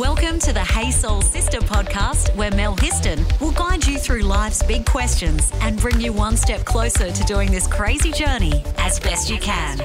Welcome 0.00 0.38
to 0.38 0.54
the 0.54 0.64
Hey 0.64 0.90
Soul 0.90 1.20
Sister 1.20 1.58
podcast, 1.58 2.34
where 2.34 2.50
Mel 2.52 2.74
Histon 2.74 3.38
will 3.38 3.50
guide 3.50 3.86
you 3.86 3.98
through 3.98 4.22
life's 4.22 4.62
big 4.62 4.86
questions 4.86 5.52
and 5.60 5.78
bring 5.78 6.00
you 6.00 6.10
one 6.10 6.38
step 6.38 6.64
closer 6.64 7.12
to 7.12 7.24
doing 7.24 7.52
this 7.52 7.66
crazy 7.66 8.10
journey 8.10 8.64
as 8.78 8.98
best 8.98 9.28
you 9.28 9.36
can. 9.36 9.78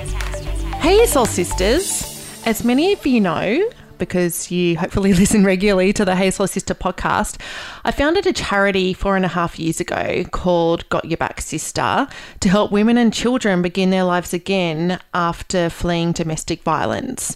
Hey, 0.79 1.05
Soul 1.05 1.25
Sisters. 1.25 2.41
As 2.45 2.63
many 2.63 2.93
of 2.93 3.05
you 3.05 3.19
know, 3.19 3.69
because 3.97 4.49
you 4.49 4.77
hopefully 4.77 5.13
listen 5.13 5.43
regularly 5.43 5.91
to 5.91 6.05
the 6.05 6.15
Hey 6.15 6.31
Soul 6.31 6.47
Sister 6.47 6.73
podcast, 6.73 7.37
I 7.83 7.91
founded 7.91 8.25
a 8.25 8.31
charity 8.31 8.93
four 8.93 9.17
and 9.17 9.25
a 9.25 9.27
half 9.27 9.59
years 9.59 9.81
ago 9.81 10.23
called 10.31 10.87
Got 10.87 11.03
Your 11.03 11.17
Back 11.17 11.41
Sister 11.41 12.07
to 12.39 12.47
help 12.47 12.71
women 12.71 12.97
and 12.97 13.13
children 13.13 13.61
begin 13.61 13.89
their 13.89 14.05
lives 14.05 14.33
again 14.33 14.97
after 15.13 15.69
fleeing 15.69 16.13
domestic 16.13 16.63
violence. 16.63 17.35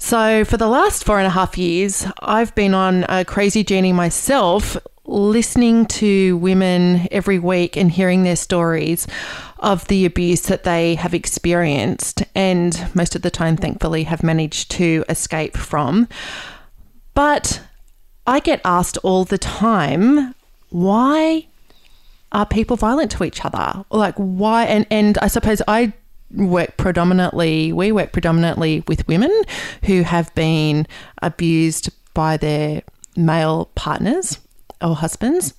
So, 0.00 0.44
for 0.44 0.56
the 0.56 0.68
last 0.68 1.04
four 1.04 1.18
and 1.18 1.26
a 1.26 1.30
half 1.30 1.58
years, 1.58 2.06
I've 2.20 2.54
been 2.54 2.72
on 2.72 3.04
a 3.08 3.24
crazy 3.24 3.64
journey 3.64 3.92
myself, 3.92 4.76
listening 5.04 5.86
to 5.86 6.36
women 6.36 7.08
every 7.10 7.40
week 7.40 7.76
and 7.76 7.90
hearing 7.90 8.22
their 8.22 8.36
stories 8.36 9.08
of 9.58 9.88
the 9.88 10.06
abuse 10.06 10.42
that 10.42 10.62
they 10.62 10.94
have 10.94 11.14
experienced, 11.14 12.22
and 12.36 12.88
most 12.94 13.16
of 13.16 13.22
the 13.22 13.30
time, 13.30 13.56
thankfully, 13.56 14.04
have 14.04 14.22
managed 14.22 14.70
to 14.70 15.04
escape 15.08 15.56
from. 15.56 16.08
But 17.14 17.60
I 18.24 18.38
get 18.38 18.60
asked 18.64 18.98
all 18.98 19.24
the 19.24 19.38
time, 19.38 20.32
why 20.70 21.48
are 22.30 22.46
people 22.46 22.76
violent 22.76 23.10
to 23.12 23.24
each 23.24 23.44
other? 23.44 23.84
Like, 23.90 24.14
why? 24.14 24.64
And, 24.66 24.86
and 24.90 25.18
I 25.18 25.26
suppose 25.26 25.60
I 25.66 25.92
work 26.30 26.76
predominantly, 26.76 27.72
we 27.72 27.92
work 27.92 28.12
predominantly 28.12 28.84
with 28.86 29.06
women 29.08 29.30
who 29.84 30.02
have 30.02 30.34
been 30.34 30.86
abused 31.22 31.90
by 32.14 32.36
their 32.36 32.82
male 33.16 33.70
partners 33.74 34.38
or 34.80 34.94
husbands. 34.94 35.54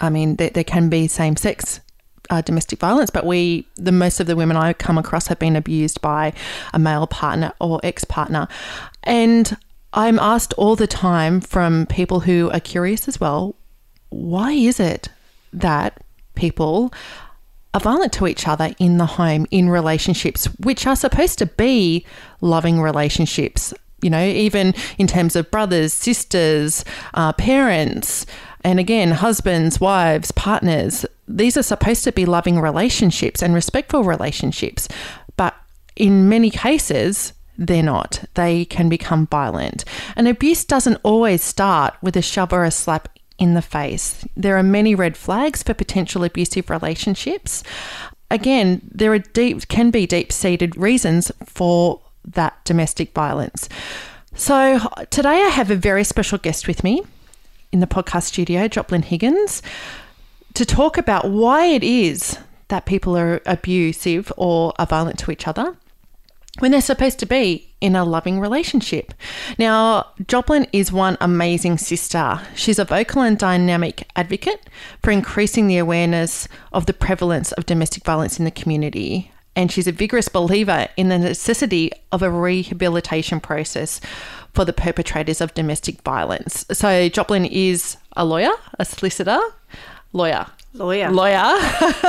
I 0.00 0.10
mean, 0.10 0.36
there, 0.36 0.50
there 0.50 0.64
can 0.64 0.88
be 0.88 1.06
same 1.06 1.36
sex 1.36 1.80
uh, 2.30 2.40
domestic 2.40 2.78
violence, 2.78 3.10
but 3.10 3.26
we, 3.26 3.66
the 3.76 3.92
most 3.92 4.20
of 4.20 4.26
the 4.26 4.36
women 4.36 4.56
I 4.56 4.72
come 4.72 4.96
across 4.98 5.26
have 5.26 5.38
been 5.38 5.56
abused 5.56 6.00
by 6.00 6.32
a 6.72 6.78
male 6.78 7.06
partner 7.06 7.52
or 7.60 7.80
ex 7.82 8.04
partner. 8.04 8.48
And 9.02 9.56
I'm 9.92 10.18
asked 10.18 10.54
all 10.54 10.76
the 10.76 10.86
time 10.86 11.40
from 11.40 11.86
people 11.86 12.20
who 12.20 12.50
are 12.50 12.60
curious 12.60 13.08
as 13.08 13.20
well 13.20 13.56
why 14.12 14.52
is 14.52 14.78
it 14.78 15.08
that 15.52 16.02
people 16.34 16.92
are 17.74 17.80
violent 17.80 18.12
to 18.14 18.26
each 18.26 18.46
other 18.46 18.74
in 18.78 18.98
the 18.98 19.06
home, 19.06 19.46
in 19.50 19.68
relationships, 19.68 20.46
which 20.60 20.86
are 20.86 20.96
supposed 20.96 21.38
to 21.38 21.46
be 21.46 22.04
loving 22.40 22.80
relationships. 22.80 23.72
You 24.02 24.10
know, 24.10 24.24
even 24.24 24.74
in 24.98 25.06
terms 25.06 25.36
of 25.36 25.50
brothers, 25.50 25.92
sisters, 25.92 26.84
uh, 27.14 27.32
parents, 27.34 28.26
and 28.64 28.78
again, 28.78 29.12
husbands, 29.12 29.80
wives, 29.80 30.32
partners, 30.32 31.06
these 31.28 31.56
are 31.56 31.62
supposed 31.62 32.04
to 32.04 32.12
be 32.12 32.26
loving 32.26 32.60
relationships 32.60 33.42
and 33.42 33.54
respectful 33.54 34.04
relationships. 34.04 34.88
But 35.36 35.54
in 35.96 36.28
many 36.28 36.50
cases, 36.50 37.32
they're 37.58 37.82
not. 37.82 38.24
They 38.34 38.64
can 38.64 38.88
become 38.88 39.26
violent. 39.26 39.84
And 40.16 40.26
abuse 40.26 40.64
doesn't 40.64 41.00
always 41.02 41.42
start 41.42 41.94
with 42.02 42.16
a 42.16 42.22
shove 42.22 42.52
or 42.52 42.64
a 42.64 42.70
slap 42.70 43.08
in 43.38 43.54
the 43.54 43.62
face. 43.62 44.26
There 44.36 44.56
are 44.56 44.62
many 44.62 44.94
red 44.94 45.16
flags 45.16 45.62
for 45.62 45.74
potential 45.74 46.24
abusive 46.24 46.70
relationships. 46.70 47.62
Again, 48.30 48.80
there 48.90 49.12
are 49.12 49.18
deep 49.18 49.68
can 49.68 49.90
be 49.90 50.06
deep-seated 50.06 50.76
reasons 50.76 51.30
for 51.44 52.00
that 52.24 52.64
domestic 52.64 53.12
violence. 53.12 53.68
So, 54.34 54.80
today 55.10 55.42
I 55.42 55.48
have 55.48 55.70
a 55.70 55.76
very 55.76 56.04
special 56.04 56.38
guest 56.38 56.66
with 56.66 56.82
me 56.82 57.02
in 57.72 57.80
the 57.80 57.86
podcast 57.86 58.24
studio, 58.24 58.68
Joplin 58.68 59.02
Higgins, 59.02 59.62
to 60.54 60.64
talk 60.64 60.96
about 60.96 61.30
why 61.30 61.66
it 61.66 61.82
is 61.82 62.38
that 62.68 62.86
people 62.86 63.16
are 63.16 63.42
abusive 63.44 64.32
or 64.36 64.72
are 64.78 64.86
violent 64.86 65.18
to 65.20 65.30
each 65.30 65.46
other 65.46 65.76
when 66.58 66.70
they're 66.70 66.80
supposed 66.80 67.18
to 67.18 67.26
be 67.26 67.68
in 67.80 67.96
a 67.96 68.04
loving 68.04 68.38
relationship. 68.38 69.14
Now, 69.58 70.08
Joplin 70.26 70.66
is 70.72 70.92
one 70.92 71.16
amazing 71.20 71.78
sister. 71.78 72.40
She's 72.54 72.78
a 72.78 72.84
vocal 72.84 73.22
and 73.22 73.38
dynamic 73.38 74.06
advocate 74.16 74.68
for 75.02 75.10
increasing 75.10 75.66
the 75.66 75.78
awareness 75.78 76.46
of 76.72 76.86
the 76.86 76.92
prevalence 76.92 77.52
of 77.52 77.66
domestic 77.66 78.04
violence 78.04 78.38
in 78.38 78.44
the 78.44 78.50
community. 78.50 79.30
And 79.56 79.72
she's 79.72 79.86
a 79.86 79.92
vigorous 79.92 80.28
believer 80.28 80.88
in 80.96 81.08
the 81.08 81.18
necessity 81.18 81.90
of 82.10 82.22
a 82.22 82.30
rehabilitation 82.30 83.40
process 83.40 84.00
for 84.54 84.64
the 84.64 84.72
perpetrators 84.72 85.40
of 85.40 85.54
domestic 85.54 86.02
violence. 86.02 86.64
So, 86.72 87.08
Joplin 87.08 87.46
is 87.46 87.96
a 88.16 88.24
lawyer, 88.24 88.52
a 88.78 88.84
solicitor, 88.84 89.40
lawyer, 90.12 90.46
Lawyer. 90.74 91.10
lawyer. 91.10 91.58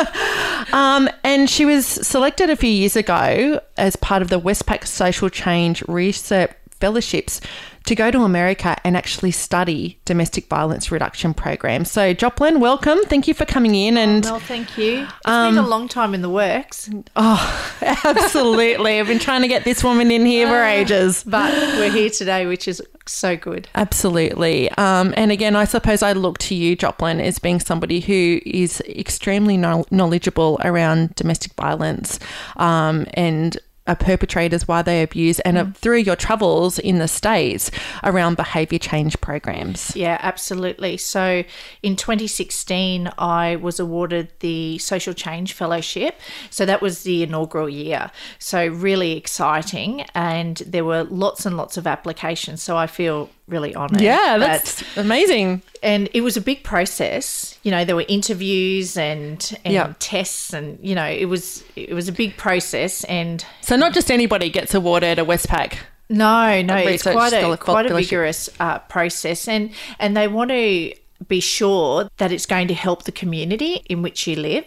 um, 0.73 1.09
and 1.23 1.49
she 1.49 1.65
was 1.65 1.85
selected 1.85 2.49
a 2.49 2.55
few 2.55 2.69
years 2.69 2.95
ago 2.95 3.59
as 3.77 3.95
part 3.97 4.21
of 4.21 4.29
the 4.29 4.39
Westpac 4.39 4.87
Social 4.87 5.29
Change 5.29 5.83
Research 5.87 6.51
Fellowships 6.79 7.39
to 7.85 7.95
go 7.95 8.11
to 8.11 8.21
America 8.21 8.77
and 8.83 8.95
actually 8.95 9.31
study 9.31 9.99
domestic 10.05 10.47
violence 10.47 10.91
reduction 10.91 11.33
programs. 11.33 11.91
So, 11.91 12.13
Joplin, 12.13 12.59
welcome. 12.59 12.99
Thank 13.05 13.27
you 13.27 13.33
for 13.33 13.45
coming 13.45 13.75
in. 13.75 13.97
And 13.97 14.23
Well, 14.23 14.39
thank 14.39 14.77
you. 14.77 15.03
It's 15.03 15.25
been 15.25 15.57
a 15.57 15.67
long 15.67 15.87
time 15.87 16.13
in 16.13 16.21
the 16.21 16.29
works, 16.29 16.89
oh, 17.15 17.75
absolutely, 18.05 18.99
I've 18.99 19.07
been 19.07 19.19
trying 19.19 19.41
to 19.41 19.47
get 19.47 19.63
this 19.63 19.83
woman 19.83 20.11
in 20.11 20.25
here 20.25 20.47
for 20.47 20.63
ages. 20.63 21.23
but 21.23 21.51
we're 21.77 21.91
here 21.91 22.09
today, 22.09 22.45
which 22.45 22.67
is 22.67 22.81
so 23.05 23.35
good. 23.35 23.67
Absolutely. 23.75 24.69
Um, 24.71 25.13
and 25.17 25.31
again, 25.31 25.55
I 25.55 25.65
suppose 25.65 26.01
I 26.01 26.13
look 26.13 26.37
to 26.39 26.55
you, 26.55 26.75
Joplin, 26.75 27.19
as 27.19 27.37
being 27.39 27.59
somebody 27.59 27.99
who 27.99 28.39
is 28.45 28.79
extremely 28.81 29.57
know- 29.57 29.85
knowledgeable 29.91 30.59
around 30.63 31.15
domestic 31.15 31.53
violence 31.53 32.19
um, 32.57 33.05
and 33.13 33.57
uh, 33.85 33.95
perpetrators, 33.95 34.67
why 34.67 34.81
they 34.81 35.01
abuse, 35.03 35.39
and 35.41 35.57
uh, 35.57 35.65
through 35.75 35.97
your 35.97 36.15
travels 36.15 36.79
in 36.79 36.99
the 36.99 37.07
States 37.07 37.69
around 38.03 38.37
behaviour 38.37 38.79
change 38.79 39.19
programs. 39.21 39.93
Yeah, 39.95 40.17
absolutely. 40.21 40.97
So 40.97 41.43
in 41.81 41.95
2016, 41.97 43.11
I 43.17 43.57
was 43.57 43.79
awarded 43.79 44.29
the 44.39 44.77
Social 44.77 45.13
Change 45.13 45.53
Fellowship. 45.53 46.19
So 46.49 46.65
that 46.65 46.81
was 46.81 47.03
the 47.03 47.23
inaugural 47.23 47.69
year. 47.69 48.09
So 48.39 48.67
really 48.67 49.17
exciting. 49.17 50.01
And 50.15 50.57
there 50.65 50.85
were 50.85 51.03
lots 51.03 51.45
and 51.45 51.57
lots 51.57 51.77
of 51.77 51.85
applications. 51.85 52.61
So 52.63 52.77
I 52.77 52.87
feel 52.87 53.29
really 53.47 53.75
honoured. 53.75 54.01
Yeah, 54.01 54.37
that- 54.37 54.63
that's 54.63 54.83
amazing. 54.97 55.61
and 55.81 56.07
it 56.13 56.21
was 56.21 56.37
a 56.37 56.41
big 56.41 56.63
process. 56.63 57.52
You 57.63 57.71
know, 57.71 57.85
there 57.85 57.95
were 57.95 58.05
interviews 58.07 58.97
and, 58.97 59.57
and 59.65 59.73
Yeah. 59.73 59.93
tests, 59.99 60.53
and 60.53 60.77
you 60.81 60.95
know, 60.95 61.05
it 61.05 61.25
was 61.25 61.63
it 61.75 61.93
was 61.93 62.07
a 62.07 62.11
big 62.11 62.37
process. 62.37 63.03
And 63.05 63.43
So, 63.61 63.75
not 63.75 63.93
just 63.93 64.11
anybody 64.11 64.49
gets 64.49 64.73
awarded 64.73 65.17
a 65.19 65.23
Westpac. 65.25 65.73
no, 66.09 66.61
no, 66.61 66.75
it's 66.77 67.03
quite 67.03 67.33
a 67.33 67.57
quite 67.57 67.85
a 67.85 67.95
vigorous 67.95 68.49
uh, 68.59 68.79
process, 68.79 69.47
and 69.47 69.71
and 69.99 70.15
they 70.15 70.27
want 70.27 70.51
to 70.51 70.93
be 71.29 71.39
sure 71.39 72.09
that 72.17 72.33
it's 72.33 72.45
going 72.45 72.67
to 72.67 72.73
help 72.73 73.03
the 73.03 73.11
community 73.11 73.75
in 73.89 74.01
which 74.01 74.27
you 74.27 74.35
live. 74.35 74.65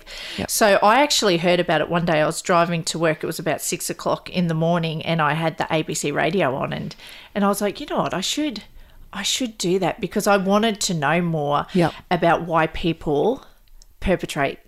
So 0.49 0.79
I 0.83 1.03
actually 1.03 1.37
heard 1.37 1.61
about 1.61 1.83
it 1.83 1.91
one 1.91 2.07
day. 2.07 2.23
I 2.23 2.27
was 2.27 2.41
driving 2.41 2.83
to 2.85 2.99
work. 2.99 3.23
It 3.23 3.27
was 3.27 3.39
about 3.39 3.61
six 3.61 3.91
o'clock 3.91 4.31
in 4.31 4.47
the 4.47 4.55
morning, 4.55 5.05
and 5.05 5.21
I 5.21 5.35
had 5.35 5.59
the 5.59 5.65
ABC 5.65 6.15
radio 6.15 6.55
on, 6.57 6.73
and 6.73 6.97
and 7.35 7.45
I 7.45 7.49
was 7.49 7.61
like, 7.61 7.79
you 7.79 7.87
know 7.91 7.99
what, 7.99 8.15
I 8.15 8.23
should. 8.23 8.63
I 9.17 9.23
should 9.23 9.57
do 9.59 9.79
that 9.79 10.01
because 10.01 10.27
I 10.27 10.37
wanted 10.37 10.81
to 10.83 10.95
know 10.95 11.21
more 11.23 11.67
Yep. 11.73 11.93
about 12.11 12.43
why 12.43 12.67
people 12.69 13.45
perpetrate 14.01 14.59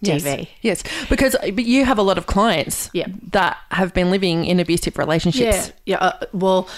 Yes. 0.00 0.22
DV. 0.22 0.48
Yes, 0.62 0.82
because 1.08 1.34
uh, 1.34 1.50
but 1.52 1.64
you 1.64 1.84
have 1.84 1.98
a 1.98 2.02
lot 2.02 2.18
of 2.18 2.26
clients 2.26 2.88
Yeah. 2.92 3.06
that 3.32 3.56
have 3.72 3.92
been 3.94 4.10
living 4.12 4.44
in 4.44 4.60
abusive 4.60 4.96
relationships. 4.96 5.72
Yeah, 5.84 5.96
yeah. 6.00 6.06
Uh, 6.06 6.26
well, 6.32 6.68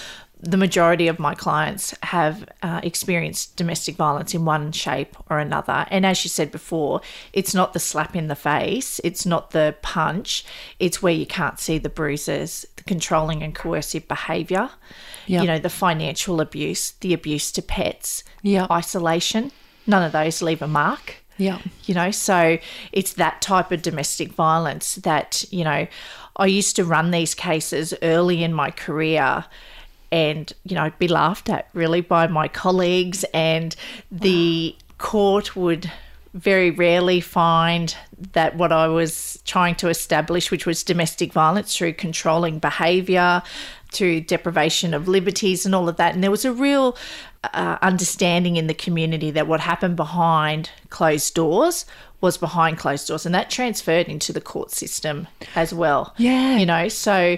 the 0.43 0.57
majority 0.57 1.07
of 1.07 1.19
my 1.19 1.35
clients 1.35 1.93
have 2.03 2.45
uh, 2.63 2.79
experienced 2.83 3.55
domestic 3.55 3.95
violence 3.95 4.33
in 4.33 4.43
one 4.43 4.71
shape 4.71 5.15
or 5.29 5.37
another. 5.37 5.85
And 5.91 6.03
as 6.05 6.23
you 6.25 6.29
said 6.29 6.51
before, 6.51 7.01
it's 7.31 7.53
not 7.53 7.73
the 7.73 7.79
slap 7.79 8.15
in 8.15 8.27
the 8.27 8.35
face, 8.35 8.99
it's 9.03 9.25
not 9.25 9.51
the 9.51 9.75
punch, 9.83 10.43
it's 10.79 11.01
where 11.01 11.13
you 11.13 11.27
can't 11.27 11.59
see 11.59 11.77
the 11.77 11.89
bruises, 11.89 12.65
the 12.75 12.83
controlling 12.83 13.43
and 13.43 13.53
coercive 13.53 14.07
behaviour, 14.07 14.71
Yeah. 15.27 15.41
you 15.41 15.47
know, 15.47 15.59
the 15.59 15.69
financial 15.69 16.41
abuse, 16.41 16.91
the 17.01 17.13
abuse 17.13 17.51
to 17.51 17.61
pets, 17.61 18.23
Yeah. 18.41 18.65
isolation. 18.71 19.51
None 19.85 20.01
of 20.03 20.11
those 20.11 20.41
leave 20.41 20.61
a 20.63 20.67
mark 20.67 21.17
Yeah. 21.37 21.59
you 21.85 21.93
know 21.95 22.11
so 22.11 22.57
it's 22.91 23.13
that 23.13 23.41
type 23.41 23.71
of 23.71 23.81
domestic 23.81 24.31
violence 24.33 24.95
that 24.95 25.43
you 25.49 25.63
know 25.63 25.87
i 26.35 26.45
used 26.45 26.75
to 26.75 26.83
run 26.85 27.09
these 27.11 27.33
cases 27.33 27.93
early 28.03 28.43
in 28.43 28.53
my 28.53 28.69
career 28.69 29.45
and 30.11 30.53
you 30.63 30.75
know 30.75 30.91
be 30.99 31.07
laughed 31.07 31.49
at 31.49 31.69
really 31.73 32.01
by 32.01 32.27
my 32.27 32.47
colleagues 32.47 33.23
and 33.33 33.75
the 34.11 34.75
court 34.97 35.55
would 35.55 35.91
very 36.33 36.71
rarely 36.71 37.19
find 37.19 37.95
that 38.33 38.55
what 38.55 38.71
I 38.71 38.87
was 38.87 39.41
trying 39.45 39.75
to 39.75 39.89
establish, 39.89 40.49
which 40.49 40.65
was 40.65 40.83
domestic 40.83 41.33
violence 41.33 41.75
through 41.75 41.93
controlling 41.93 42.59
behaviour, 42.59 43.43
through 43.91 44.21
deprivation 44.21 44.93
of 44.93 45.07
liberties 45.07 45.65
and 45.65 45.75
all 45.75 45.89
of 45.89 45.97
that. 45.97 46.13
And 46.13 46.23
there 46.23 46.31
was 46.31 46.45
a 46.45 46.53
real 46.53 46.95
uh, 47.43 47.77
understanding 47.81 48.55
in 48.55 48.67
the 48.67 48.73
community 48.73 49.31
that 49.31 49.47
what 49.47 49.59
happened 49.59 49.97
behind 49.97 50.69
closed 50.89 51.33
doors 51.33 51.85
was 52.21 52.37
behind 52.37 52.77
closed 52.77 53.07
doors, 53.07 53.25
and 53.25 53.33
that 53.35 53.49
transferred 53.49 54.07
into 54.07 54.31
the 54.31 54.41
court 54.41 54.71
system 54.71 55.27
as 55.55 55.73
well. 55.73 56.13
Yeah. 56.17 56.57
you 56.57 56.65
know, 56.65 56.87
so. 56.87 57.37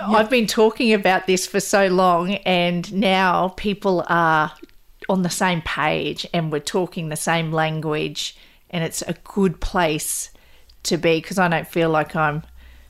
I've 0.00 0.30
been 0.30 0.46
talking 0.46 0.92
about 0.92 1.26
this 1.26 1.46
for 1.46 1.60
so 1.60 1.86
long, 1.88 2.34
and 2.34 2.92
now 2.92 3.48
people 3.56 4.04
are 4.08 4.52
on 5.08 5.22
the 5.22 5.30
same 5.30 5.60
page 5.62 6.26
and 6.32 6.52
we're 6.52 6.60
talking 6.60 7.08
the 7.08 7.16
same 7.16 7.52
language, 7.52 8.36
and 8.70 8.84
it's 8.84 9.02
a 9.02 9.14
good 9.24 9.60
place 9.60 10.30
to 10.84 10.96
be 10.96 11.20
because 11.20 11.38
I 11.38 11.48
don't 11.48 11.66
feel 11.66 11.90
like 11.90 12.14
I'm 12.14 12.42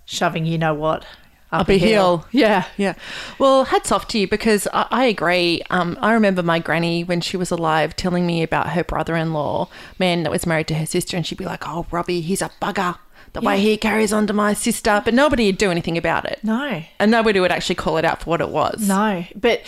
shoving, 0.04 0.44
you 0.44 0.58
know 0.58 0.74
what, 0.74 1.04
up, 1.52 1.62
Up 1.62 1.68
a 1.70 1.78
hill. 1.78 2.26
Yeah. 2.30 2.66
Yeah. 2.76 2.94
Well, 3.38 3.64
hats 3.64 3.90
off 3.90 4.06
to 4.08 4.18
you 4.18 4.28
because 4.28 4.68
I, 4.72 4.86
I 4.90 5.04
agree. 5.06 5.62
Um, 5.70 5.98
I 6.00 6.12
remember 6.12 6.42
my 6.44 6.60
granny 6.60 7.02
when 7.02 7.20
she 7.20 7.36
was 7.36 7.50
alive 7.50 7.96
telling 7.96 8.24
me 8.24 8.42
about 8.42 8.70
her 8.70 8.84
brother 8.84 9.16
in 9.16 9.32
law, 9.32 9.68
man 9.98 10.22
that 10.22 10.30
was 10.30 10.46
married 10.46 10.68
to 10.68 10.74
her 10.74 10.86
sister, 10.86 11.16
and 11.16 11.26
she'd 11.26 11.38
be 11.38 11.44
like, 11.44 11.66
Oh, 11.66 11.86
Robbie, 11.90 12.20
he's 12.20 12.42
a 12.42 12.50
bugger. 12.62 12.98
The 13.32 13.40
way 13.40 13.60
he 13.60 13.76
carries 13.76 14.12
on 14.12 14.26
to 14.26 14.32
my 14.32 14.54
sister. 14.54 15.00
But 15.04 15.14
nobody 15.14 15.46
would 15.46 15.58
do 15.58 15.70
anything 15.70 15.96
about 15.96 16.24
it. 16.24 16.40
No, 16.42 16.82
And 16.98 17.10
nobody 17.10 17.38
would 17.40 17.52
actually 17.52 17.76
call 17.76 17.96
it 17.96 18.04
out 18.04 18.22
for 18.22 18.30
what 18.30 18.40
it 18.40 18.48
was. 18.48 18.86
no, 18.88 19.24
but 19.34 19.62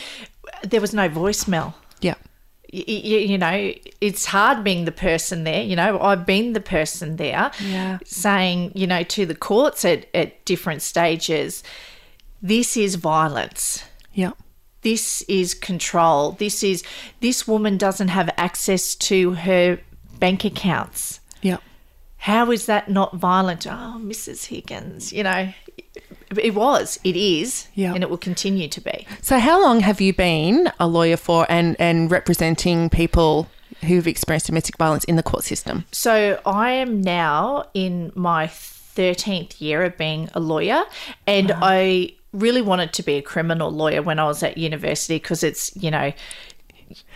there 0.64 0.80
was 0.80 0.92
no 0.92 1.08
voicemail. 1.08 1.74
Yeah. 2.00 2.14
y- 2.72 2.84
y- 2.88 2.94
you 3.32 3.38
know, 3.38 3.72
it's 4.00 4.26
hard 4.26 4.64
being 4.64 4.84
the 4.86 4.92
person 4.92 5.44
there. 5.44 5.62
You 5.62 5.76
know, 5.76 6.00
I've 6.00 6.24
been 6.26 6.54
the 6.54 6.60
person 6.60 7.16
there 7.16 7.50
Yeah. 7.60 7.98
saying, 8.04 8.72
you 8.74 8.86
know, 8.86 9.02
to 9.04 9.26
the 9.26 9.34
courts 9.34 9.84
at, 9.84 10.06
at 10.14 10.44
different 10.44 10.82
stages, 10.82 11.62
this 12.40 12.76
is 12.76 12.96
violence. 12.96 13.84
Yeah. 14.14 14.32
This 14.80 15.22
is 15.22 15.54
control. 15.54 16.32
This 16.32 16.64
is, 16.64 16.82
this 17.20 17.46
woman 17.46 17.76
doesn't 17.78 18.08
have 18.08 18.28
access 18.36 18.94
to 18.96 19.34
her 19.34 19.78
bank 20.18 20.44
accounts. 20.44 21.20
Yeah. 21.42 21.58
How 22.22 22.50
is 22.52 22.66
that 22.66 22.88
not 22.88 23.16
violent? 23.16 23.66
Oh, 23.66 23.98
Mrs. 24.00 24.46
Higgins, 24.46 25.12
you 25.12 25.24
know, 25.24 25.52
it 26.30 26.54
was, 26.54 27.00
it 27.02 27.16
is, 27.16 27.66
Yeah. 27.74 27.94
and 27.94 28.02
it 28.04 28.08
will 28.10 28.16
continue 28.16 28.68
to 28.68 28.80
be. 28.80 29.06
So, 29.20 29.38
how 29.40 29.60
long 29.60 29.80
have 29.80 30.00
you 30.00 30.12
been 30.14 30.70
a 30.78 30.86
lawyer 30.86 31.16
for 31.16 31.46
and, 31.50 31.74
and 31.80 32.10
representing 32.10 32.88
people 32.90 33.48
who've 33.84 34.06
experienced 34.06 34.46
domestic 34.46 34.76
violence 34.78 35.02
in 35.04 35.16
the 35.16 35.22
court 35.24 35.42
system? 35.42 35.84
So 35.90 36.40
I 36.46 36.70
am 36.70 37.00
now 37.02 37.64
in 37.74 38.12
my 38.14 38.46
13th 38.46 39.60
year 39.60 39.82
of 39.82 39.96
being 39.98 40.28
a 40.32 40.38
lawyer, 40.40 40.84
and 41.26 41.50
I 41.54 42.12
really 42.32 42.62
wanted 42.62 42.92
to 42.94 43.02
be 43.02 43.14
a 43.14 43.22
criminal 43.22 43.70
lawyer 43.70 44.00
when 44.00 44.18
I 44.18 44.24
was 44.24 44.42
at 44.44 44.56
university 44.56 45.16
because 45.16 45.42
it's, 45.42 45.74
you 45.76 45.90
know, 45.90 46.12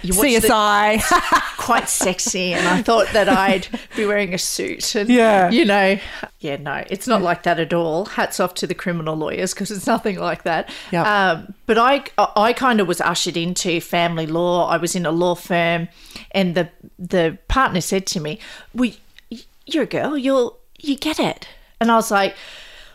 you 0.02 0.12
CSI. 0.12 1.02
quite 1.58 1.88
sexy, 1.88 2.52
and 2.52 2.66
I 2.68 2.82
thought 2.82 3.08
that 3.12 3.28
I'd 3.28 3.66
be 3.96 4.06
wearing 4.06 4.34
a 4.34 4.38
suit. 4.38 4.94
And, 4.94 5.08
Yeah. 5.10 5.50
You 5.50 5.64
know, 5.64 5.98
yeah, 6.40 6.56
no, 6.56 6.84
it's 6.88 7.06
not 7.06 7.22
like 7.22 7.42
that 7.42 7.58
at 7.58 7.72
all. 7.72 8.04
Hats 8.04 8.38
off 8.40 8.54
to 8.54 8.66
the 8.66 8.74
criminal 8.74 9.16
lawyers 9.16 9.52
because 9.52 9.70
it's 9.70 9.86
nothing 9.86 10.18
like 10.18 10.44
that. 10.44 10.70
Yep. 10.92 11.06
Um, 11.06 11.54
but 11.66 11.78
I, 11.78 12.04
I 12.18 12.52
kind 12.52 12.80
of 12.80 12.86
was 12.86 13.00
ushered 13.00 13.36
into 13.36 13.80
family 13.80 14.26
law. 14.26 14.68
I 14.68 14.76
was 14.76 14.94
in 14.94 15.06
a 15.06 15.10
law 15.12 15.34
firm, 15.34 15.88
and 16.30 16.54
the 16.54 16.70
the 16.98 17.38
partner 17.48 17.80
said 17.80 18.06
to 18.08 18.20
me, 18.20 18.38
"Well, 18.74 18.92
you're 19.66 19.84
a 19.84 19.86
girl. 19.86 20.16
You'll 20.16 20.58
you 20.78 20.96
get 20.96 21.18
it." 21.18 21.48
And 21.80 21.90
I 21.90 21.96
was 21.96 22.10
like, 22.10 22.34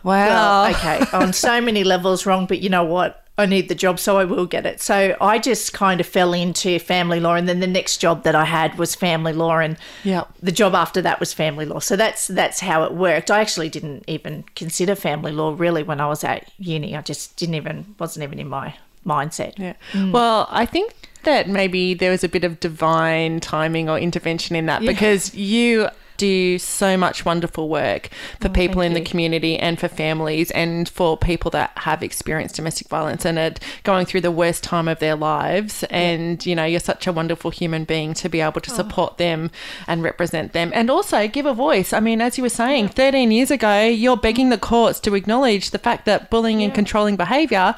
wow. 0.04 0.63
well, 0.63 0.72
okay, 0.72 1.06
on 1.13 1.34
so 1.34 1.62
many 1.62 1.84
levels 1.84 2.25
wrong, 2.25 2.45
but 2.45 2.62
you 2.62 2.69
know 2.69 2.84
what? 2.84 3.21
I 3.38 3.45
need 3.45 3.69
the 3.69 3.75
job, 3.75 3.98
so 4.00 4.18
I 4.18 4.25
will 4.25 4.45
get 4.45 4.66
it. 4.66 4.81
So 4.81 5.16
I 5.19 5.39
just 5.39 5.74
kind 5.74 6.00
of 6.00 6.06
fell 6.06 6.33
into 6.33 6.78
family 6.80 7.19
law, 7.19 7.36
and 7.36 7.48
then 7.48 7.60
the 7.60 7.68
next 7.68 7.98
job 7.98 8.24
that 8.24 8.36
I 8.36 8.45
had 8.45 8.78
was 8.78 8.94
family 8.94 9.33
law, 9.33 9.57
and 9.57 9.78
Yep. 10.04 10.28
the 10.44 10.51
job 10.51 10.75
after 10.75 11.01
that 11.01 11.19
was 11.19 11.33
family 11.33 11.66
law. 11.66 11.80
So 11.80 11.95
that's 11.95 12.28
that's 12.28 12.60
how 12.60 12.83
it 12.83 12.94
worked. 12.94 13.31
I 13.31 13.39
actually 13.42 13.69
didn't 13.69 14.04
even 14.07 14.44
consider 14.56 14.95
family 14.95 15.31
law 15.31 15.56
really 15.57 15.81
when 15.81 16.00
I 16.01 16.07
was 16.07 16.24
at 16.24 16.51
uni. 16.60 16.95
I 16.95 17.01
just 17.01 17.36
didn't 17.38 17.56
even 17.56 17.95
wasn't 18.00 18.24
even 18.24 18.38
in 18.38 18.48
my 18.50 18.75
mindset. 19.06 19.57
Yeah. 19.57 19.74
Mm. 19.94 20.12
Well, 20.12 20.48
I 20.51 20.66
think 20.66 20.94
that 21.24 21.48
maybe 21.48 21.94
there 21.94 22.12
was 22.12 22.24
a 22.24 22.30
bit 22.30 22.44
of 22.44 22.60
divine 22.60 23.39
timing 23.39 23.89
or 23.89 23.98
intervention 23.98 24.56
in 24.56 24.66
that 24.68 24.81
because 24.81 25.34
you 25.34 25.88
do 26.22 26.60
so 26.60 26.96
much 26.96 27.26
wonderful 27.26 27.68
work 27.68 28.10
for 28.40 28.48
oh, 28.48 28.52
people 28.52 28.80
in 28.80 28.94
the 28.94 29.02
community 29.02 29.58
and 29.58 29.80
for 29.80 29.88
families 29.88 30.52
and 30.52 30.88
for 30.88 31.18
people 31.18 31.50
that 31.50 31.72
have 31.78 32.04
experienced 32.04 32.58
domestic 32.58 32.88
violence 32.90 33.26
and 33.26 33.40
are 33.40 33.54
going 33.84 34.06
through 34.06 34.22
the 34.22 34.30
worst 34.30 34.64
time 34.64 34.88
of 34.88 35.00
their 35.00 35.16
lives. 35.16 35.84
And 35.86 36.46
you 36.46 36.56
know 36.56 36.64
you're 36.64 36.80
such 36.80 37.08
a 37.08 37.12
wonderful 37.12 37.50
human 37.50 37.86
being 37.86 38.14
to 38.14 38.30
be 38.30 38.40
able 38.40 38.62
to 38.62 38.72
oh. 38.72 38.76
support 38.76 39.18
them 39.18 39.50
and 39.88 40.04
represent 40.04 40.54
them 40.54 40.72
and 40.76 40.92
also 40.92 41.28
give 41.28 41.48
a 41.48 41.56
voice. 41.56 41.92
I 41.92 42.00
mean 42.00 42.22
as 42.22 42.38
you 42.38 42.44
were 42.44 42.50
saying 42.50 42.90
13 42.90 43.32
years 43.32 43.50
ago 43.50 43.82
you're 43.88 44.16
begging 44.16 44.50
the 44.50 44.60
courts 44.60 45.00
to 45.00 45.16
acknowledge 45.16 45.72
the 45.72 45.80
fact 45.80 46.06
that 46.06 46.30
bullying 46.30 46.62
and 46.62 46.72
controlling 46.72 47.16
behavior 47.16 47.74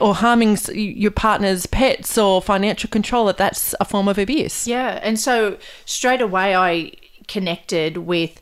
or 0.00 0.14
harming 0.14 0.58
your 0.72 1.10
partner's 1.10 1.66
pets 1.66 2.16
or 2.16 2.40
financial 2.40 2.88
control 2.88 3.26
that 3.26 3.36
that's 3.36 3.74
a 3.80 3.84
form 3.84 4.06
of 4.06 4.16
abuse. 4.16 4.68
Yeah, 4.68 5.00
and 5.02 5.18
so 5.18 5.58
straight 5.84 6.20
away 6.20 6.54
I 6.54 6.92
connected 7.28 7.96
with 7.98 8.40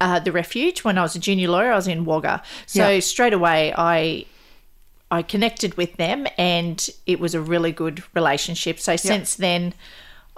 uh, 0.00 0.18
the 0.18 0.32
refuge 0.32 0.82
when 0.84 0.96
I 0.98 1.02
was 1.02 1.14
a 1.14 1.18
junior 1.18 1.48
lawyer. 1.48 1.72
I 1.72 1.76
was 1.76 1.86
in 1.88 2.04
Wagga, 2.04 2.42
so 2.66 2.88
Yeah. 2.88 3.00
straight 3.00 3.32
away 3.32 3.72
I 3.76 4.26
I 5.12 5.22
connected 5.22 5.76
with 5.76 5.96
them, 5.96 6.26
and 6.38 6.88
it 7.04 7.18
was 7.18 7.34
a 7.34 7.40
really 7.40 7.72
good 7.72 8.02
relationship. 8.14 8.78
So 8.78 8.94
since 8.94 9.34
then, 9.34 9.74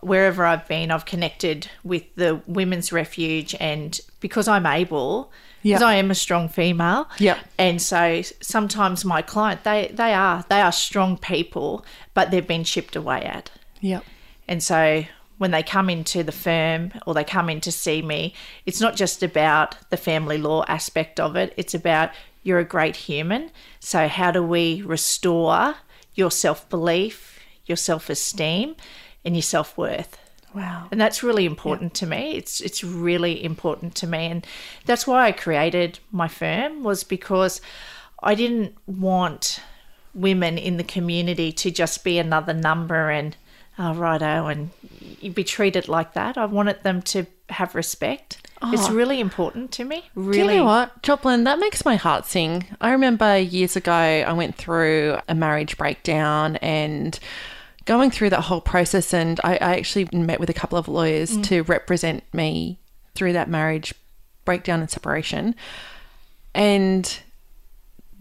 wherever 0.01 0.47
I've 0.47 0.67
been, 0.67 0.91
I've 0.91 1.05
connected 1.05 1.69
with 1.85 2.05
the 2.17 2.41
women's 2.47 2.91
refuge, 2.91 3.55
and 3.61 4.01
because 4.21 4.49
I'm 4.49 4.65
able. 4.67 5.31
Because 5.63 5.81
Yeah. 5.83 5.87
I 5.87 5.95
am 5.95 6.11
a 6.11 6.15
strong 6.17 6.49
female, 6.49 7.09
Yeah. 7.19 7.39
and 7.57 7.81
so 7.81 8.23
sometimes 8.41 9.05
my 9.05 9.23
client 9.23 9.63
they 9.63 9.93
they 9.95 10.13
are 10.13 10.45
they 10.49 10.61
are 10.61 10.73
strong 10.73 11.17
people, 11.19 11.85
but 12.15 12.31
they've 12.33 12.47
been 12.47 12.65
chipped 12.65 12.97
away 12.97 13.23
at. 13.23 13.51
yeah, 13.81 14.01
And 14.49 14.61
so 14.63 15.05
when 15.39 15.51
they 15.51 15.63
come 15.63 15.91
into 15.91 16.23
the 16.23 16.33
firm 16.33 16.93
or 17.07 17.15
they 17.15 17.25
come 17.25 17.49
in 17.49 17.61
to 17.63 17.73
see 17.73 18.03
me, 18.03 18.35
it's 18.67 18.81
not 18.81 18.97
just 18.97 19.23
about 19.23 19.77
the 19.91 19.97
family 19.97 20.39
law 20.39 20.65
aspect 20.69 21.19
of 21.19 21.37
it, 21.37 21.53
it's 21.57 21.75
about 21.75 22.11
you're 22.43 22.59
a 22.59 22.65
great 22.65 22.97
human. 22.97 23.51
So, 23.81 24.09
how 24.09 24.31
do 24.31 24.43
we 24.43 24.83
restore 24.83 25.77
your 26.15 26.31
self 26.31 26.69
belief, 26.69 27.41
your 27.67 27.77
self 27.77 28.11
esteem, 28.11 28.77
and 29.25 29.35
your 29.35 29.43
self 29.43 29.77
worth? 29.79 30.19
wow 30.55 30.87
And 30.91 31.01
that's 31.01 31.23
really 31.23 31.47
important 31.47 31.95
to 31.95 32.07
me. 32.07 32.37
It's 32.37 32.61
it's 32.61 32.85
really 32.85 33.43
important 33.43 33.95
to 33.97 34.07
me, 34.07 34.27
and 34.27 34.47
that's 34.85 35.07
why 35.07 35.27
I 35.27 35.33
created 35.33 35.99
my 36.11 36.29
firm 36.29 36.83
was 36.83 37.05
because 37.05 37.61
I 38.23 38.35
didn't 38.35 38.75
want 38.87 39.61
women 40.15 40.59
in 40.59 40.77
the 40.77 40.85
community 40.85 41.53
to 41.53 41.71
just 41.71 42.05
be 42.05 42.19
another 42.19 42.53
number 42.53 43.11
and 43.11 43.37
oh, 43.79 43.95
righto 43.95 44.47
and 44.47 44.71
you'd 45.21 45.35
be 45.35 45.45
treated 45.45 45.89
like 45.89 46.15
that. 46.15 46.37
I 46.37 46.47
wanted 46.47 46.83
them 46.83 47.03
to 47.03 47.27
have 47.49 47.75
respect. 47.75 48.47
It's 48.65 48.89
oh. 48.89 48.95
really 48.95 49.19
important 49.19 49.73
to 49.73 49.85
me. 49.85 50.05
Really, 50.15 50.33
Do 50.33 50.39
you 50.39 50.59
know 50.59 50.65
what, 50.65 51.03
Joplin? 51.03 51.45
That 51.45 51.59
makes 51.59 51.85
my 51.85 51.97
heart 51.97 52.27
sing. 52.27 52.65
I 52.81 52.93
remember 52.93 53.37
years 53.39 53.75
ago, 53.75 53.93
I 53.93 54.33
went 54.33 54.55
through 54.55 55.19
a 55.29 55.35
marriage 55.35 55.77
breakdown 55.77 56.57
and 56.57 57.19
going 57.85 58.11
through 58.11 58.31
that 58.31 58.43
whole 58.43 58.61
process. 58.61 59.13
And 59.13 59.41
I, 59.43 59.55
I 59.55 59.77
actually 59.77 60.09
met 60.13 60.39
with 60.39 60.49
a 60.49 60.55
couple 60.55 60.79
of 60.79 60.87
lawyers 60.87 61.37
mm. 61.37 61.45
to 61.45 61.63
represent 61.63 62.23
me 62.33 62.79
through 63.15 63.33
that 63.33 63.49
marriage 63.49 63.95
breakdown 64.45 64.81
and 64.81 64.91
separation. 64.91 65.57
And 66.55 67.19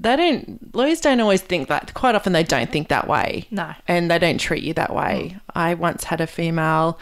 they 0.01 0.15
don't, 0.15 0.75
lawyers 0.75 1.00
don't 1.00 1.20
always 1.20 1.41
think 1.41 1.67
that. 1.70 1.93
Quite 1.93 2.15
often, 2.15 2.34
they 2.34 2.43
don't 2.43 2.72
think 2.72 2.88
that 2.89 3.08
way. 3.08 3.48
No. 3.51 3.74
And 3.88 4.10
they 4.10 4.17
don't 4.20 4.39
treat 4.39 4.63
you 4.63 4.74
that 4.74 4.93
way. 4.96 5.38
I 5.53 5.75
once 5.75 6.03
had 6.05 6.22
a 6.22 6.27
female 6.27 6.98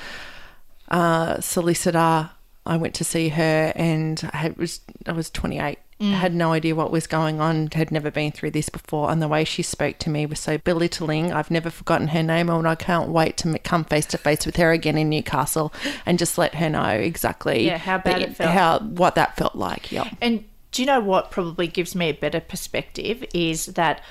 uh, 0.89 1.39
solicitor. 1.41 2.29
I 2.65 2.77
went 2.77 2.93
to 2.95 3.03
see 3.03 3.29
her, 3.29 3.71
and 3.75 4.29
I 4.33 4.53
was 4.57 4.81
I 5.07 5.11
was 5.13 5.29
28. 5.29 5.79
Had 6.01 6.33
no 6.33 6.53
idea 6.53 6.75
what 6.75 6.91
was 6.91 7.07
going 7.07 7.41
on. 7.41 7.67
Had 7.73 7.91
never 7.91 8.09
been 8.09 8.31
through 8.31 8.51
this 8.51 8.69
before, 8.69 9.11
and 9.11 9.21
the 9.21 9.27
way 9.27 9.43
she 9.43 9.61
spoke 9.63 9.97
to 9.99 10.09
me 10.09 10.25
was 10.25 10.39
so 10.39 10.57
belittling. 10.57 11.33
I've 11.33 11.51
never 11.51 11.69
forgotten 11.69 12.07
her 12.09 12.23
name, 12.23 12.49
and 12.49 12.65
I 12.67 12.75
can't 12.75 13.09
wait 13.09 13.35
to 13.37 13.59
come 13.59 13.83
face 13.83 14.05
to 14.07 14.17
face 14.17 14.45
with 14.45 14.55
her 14.55 14.71
again 14.71 14.97
in 14.97 15.09
Newcastle 15.09 15.73
and 16.05 16.17
just 16.17 16.37
let 16.37 16.55
her 16.55 16.69
know 16.69 16.85
exactly 16.87 17.65
Yeah, 17.65 17.77
how 17.77 17.97
bad 17.97 18.21
the- 18.21 18.29
it 18.29 18.35
felt. 18.37 18.51
how 18.51 18.79
what 18.79 19.15
that 19.15 19.35
felt 19.35 19.55
like. 19.55 19.91
Yeah, 19.91 20.09
And 20.21 20.45
do 20.71 20.81
you 20.81 20.85
know 20.85 20.99
what 20.99 21.31
probably 21.31 21.67
gives 21.67 21.95
me 21.95 22.09
a 22.09 22.13
better 22.13 22.39
perspective 22.39 23.23
is 23.33 23.67
that 23.67 24.01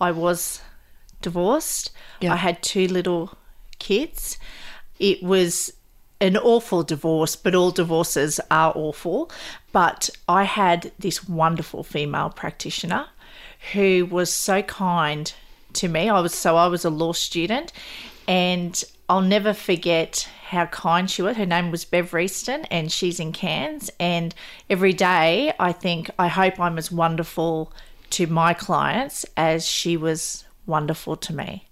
I 0.00 0.10
was 0.10 0.60
divorced. 1.22 1.90
Yeah. 2.20 2.32
I 2.32 2.36
had 2.36 2.62
two 2.62 2.86
little 2.88 3.36
kids. 3.78 4.38
It 4.98 5.22
was 5.22 5.72
an 6.20 6.36
awful 6.36 6.82
divorce, 6.82 7.36
but 7.36 7.54
all 7.54 7.70
divorces 7.70 8.40
are 8.50 8.72
awful. 8.74 9.30
But 9.72 10.10
I 10.28 10.44
had 10.44 10.92
this 10.98 11.28
wonderful 11.28 11.84
female 11.84 12.30
practitioner 12.30 13.06
who 13.72 14.06
was 14.06 14.32
so 14.32 14.62
kind 14.62 15.32
to 15.74 15.88
me. 15.88 16.08
I 16.08 16.20
was 16.20 16.34
so 16.34 16.56
I 16.56 16.66
was 16.66 16.84
a 16.84 16.90
law 16.90 17.12
student, 17.12 17.72
and 18.26 18.82
I'll 19.08 19.22
never 19.22 19.54
forget 19.54 20.28
how 20.48 20.66
kind 20.66 21.10
she 21.10 21.22
was. 21.22 21.36
Her 21.36 21.46
name 21.46 21.70
was 21.70 21.84
Bev 21.84 22.12
Reeston, 22.12 22.64
and 22.70 22.92
she's 22.92 23.18
in 23.18 23.32
Cairns. 23.32 23.90
And 23.98 24.34
every 24.68 24.92
day, 24.92 25.52
I 25.58 25.72
think 25.72 26.10
I 26.18 26.28
hope 26.28 26.60
I'm 26.60 26.76
as 26.78 26.92
wonderful 26.92 27.72
to 28.10 28.26
my 28.26 28.54
clients 28.54 29.24
as 29.36 29.66
she 29.66 29.96
was 29.96 30.44
wonderful 30.66 31.16
to 31.16 31.34
me. 31.34 31.64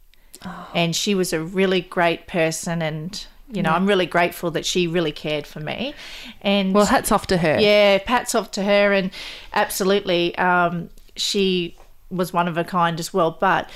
And 0.74 0.94
she 0.94 1.14
was 1.14 1.32
a 1.32 1.42
really 1.42 1.80
great 1.80 2.26
person, 2.26 2.80
and 2.80 3.26
you 3.50 3.62
know, 3.62 3.70
I'm 3.70 3.86
really 3.86 4.06
grateful 4.06 4.50
that 4.52 4.64
she 4.66 4.86
really 4.86 5.12
cared 5.12 5.46
for 5.46 5.60
me. 5.60 5.94
And 6.40 6.72
Well, 6.74 6.84
hats 6.86 7.10
off 7.10 7.26
to 7.28 7.36
her. 7.38 7.58
yeah, 7.58 7.98
pats 7.98 8.34
off 8.34 8.50
to 8.52 8.62
her, 8.62 8.92
and 8.92 9.10
absolutely, 9.52 10.36
um, 10.38 10.90
she 11.16 11.76
was 12.10 12.32
one 12.32 12.46
of 12.48 12.56
a 12.56 12.64
kind 12.64 13.00
as 13.00 13.12
well. 13.12 13.30
But 13.32 13.68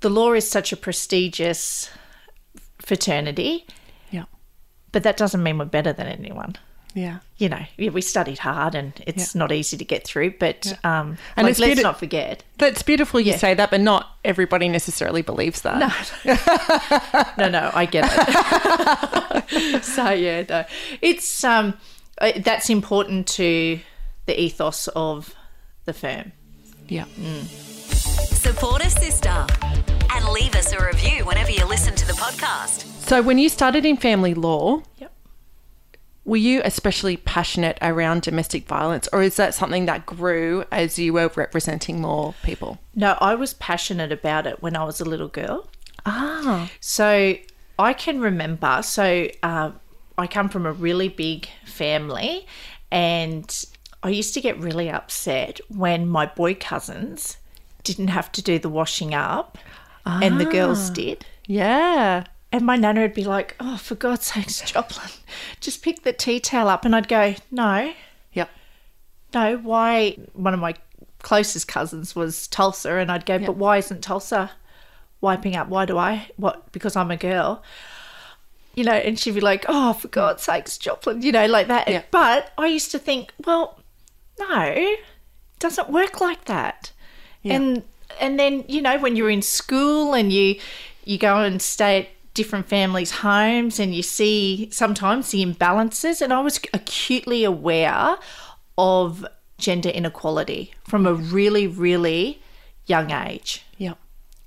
the 0.00 0.10
law 0.10 0.32
is 0.34 0.48
such 0.48 0.72
a 0.72 0.76
prestigious 0.76 1.90
fraternity, 2.84 3.66
Yeah. 4.10 4.24
but 4.92 5.02
that 5.02 5.16
doesn't 5.16 5.42
mean 5.42 5.58
we're 5.58 5.64
better 5.66 5.92
than 5.92 6.06
anyone. 6.06 6.56
Yeah. 6.94 7.18
You 7.38 7.48
know, 7.48 7.62
yeah, 7.76 7.90
we 7.90 8.00
studied 8.00 8.38
hard, 8.38 8.76
and 8.76 8.92
it's 9.04 9.34
not 9.34 9.50
easy 9.50 9.76
to 9.76 9.84
get 9.84 10.04
through. 10.06 10.34
But 10.38 10.78
um, 10.84 11.18
And 11.36 11.44
like, 11.46 11.50
it's 11.50 11.58
let's 11.58 11.80
beauti- 11.80 11.82
not 11.82 11.98
forget. 11.98 12.44
That's 12.58 12.84
beautiful 12.84 13.18
you 13.18 13.36
say 13.36 13.52
that, 13.54 13.72
but 13.72 13.80
not 13.80 14.16
everybody 14.24 14.68
necessarily 14.68 15.22
believes 15.22 15.62
that. 15.62 15.78
No, 17.36 17.48
no, 17.48 17.70
I 17.74 17.86
get 17.86 18.04
it. 19.44 19.84
so 19.84 20.10
yeah, 20.10 20.44
no, 20.48 20.64
it's 21.02 21.42
um, 21.42 21.74
uh, 22.20 22.30
that's 22.36 22.70
important 22.70 23.26
to 23.28 23.80
the 24.26 24.40
ethos 24.40 24.86
of 24.94 25.34
the 25.86 25.92
firm. 25.92 26.30
Yeah. 26.86 27.06
Support 27.46 28.84
a 28.86 28.90
sister 28.90 29.46
and 30.24 30.32
leave 30.32 30.54
us 30.54 30.72
a 30.72 30.84
review 30.84 31.24
whenever 31.24 31.50
you 31.50 31.64
listen 31.66 31.94
to 31.94 32.06
the 32.06 32.12
podcast. 32.14 32.84
So 33.06 33.20
when 33.22 33.38
you 33.38 33.48
started 33.48 33.84
in 33.84 33.96
family 33.96 34.34
law, 34.34 34.82
Yep. 34.98 35.12
were 36.24 36.36
you 36.38 36.62
especially 36.64 37.16
passionate 37.18 37.76
around 37.82 38.22
domestic 38.22 38.66
violence 38.66 39.08
or 39.12 39.22
is 39.22 39.36
that 39.36 39.54
something 39.54 39.86
that 39.86 40.06
grew 40.06 40.64
as 40.72 40.98
you 40.98 41.12
were 41.12 41.30
representing 41.36 42.00
more 42.00 42.34
people? 42.42 42.78
No, 42.94 43.18
I 43.20 43.34
was 43.34 43.54
passionate 43.54 44.12
about 44.12 44.46
it 44.46 44.62
when 44.62 44.76
I 44.76 44.84
was 44.84 45.00
a 45.00 45.04
little 45.04 45.28
girl. 45.28 45.68
Ah. 46.06 46.70
So 46.80 47.36
I 47.78 47.92
can 47.92 48.20
remember. 48.20 48.80
So 48.82 49.28
uh, 49.42 49.72
I 50.16 50.26
come 50.26 50.48
from 50.48 50.64
a 50.64 50.72
really 50.72 51.08
big 51.08 51.48
family, 51.66 52.46
and 52.90 53.64
I 54.02 54.10
used 54.10 54.32
to 54.34 54.40
get 54.40 54.58
really 54.58 54.88
upset 54.90 55.60
when 55.68 56.06
my 56.08 56.26
boy 56.26 56.54
cousins 56.54 57.36
didn't 57.82 58.08
have 58.08 58.30
to 58.32 58.42
do 58.42 58.58
the 58.58 58.68
washing 58.68 59.12
up, 59.14 59.58
and 60.06 60.40
the 60.40 60.44
girls 60.44 60.90
ah. 60.90 60.94
did. 60.94 61.26
Yeah. 61.46 62.24
And 62.52 62.64
my 62.64 62.76
nana 62.76 63.00
would 63.00 63.14
be 63.14 63.24
like, 63.24 63.56
"Oh, 63.58 63.76
for 63.76 63.94
God's 63.94 64.26
sakes, 64.26 64.60
Joplin, 64.72 65.08
just 65.60 65.82
pick 65.82 66.02
the 66.02 66.12
tea 66.12 66.38
towel 66.40 66.68
up." 66.68 66.84
And 66.84 66.94
I'd 66.94 67.08
go, 67.08 67.34
"No, 67.50 67.92
Yep. 68.32 68.50
no. 69.34 69.56
Why?" 69.58 70.16
One 70.34 70.54
of 70.54 70.60
my 70.60 70.74
closest 71.22 71.66
cousins 71.66 72.14
was 72.14 72.46
Tulsa, 72.46 72.96
and 72.96 73.10
I'd 73.10 73.26
go, 73.26 73.38
"But 73.38 73.56
why 73.56 73.78
isn't 73.78 74.02
Tulsa 74.02 74.52
wiping 75.20 75.56
up? 75.56 75.68
Why 75.68 75.84
do 75.84 75.98
I? 75.98 76.28
What? 76.36 76.70
Because 76.72 76.94
I'm 76.96 77.10
a 77.10 77.16
girl." 77.16 77.62
You 78.76 78.82
know, 78.84 78.92
and 78.92 79.18
she'd 79.18 79.34
be 79.34 79.40
like, 79.40 79.64
"Oh, 79.68 79.92
for 79.92 80.08
God's 80.08 80.42
sakes, 80.44 80.78
Joplin," 80.78 81.22
you 81.22 81.32
know, 81.32 81.46
like 81.46 81.66
that. 81.68 81.88
Yeah. 81.88 82.02
But 82.10 82.52
I 82.56 82.66
used 82.66 82.90
to 82.92 82.98
think, 82.98 83.32
well, 83.44 83.80
no, 84.38 84.60
it 84.62 85.00
doesn't 85.58 85.90
work 85.90 86.20
like 86.20 86.44
that. 86.46 86.92
And 87.44 87.82
and 88.20 88.38
then 88.38 88.64
you 88.68 88.80
know 88.82 88.98
when 88.98 89.16
you're 89.16 89.30
in 89.30 89.42
school 89.42 90.14
and 90.14 90.32
you 90.32 90.56
you 91.04 91.18
go 91.18 91.38
and 91.38 91.60
stay 91.60 92.00
at 92.00 92.08
different 92.34 92.66
families' 92.68 93.10
homes 93.10 93.78
and 93.78 93.94
you 93.94 94.02
see 94.02 94.68
sometimes 94.72 95.30
the 95.30 95.44
imbalances, 95.44 96.20
and 96.20 96.32
I 96.32 96.40
was 96.40 96.58
acutely 96.72 97.44
aware 97.44 98.16
of 98.76 99.24
gender 99.58 99.88
inequality 99.88 100.72
from 100.84 101.06
a 101.06 101.14
really 101.14 101.66
really 101.66 102.42
young 102.86 103.10
age 103.12 103.64
Yep. 103.78 103.96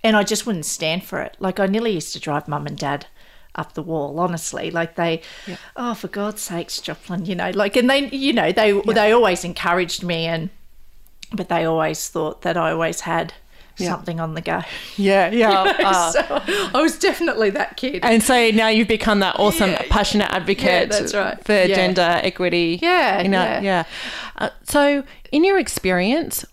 and 0.04 0.16
I 0.18 0.24
just 0.24 0.46
wouldn't 0.46 0.66
stand 0.66 1.04
for 1.06 1.22
it. 1.22 1.36
Like 1.40 1.60
I 1.60 1.66
nearly 1.66 1.92
used 1.92 2.14
to 2.14 2.20
drive 2.20 2.48
mum 2.48 2.68
and 2.68 2.78
dad 2.78 3.08
up 3.56 3.74
the 3.74 3.82
wall. 3.82 4.20
Honestly, 4.20 4.70
like 4.70 4.96
they, 4.96 5.22
oh 5.76 5.94
for 5.96 6.08
God's 6.08 6.42
sakes, 6.42 6.80
Joplin, 6.82 7.26
you 7.26 7.36
know, 7.36 7.50
like 7.52 7.76
and 7.76 7.90
they, 7.90 8.08
you 8.10 8.34
know, 8.34 8.52
they 8.52 8.80
they 8.82 9.12
always 9.12 9.44
encouraged 9.44 10.04
me, 10.04 10.26
and 10.26 10.50
but 11.34 11.50
they 11.50 11.66
always 11.66 12.08
thought 12.10 12.42
that 12.44 12.56
I 12.58 12.72
always 12.72 13.02
had 13.02 13.34
something 13.78 14.20
on 14.20 14.34
the 14.34 14.42
go. 14.42 14.62
Yeah. 14.98 15.30
Yeah. 15.32 15.62
Uh, 15.62 16.12
so 16.12 16.42
I 16.78 16.82
was 16.82 16.98
definitely 16.98 17.50
that 17.52 17.78
kid. 17.78 18.00
and 18.04 18.22
so 18.24 18.50
now 18.52 18.68
you've 18.68 18.88
become 18.88 19.20
that 19.22 19.38
awesome, 19.40 19.72
Yeah, 19.72 19.84
passionate 19.90 20.30
advocate 20.32 20.90
that's 20.90 21.14
right. 21.14 21.42
for 21.44 21.54
Yeah. 21.54 21.76
gender 21.76 22.20
equity. 22.24 22.80
Yeah, 22.82 23.22
You 23.22 23.30
know, 23.30 23.42
yeah. 23.44 23.62
yeah. 23.62 23.84
Uh, 24.38 24.50
so, 24.64 25.04
in 25.32 25.44
your 25.44 25.58
experience, 25.60 26.46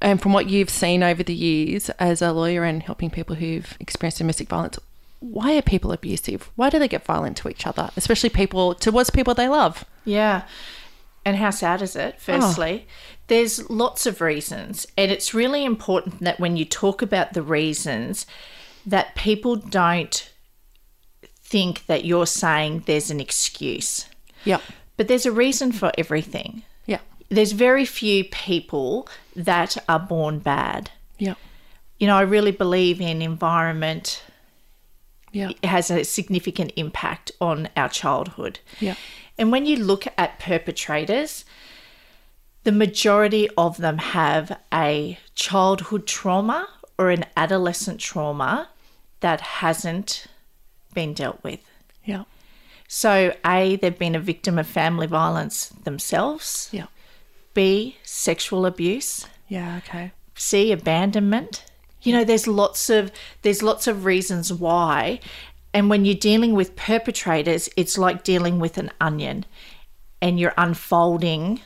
and 0.00 0.20
from 0.20 0.32
what 0.32 0.48
you've 0.50 0.70
seen 0.70 1.02
over 1.02 1.22
the 1.22 1.34
years 1.34 1.88
as 1.90 2.20
a 2.22 2.32
lawyer 2.32 2.64
and 2.64 2.82
helping 2.82 3.08
people 3.10 3.36
who've 3.36 3.76
experienced 3.80 4.18
domestic 4.18 4.48
violence, 4.48 4.78
why 5.20 5.56
are 5.56 5.62
people 5.62 5.92
abusive? 5.92 6.50
Why 6.56 6.68
do 6.70 6.78
they 6.80 6.88
get 6.88 7.04
violent 7.04 7.36
to 7.38 7.48
each 7.48 7.66
other, 7.66 7.90
especially 7.96 8.28
people 8.30 8.74
towards 8.74 9.10
people 9.10 9.34
they 9.34 9.48
love? 9.48 9.84
Yeah. 10.04 10.42
And 11.24 11.36
how 11.36 11.50
sad 11.50 11.82
is 11.82 11.94
it, 11.94 12.20
firstly? 12.20 12.86
Oh. 12.86 12.90
There's 13.28 13.70
lots 13.70 14.06
of 14.06 14.20
reasons. 14.20 14.86
And 14.98 15.10
it's 15.12 15.32
really 15.32 15.64
important 15.64 16.20
that 16.20 16.40
when 16.40 16.56
you 16.56 16.64
talk 16.64 17.00
about 17.02 17.32
the 17.32 17.42
reasons, 17.42 18.26
that 18.84 19.14
people 19.14 19.54
don't 19.56 20.28
think 21.40 21.86
that 21.86 22.04
you're 22.04 22.26
saying 22.26 22.82
there's 22.86 23.10
an 23.10 23.20
excuse. 23.20 24.06
Yeah. 24.44 24.58
But 24.96 25.06
there's 25.08 25.26
a 25.26 25.32
reason 25.32 25.70
for 25.72 25.92
everything. 25.96 26.64
Yeah. 26.86 26.98
There's 27.28 27.52
very 27.52 27.84
few 27.84 28.24
people 28.24 29.08
that 29.36 29.76
are 29.88 30.00
born 30.00 30.40
bad. 30.40 30.90
Yeah. 31.18 31.34
You 31.98 32.08
know, 32.08 32.16
I 32.16 32.22
really 32.22 32.50
believe 32.50 33.00
in 33.00 33.22
environment 33.22 34.24
Yeah. 35.30 35.50
it 35.50 35.64
has 35.64 35.90
a 35.90 36.02
significant 36.04 36.72
impact 36.76 37.30
on 37.40 37.68
our 37.76 37.88
childhood. 37.88 38.58
Yeah. 38.80 38.96
And 39.42 39.50
when 39.50 39.66
you 39.66 39.74
look 39.74 40.06
at 40.16 40.38
perpetrators, 40.38 41.44
the 42.62 42.70
majority 42.70 43.48
of 43.58 43.76
them 43.76 43.98
have 43.98 44.56
a 44.72 45.18
childhood 45.34 46.06
trauma 46.06 46.68
or 46.96 47.10
an 47.10 47.24
adolescent 47.36 47.98
trauma 47.98 48.68
that 49.18 49.40
hasn't 49.40 50.26
been 50.94 51.12
dealt 51.12 51.42
with. 51.42 51.58
Yeah. 52.04 52.22
So, 52.86 53.34
A, 53.44 53.74
they've 53.74 53.98
been 53.98 54.14
a 54.14 54.20
victim 54.20 54.60
of 54.60 54.68
family 54.68 55.08
violence 55.08 55.70
themselves. 55.70 56.68
Yeah. 56.70 56.86
B, 57.52 57.96
sexual 58.04 58.64
abuse. 58.64 59.26
Yeah. 59.48 59.78
Okay. 59.78 60.12
C, 60.36 60.70
abandonment. 60.70 61.64
You 62.02 62.12
know, 62.12 62.22
there's 62.22 62.46
lots 62.46 62.90
of 62.90 63.10
there's 63.42 63.60
lots 63.60 63.88
of 63.88 64.04
reasons 64.04 64.52
why. 64.52 65.18
And 65.74 65.88
when 65.88 66.04
you're 66.04 66.14
dealing 66.14 66.54
with 66.54 66.76
perpetrators, 66.76 67.68
it's 67.76 67.96
like 67.96 68.24
dealing 68.24 68.58
with 68.58 68.78
an 68.78 68.90
onion 69.00 69.46
and 70.20 70.38
you're 70.38 70.54
unfolding 70.56 71.60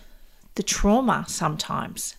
the 0.55 0.63
trauma 0.63 1.25
sometimes. 1.29 2.17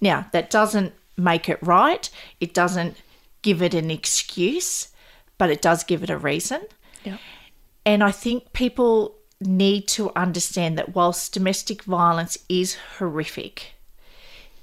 Now, 0.00 0.26
that 0.32 0.50
doesn't 0.50 0.92
make 1.16 1.48
it 1.48 1.58
right. 1.62 2.08
It 2.40 2.54
doesn't 2.54 2.96
give 3.42 3.62
it 3.62 3.74
an 3.74 3.90
excuse, 3.90 4.88
but 5.38 5.50
it 5.50 5.62
does 5.62 5.84
give 5.84 6.02
it 6.02 6.10
a 6.10 6.18
reason. 6.18 6.62
Yeah. 7.04 7.18
And 7.84 8.04
I 8.04 8.12
think 8.12 8.52
people 8.52 9.16
need 9.40 9.88
to 9.88 10.12
understand 10.14 10.78
that 10.78 10.94
whilst 10.94 11.34
domestic 11.34 11.82
violence 11.82 12.38
is 12.48 12.76
horrific, 12.98 13.72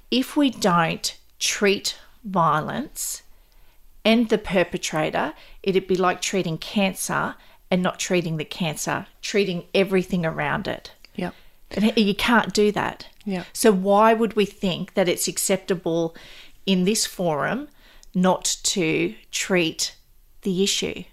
if 0.09 0.37
we 0.37 0.49
don't 0.49 1.17
treat 1.37 1.97
violence 2.23 3.23
and 4.09 4.29
the 4.29 4.39
perpetrator, 4.39 5.33
it'd 5.61 5.85
be 5.85 5.95
like 5.95 6.19
treating 6.19 6.57
cancer 6.57 7.35
and 7.69 7.83
not 7.83 7.99
treating 7.99 8.37
the 8.37 8.43
cancer, 8.43 9.05
treating 9.21 9.65
everything 9.75 10.25
around 10.25 10.67
it. 10.67 10.93
Yeah. 11.13 11.29
And 11.69 11.95
you 11.95 12.15
can't 12.15 12.51
do 12.51 12.71
that. 12.71 13.07
Yeah. 13.23 13.43
So 13.53 13.71
why 13.71 14.15
would 14.15 14.35
we 14.35 14.47
think 14.47 14.95
that 14.95 15.07
it's 15.07 15.27
acceptable 15.27 16.15
in 16.65 16.85
this 16.85 17.05
forum 17.05 17.67
not 18.15 18.57
to 18.63 19.13
treat 19.29 19.95
the 20.41 20.63
issue? 20.63 21.03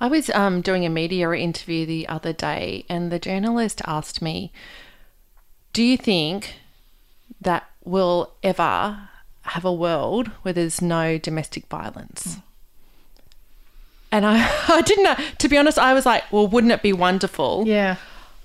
I 0.00 0.06
was 0.06 0.30
um, 0.30 0.60
doing 0.60 0.86
a 0.86 0.90
media 0.90 1.32
interview 1.32 1.84
the 1.84 2.06
other 2.06 2.32
day, 2.32 2.84
and 2.88 3.10
the 3.10 3.18
journalist 3.18 3.82
asked 3.88 4.22
me, 4.22 4.52
Do 5.72 5.82
you 5.82 5.96
think 5.96 6.60
that 7.40 7.68
we'll 7.82 8.34
ever 8.44 9.08
have 9.50 9.64
a 9.64 9.72
world 9.72 10.28
where 10.42 10.52
there's 10.52 10.80
no 10.82 11.18
domestic 11.18 11.66
violence? 11.66 12.34
Hmm. 12.34 12.40
And 14.10 14.26
I, 14.26 14.50
I 14.68 14.82
didn't 14.82 15.04
know. 15.04 15.16
To 15.38 15.48
be 15.48 15.56
honest, 15.56 15.78
I 15.78 15.94
was 15.94 16.06
like, 16.06 16.30
Well, 16.32 16.46
wouldn't 16.46 16.72
it 16.72 16.82
be 16.82 16.92
wonderful? 16.92 17.64
Yeah. 17.66 17.96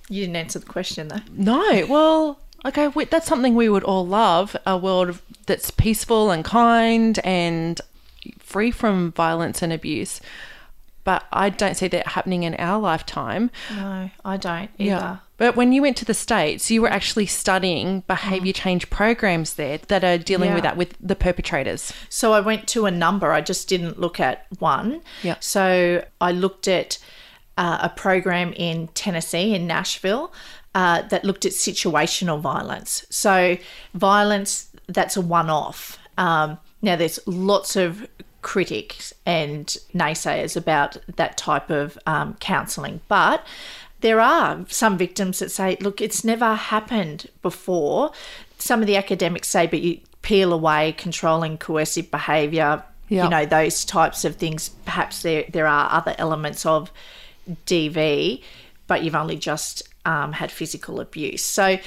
You 0.09 0.21
didn't 0.21 0.35
answer 0.35 0.59
the 0.59 0.65
question 0.65 1.07
though. 1.07 1.21
No. 1.31 1.85
Well, 1.87 2.39
okay, 2.65 2.89
we, 2.89 3.05
that's 3.05 3.27
something 3.27 3.55
we 3.55 3.69
would 3.69 3.83
all 3.83 4.05
love 4.05 4.55
a 4.65 4.77
world 4.77 5.19
that's 5.45 5.71
peaceful 5.71 6.31
and 6.31 6.43
kind 6.43 7.19
and 7.23 7.79
free 8.39 8.71
from 8.71 9.11
violence 9.11 9.61
and 9.61 9.73
abuse. 9.73 10.21
But 11.03 11.25
I 11.33 11.49
don't 11.49 11.75
see 11.75 11.87
that 11.89 12.07
happening 12.07 12.43
in 12.43 12.55
our 12.55 12.79
lifetime. 12.79 13.51
No, 13.75 14.09
I 14.23 14.37
don't 14.37 14.69
either. 14.77 14.89
Yeah. 14.89 15.17
But 15.37 15.55
when 15.57 15.73
you 15.73 15.81
went 15.81 15.97
to 15.97 16.05
the 16.05 16.13
States, 16.13 16.71
you 16.71 16.81
were 16.81 16.87
actually 16.89 17.25
studying 17.25 18.01
behavior 18.07 18.53
change 18.53 18.89
programs 18.89 19.55
there 19.55 19.79
that 19.89 20.03
are 20.03 20.17
dealing 20.17 20.49
Yeah. 20.49 20.55
with 20.55 20.63
that 20.63 20.77
with 20.77 20.95
the 21.01 21.15
perpetrators. 21.15 21.91
So 22.07 22.31
I 22.33 22.39
went 22.39 22.67
to 22.69 22.85
a 22.85 22.91
number. 22.91 23.33
I 23.33 23.41
just 23.41 23.67
didn't 23.67 23.99
look 23.99 24.19
at 24.19 24.45
one. 24.59 25.01
Yeah. 25.23 25.35
So 25.41 26.05
I 26.21 26.31
looked 26.31 26.67
at 26.69 26.97
uh, 27.57 27.79
a 27.81 27.89
program 27.89 28.53
in 28.53 28.87
Tennessee, 28.89 29.53
in 29.53 29.67
Nashville, 29.67 30.31
uh, 30.73 31.01
that 31.03 31.23
looked 31.25 31.45
at 31.45 31.51
situational 31.51 32.39
violence. 32.39 33.05
So 33.09 33.57
violence 33.93 34.69
that's 34.87 35.15
a 35.17 35.21
one-off. 35.21 35.97
Um, 36.17 36.57
now 36.81 36.95
there's 36.95 37.19
lots 37.25 37.75
of 37.75 38.07
critics 38.43 39.13
and 39.25 39.65
naysayers 39.95 40.55
about 40.55 40.97
that 41.15 41.35
type 41.37 41.71
of 41.71 41.97
um, 42.05 42.35
counselling, 42.39 43.01
but 43.07 43.43
there 44.01 44.19
are 44.19 44.65
some 44.67 44.97
victims 44.97 45.39
that 45.39 45.49
say, 45.49 45.77
look, 45.79 46.01
it's 46.01 46.23
never 46.23 46.53
happened 46.55 47.27
before. 47.41 48.11
Some 48.59 48.81
of 48.81 48.87
the 48.87 48.97
academics 48.97 49.47
say, 49.47 49.65
but 49.65 49.79
you 49.81 49.99
peel 50.21 50.51
away 50.53 50.93
controlling 50.97 51.57
coercive 51.57 52.11
behaviour, 52.11 52.83
Yeah. 53.09 53.23
you 53.23 53.29
know, 53.29 53.45
those 53.45 53.85
types 53.85 54.25
of 54.25 54.35
things. 54.35 54.69
Perhaps 54.85 55.21
there, 55.21 55.45
there 55.49 55.67
are 55.67 55.89
other 55.91 56.13
elements 56.17 56.65
of 56.65 56.91
DV, 57.65 58.41
but 58.87 59.03
you've 59.03 59.15
only 59.15 59.37
just 59.37 59.83
um, 60.05 60.33
had 60.33 60.51
physical 60.51 60.99
abuse. 60.99 61.43
So, 61.43 61.77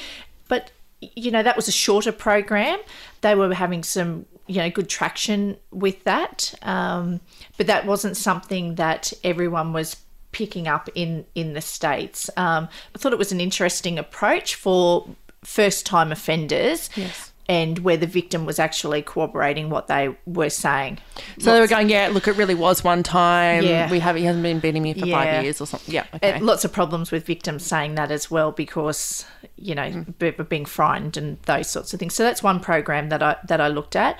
but, 0.48 0.70
you 1.00 1.30
know, 1.30 1.42
that 1.42 1.56
was 1.56 1.68
a 1.68 1.72
shorter 1.72 2.12
program. 2.12 2.78
They 3.20 3.34
were 3.34 3.52
having 3.54 3.82
some, 3.82 4.25
you 4.46 4.56
know, 4.56 4.70
good 4.70 4.88
traction 4.88 5.56
with 5.70 6.04
that. 6.04 6.54
Um, 6.62 7.20
but 7.56 7.66
that 7.66 7.86
wasn't 7.86 8.16
something 8.16 8.76
that 8.76 9.12
everyone 9.24 9.72
was 9.72 9.96
picking 10.32 10.68
up 10.68 10.88
in 10.94 11.24
in 11.34 11.54
the 11.54 11.60
states. 11.60 12.28
Um, 12.36 12.68
I 12.94 12.98
thought 12.98 13.12
it 13.12 13.18
was 13.18 13.32
an 13.32 13.40
interesting 13.40 13.98
approach 13.98 14.54
for 14.54 15.08
first 15.42 15.86
time 15.86 16.12
offenders. 16.12 16.90
Yes. 16.96 17.32
And 17.48 17.78
where 17.80 17.96
the 17.96 18.08
victim 18.08 18.44
was 18.44 18.58
actually 18.58 19.02
corroborating 19.02 19.70
what 19.70 19.86
they 19.86 20.16
were 20.26 20.50
saying. 20.50 20.98
So 21.38 21.52
they 21.54 21.60
were 21.60 21.68
going, 21.68 21.88
yeah, 21.88 22.08
look, 22.08 22.26
it 22.26 22.36
really 22.36 22.56
was 22.56 22.82
one 22.82 23.04
time. 23.04 23.62
Yeah. 23.62 23.88
We 23.88 24.00
have 24.00 24.16
he 24.16 24.24
hasn't 24.24 24.42
been 24.42 24.58
beating 24.58 24.82
me 24.82 24.94
for 24.94 25.06
Yeah. 25.06 25.14
five 25.16 25.44
years 25.44 25.60
or 25.60 25.66
something. 25.66 25.94
Yeah, 25.94 26.06
okay. 26.14 26.40
Lots 26.40 26.64
of 26.64 26.72
problems 26.72 27.12
with 27.12 27.24
victims 27.24 27.64
saying 27.64 27.94
that 27.94 28.10
as 28.10 28.30
well 28.30 28.50
because 28.50 29.24
you 29.56 29.76
know 29.76 29.84
mm. 29.84 30.18
b- 30.18 30.30
being 30.48 30.64
frightened 30.64 31.16
and 31.16 31.40
those 31.42 31.70
sorts 31.70 31.94
of 31.94 32.00
things. 32.00 32.14
So 32.14 32.24
that's 32.24 32.42
one 32.42 32.58
program 32.58 33.10
that 33.10 33.22
I 33.22 33.36
that 33.46 33.60
I 33.60 33.68
looked 33.68 33.94
at. 33.94 34.18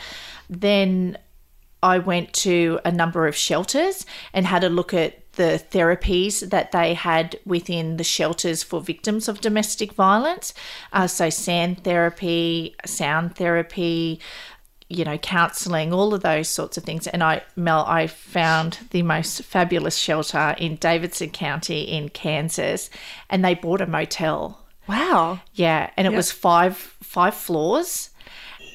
Then 0.49 1.18
I 1.83 1.99
went 1.99 2.33
to 2.35 2.80
a 2.85 2.90
number 2.90 3.26
of 3.26 3.37
shelters 3.37 4.06
and 4.33 4.47
had 4.47 4.64
a 4.64 4.68
look 4.68 4.95
at 4.95 5.25
the 5.37 5.62
therapies 5.71 6.50
that 6.50 6.73
they 6.73 6.95
had 6.95 7.38
within 7.45 7.97
the 7.97 8.05
shelters 8.05 8.62
for 8.62 8.81
victims 8.81 9.28
of 9.28 9.40
domestic 9.40 9.93
violence. 9.93 10.52
Uh, 10.93 11.07
so 11.07 11.31
sand 11.31 11.85
therapy, 11.85 12.75
sound 12.85 13.37
therapy, 13.37 14.21
you 14.88 15.05
know, 15.05 15.19
counselling, 15.19 15.93
all 15.93 16.14
of 16.14 16.23
those 16.23 16.49
sorts 16.49 16.76
of 16.76 16.85
things. 16.85 17.07
And 17.07 17.23
I, 17.23 17.43
Mel, 17.57 17.85
I 17.87 18.07
found 18.07 18.78
the 18.90 19.02
most 19.02 19.43
fabulous 19.43 19.97
shelter 19.97 20.55
in 20.59 20.76
Davidson 20.76 21.31
County 21.31 21.83
in 21.83 22.09
Kansas, 22.09 22.90
and 23.31 23.45
they 23.45 23.55
bought 23.55 23.81
a 23.81 23.87
motel. 23.87 24.59
wow. 24.87 25.40
Yeah, 25.55 25.90
and 25.97 26.07
it 26.07 26.12
was 26.12 26.31
five 26.31 26.76
five 27.02 27.35
floors, 27.35 28.11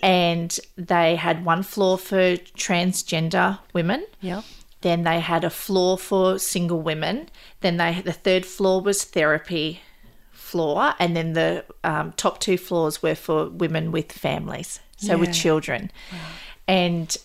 and 0.03 0.58
they 0.75 1.15
had 1.15 1.46
one 1.46 1.63
floor 1.63 1.98
for 1.98 2.36
transgender 2.58 3.60
women. 3.74 4.06
Yeah. 4.20 4.41
Then 4.82 5.04
they 5.04 5.20
had 5.20 5.44
a 5.44 5.50
floor 5.50 5.98
for 5.98 6.40
single 6.40 6.82
women. 6.82 7.29
Then 7.62 7.77
they 7.77 8.01
the 8.01 8.14
third 8.14 8.46
floor 8.46 8.82
was 8.82 9.03
therapy 9.03 9.82
floor, 10.32 10.94
and 11.00 11.16
then 11.16 11.34
the 11.34 11.64
um, 11.84 12.14
top 12.14 12.40
two 12.40 12.58
floors 12.58 13.01
were 13.01 13.16
for 13.16 13.48
women 13.50 13.92
with 13.92 14.12
families, 14.12 14.79
so 14.98 15.18
with 15.18 15.29
Yeah. 15.29 15.34
children, 15.36 15.92
and 16.68 17.16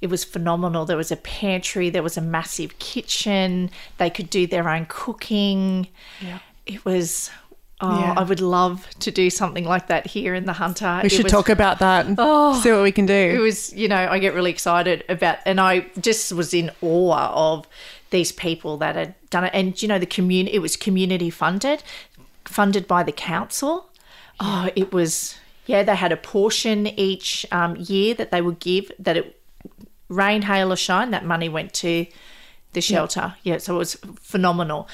it 0.00 0.08
was 0.08 0.24
phenomenal. 0.24 0.84
There 0.86 0.96
was 0.96 1.12
a 1.12 1.16
pantry, 1.16 1.90
there 1.90 2.02
was 2.02 2.16
a 2.16 2.20
massive 2.22 2.78
kitchen. 2.78 3.70
They 3.98 4.10
could 4.10 4.30
do 4.30 4.46
their 4.46 4.68
own 4.68 4.86
cooking. 4.88 5.88
Yeah. 6.20 6.38
It 6.66 6.84
was. 6.84 7.30
Oh, 7.80 8.00
Yeah. 8.00 8.14
I 8.16 8.22
would 8.22 8.40
love 8.40 8.86
to 9.00 9.10
do 9.10 9.28
something 9.28 9.64
like 9.64 9.88
that 9.88 10.06
here 10.06 10.34
in 10.34 10.46
the 10.46 10.54
Hunter. 10.54 11.00
We 11.02 11.06
It 11.08 11.12
should 11.12 11.24
was- 11.24 11.32
talk 11.32 11.48
about 11.50 11.78
that. 11.80 12.06
Oh. 12.16 12.58
See 12.62 12.72
what 12.72 12.82
we 12.82 12.90
can 12.92 13.04
do. 13.06 13.12
it 13.14 13.38
was 13.38 13.72
you 13.74 13.86
know 13.88 14.08
i 14.10 14.18
get 14.18 14.32
really 14.34 14.50
excited 14.50 15.04
about 15.08 15.38
and 15.44 15.60
i 15.60 15.80
just 16.00 16.32
was 16.32 16.54
in 16.54 16.70
awe 16.80 17.52
of 17.52 17.66
these 18.10 18.32
people 18.32 18.78
that 18.78 18.94
had 18.96 19.14
done 19.30 19.44
it 19.44 19.50
and 19.52 19.80
you 19.82 19.88
know 19.88 19.98
the 19.98 20.06
community 20.06 20.56
it 20.56 20.60
was 20.60 20.76
community 20.76 21.28
funded 21.30 21.82
funded 22.44 22.86
by 22.86 23.02
the 23.02 23.12
council 23.12 23.90
oh 24.40 24.70
it 24.74 24.92
was 24.92 25.36
yeah 25.66 25.82
they 25.82 25.94
had 25.96 26.12
a 26.12 26.16
portion 26.16 26.86
each 26.98 27.44
um, 27.52 27.76
year 27.76 28.14
that 28.14 28.30
they 28.30 28.40
would 28.40 28.58
give 28.60 28.90
that 28.98 29.16
it 29.16 29.40
rain 30.08 30.42
hail 30.42 30.72
or 30.72 30.76
shine 30.76 31.10
that 31.10 31.24
money 31.24 31.48
went 31.48 31.72
to 31.74 32.06
the 32.72 32.80
shelter 32.80 33.34
yeah 33.42 33.58
so 33.58 33.74
it 33.74 33.78
was 33.78 33.96
phenomenal 34.20 34.88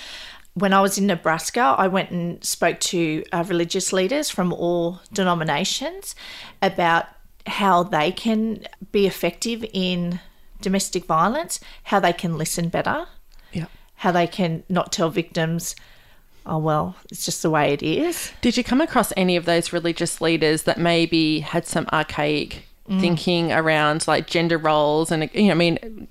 when 0.54 0.72
I 0.72 0.80
was 0.80 0.98
in 0.98 1.06
Nebraska, 1.06 1.74
I 1.78 1.88
went 1.88 2.10
and 2.10 2.42
spoke 2.44 2.78
to 2.80 3.24
uh, 3.32 3.44
religious 3.46 3.92
leaders 3.92 4.28
from 4.30 4.52
all 4.52 5.00
denominations 5.12 6.14
about 6.60 7.06
how 7.46 7.82
they 7.82 8.12
can 8.12 8.64
be 8.92 9.06
effective 9.06 9.64
in 9.72 10.20
domestic 10.60 11.06
violence, 11.06 11.58
how 11.84 11.98
they 12.00 12.12
can 12.12 12.36
listen 12.38 12.68
better, 12.68 13.06
yeah. 13.52 13.66
how 13.96 14.12
they 14.12 14.26
can 14.26 14.62
not 14.68 14.92
tell 14.92 15.10
victims, 15.10 15.74
oh, 16.46 16.58
well, 16.58 16.96
it's 17.10 17.24
just 17.24 17.42
the 17.42 17.50
way 17.50 17.72
it 17.72 17.82
is. 17.82 18.30
Did 18.42 18.56
you 18.56 18.62
come 18.62 18.80
across 18.80 19.12
any 19.16 19.36
of 19.36 19.44
those 19.44 19.72
religious 19.72 20.20
leaders 20.20 20.64
that 20.64 20.78
maybe 20.78 21.40
had 21.40 21.66
some 21.66 21.86
archaic 21.92 22.64
Mm. 22.88 23.00
thinking 23.00 23.52
around 23.52 24.08
like 24.08 24.26
gender 24.26 24.58
roles 24.58 25.12
and 25.12 25.30
you 25.34 25.44
know, 25.44 25.50
I 25.52 25.54
mean, 25.54 26.08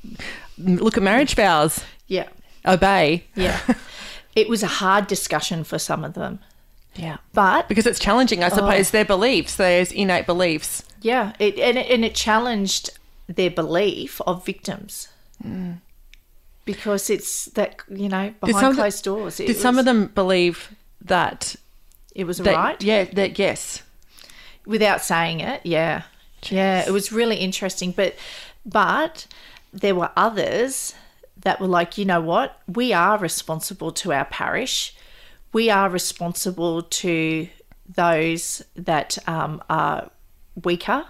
look 0.57 0.95
at 0.95 1.03
marriage 1.03 1.35
vows, 1.35 1.83
Yeah. 2.07 2.29
obey. 2.65 3.25
Yeah. 3.35 3.59
it 4.35 4.47
was 4.49 4.63
a 4.63 4.67
hard 4.67 5.07
discussion 5.07 5.63
for 5.63 5.77
some 5.79 6.03
of 6.03 6.13
them. 6.13 6.39
Yeah. 6.95 7.17
But 7.33 7.67
Because 7.69 7.85
it's 7.87 7.99
challenging, 7.99 8.43
I 8.43 8.47
Oh. 8.47 8.55
suppose, 8.55 8.91
their 8.91 9.05
beliefs, 9.05 9.55
those 9.55 9.91
innate 9.91 10.25
beliefs. 10.25 10.83
Yeah, 11.01 11.33
it, 11.39 11.57
and, 11.57 11.77
it, 11.77 11.89
and 11.89 12.03
it 12.05 12.13
challenged 12.15 12.91
their 13.27 13.49
belief 13.49 14.19
of 14.27 14.45
victims. 14.45 15.07
Mm. 15.43 15.79
Because 16.65 17.09
it's 17.09 17.45
that, 17.45 17.77
you 17.89 18.07
know, 18.09 18.33
behind 18.39 18.55
some 18.61 18.65
of 18.71 18.75
the- 18.75 18.81
closed 18.81 19.03
doors. 19.03 19.37
Did 19.37 19.57
some 19.57 19.79
of 19.79 19.85
them 19.85 20.07
believe 20.07 20.75
that? 21.01 21.55
It 22.13 22.25
was 22.25 22.37
that 22.39 22.53
right. 22.55 22.81
Yeah, 22.83 23.05
that 23.05 23.39
yes. 23.39 23.81
Without 24.65 25.01
saying 25.01 25.39
it, 25.39 25.61
yeah. 25.63 26.03
Yeah, 26.49 26.85
it 26.85 26.91
was 26.91 27.11
really 27.11 27.37
interesting. 27.37 27.91
But, 27.93 28.15
but 28.65 29.27
there 29.73 29.95
were 29.95 30.11
others 30.15 30.93
that 31.43 31.59
were 31.59 31.67
like, 31.67 31.97
you 31.97 32.05
know 32.05 32.21
what? 32.21 32.59
We 32.67 32.93
are 32.93 33.17
responsible 33.17 33.91
to 33.93 34.13
our 34.13 34.25
parish. 34.25 34.95
We 35.53 35.69
are 35.69 35.89
responsible 35.89 36.83
to 36.83 37.47
those 37.95 38.63
that 38.75 39.17
um, 39.27 39.61
are 39.69 40.09
weaker. 40.63 41.05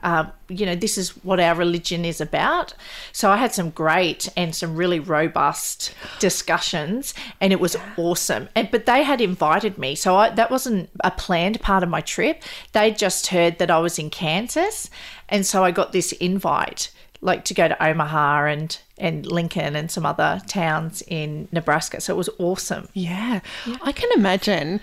Um, 0.00 0.32
you 0.48 0.66
know, 0.66 0.74
this 0.74 0.98
is 0.98 1.10
what 1.24 1.40
our 1.40 1.54
religion 1.54 2.04
is 2.04 2.20
about. 2.20 2.74
So 3.12 3.30
I 3.30 3.38
had 3.38 3.54
some 3.54 3.70
great 3.70 4.28
and 4.36 4.54
some 4.54 4.76
really 4.76 5.00
robust 5.00 5.94
discussions, 6.18 7.14
and 7.40 7.54
it 7.54 7.60
was 7.60 7.76
awesome. 7.96 8.50
And 8.54 8.70
but 8.70 8.84
they 8.84 9.02
had 9.02 9.22
invited 9.22 9.78
me, 9.78 9.94
so 9.94 10.16
I, 10.16 10.30
that 10.30 10.50
wasn't 10.50 10.90
a 11.02 11.10
planned 11.10 11.62
part 11.62 11.82
of 11.82 11.88
my 11.88 12.02
trip. 12.02 12.42
They 12.72 12.90
just 12.90 13.28
heard 13.28 13.58
that 13.58 13.70
I 13.70 13.78
was 13.78 13.98
in 13.98 14.10
Kansas, 14.10 14.90
and 15.30 15.46
so 15.46 15.64
I 15.64 15.70
got 15.70 15.92
this 15.92 16.12
invite, 16.12 16.90
like 17.24 17.44
to 17.46 17.54
go 17.54 17.66
to 17.66 17.84
Omaha 17.84 18.44
and 18.44 18.78
and 18.98 19.26
Lincoln 19.26 19.74
and 19.74 19.90
some 19.90 20.06
other 20.06 20.40
towns 20.46 21.02
in 21.08 21.48
Nebraska. 21.50 22.00
So 22.00 22.14
it 22.14 22.16
was 22.16 22.28
awesome. 22.38 22.88
Yeah. 22.92 23.40
I 23.82 23.90
can 23.90 24.08
imagine, 24.14 24.80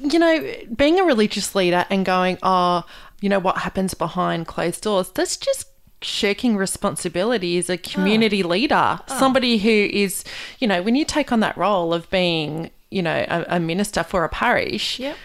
you 0.00 0.18
know, 0.18 0.52
being 0.74 1.00
a 1.00 1.04
religious 1.04 1.54
leader 1.54 1.86
and 1.88 2.04
going, 2.04 2.38
oh, 2.42 2.84
you 3.20 3.28
know, 3.28 3.38
what 3.38 3.58
happens 3.58 3.94
behind 3.94 4.46
closed 4.46 4.82
doors. 4.82 5.10
That's 5.10 5.36
just 5.36 5.68
shirking 6.02 6.56
responsibility 6.56 7.56
as 7.56 7.70
a 7.70 7.74
ah. 7.74 7.82
community 7.82 8.42
leader. 8.42 8.74
Ah. 8.74 9.04
Somebody 9.18 9.56
who 9.58 9.70
is, 9.70 10.24
you 10.58 10.68
know, 10.68 10.82
when 10.82 10.96
you 10.96 11.04
take 11.04 11.32
on 11.32 11.40
that 11.40 11.56
role 11.56 11.94
of 11.94 12.10
being, 12.10 12.70
you 12.90 13.00
know, 13.00 13.24
a, 13.28 13.56
a 13.56 13.60
minister 13.60 14.02
for 14.02 14.24
a 14.24 14.28
parish, 14.28 14.98
Yep. 14.98 15.16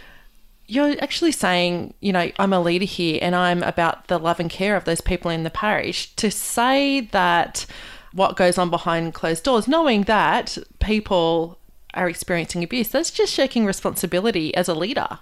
You're 0.71 0.95
actually 1.03 1.34
saying, 1.34 1.93
you 1.99 2.13
know, 2.13 2.31
I'm 2.39 2.53
a 2.53 2.62
leader 2.62 2.86
here 2.86 3.19
and 3.21 3.36
I'm 3.36 3.62
about 3.62 4.07
the 4.07 4.17
love 4.17 4.39
and 4.39 4.49
care 4.49 4.77
of 4.77 4.86
those 4.86 5.01
people 5.01 5.29
in 5.29 5.43
the 5.43 5.49
parish. 5.49 6.15
To 6.15 6.31
say 6.31 7.01
that 7.12 7.65
what 8.13 8.38
goes 8.38 8.57
on 8.57 8.69
behind 8.69 9.13
closed 9.13 9.43
doors, 9.43 9.67
knowing 9.67 10.03
that 10.03 10.57
people 10.79 11.60
are 11.93 12.07
experiencing 12.07 12.63
abuse, 12.63 12.88
that's 12.88 13.12
just 13.12 13.34
shirking 13.34 13.65
responsibility 13.65 14.55
as 14.55 14.69
a 14.69 14.73
leader. 14.73 15.19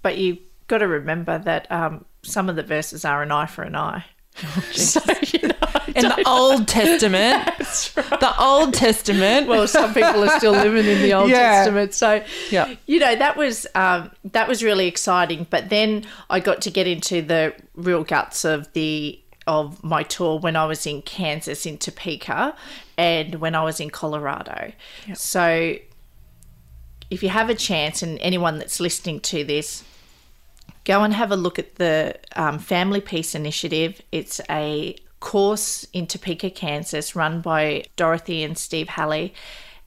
but 0.00 0.16
you've 0.16 0.38
got 0.66 0.78
to 0.78 0.88
remember 0.88 1.38
that 1.38 1.70
um, 1.70 2.06
some 2.22 2.48
of 2.48 2.56
the 2.56 2.62
verses 2.62 3.04
are 3.04 3.22
an 3.22 3.30
eye 3.30 3.44
for 3.44 3.62
an 3.62 3.76
eye. 3.76 4.06
So, 4.72 5.00
you 5.32 5.48
know, 5.48 5.54
In 5.94 6.04
the 6.04 6.22
Old 6.26 6.66
Testament, 6.68 7.44
the 7.94 8.34
Old 8.38 8.72
Testament. 8.74 9.46
well, 9.46 9.68
some 9.68 9.92
people 9.92 10.24
are 10.24 10.38
still 10.38 10.52
living 10.52 10.86
in 10.86 11.02
the 11.02 11.12
Old 11.12 11.28
Yeah. 11.30 11.38
Testament, 11.64 11.92
so 11.94 12.24
Yeah. 12.50 12.74
you 12.86 12.98
know 12.98 13.14
that 13.14 13.36
was 13.36 13.66
um, 13.74 14.10
that 14.24 14.48
was 14.48 14.62
really 14.64 14.86
exciting. 14.88 15.46
But 15.50 15.68
then 15.68 16.04
I 16.30 16.40
got 16.40 16.62
to 16.62 16.70
get 16.70 16.86
into 16.86 17.20
the 17.20 17.54
real 17.74 18.04
guts 18.04 18.44
of 18.44 18.72
the 18.72 19.18
of 19.46 19.82
my 19.84 20.02
tour 20.04 20.38
when 20.38 20.56
I 20.56 20.64
was 20.64 20.86
in 20.86 21.02
Kansas, 21.02 21.66
in 21.66 21.76
Topeka, 21.76 22.54
and 22.96 23.34
when 23.36 23.54
I 23.54 23.62
was 23.64 23.80
in 23.80 23.90
Colorado. 23.90 24.72
So, 25.14 25.76
if 27.10 27.22
you 27.22 27.28
have 27.28 27.50
a 27.50 27.54
chance, 27.54 28.02
and 28.02 28.18
anyone 28.20 28.58
that's 28.58 28.80
listening 28.80 29.20
to 29.20 29.44
this, 29.44 29.82
go 30.84 31.02
and 31.02 31.14
have 31.14 31.30
a 31.30 31.36
look 31.36 31.58
at 31.58 31.76
the 31.76 32.16
um, 32.36 32.58
Family 32.58 33.00
Peace 33.00 33.34
Initiative. 33.34 34.00
It's 34.10 34.40
a 34.50 34.96
course 35.20 35.86
in 35.92 36.06
Topeka, 36.06 36.50
Kansas, 36.50 37.14
run 37.14 37.40
by 37.40 37.84
Dorothy 37.96 38.42
and 38.42 38.58
Steve 38.58 38.88
Halley, 38.88 39.32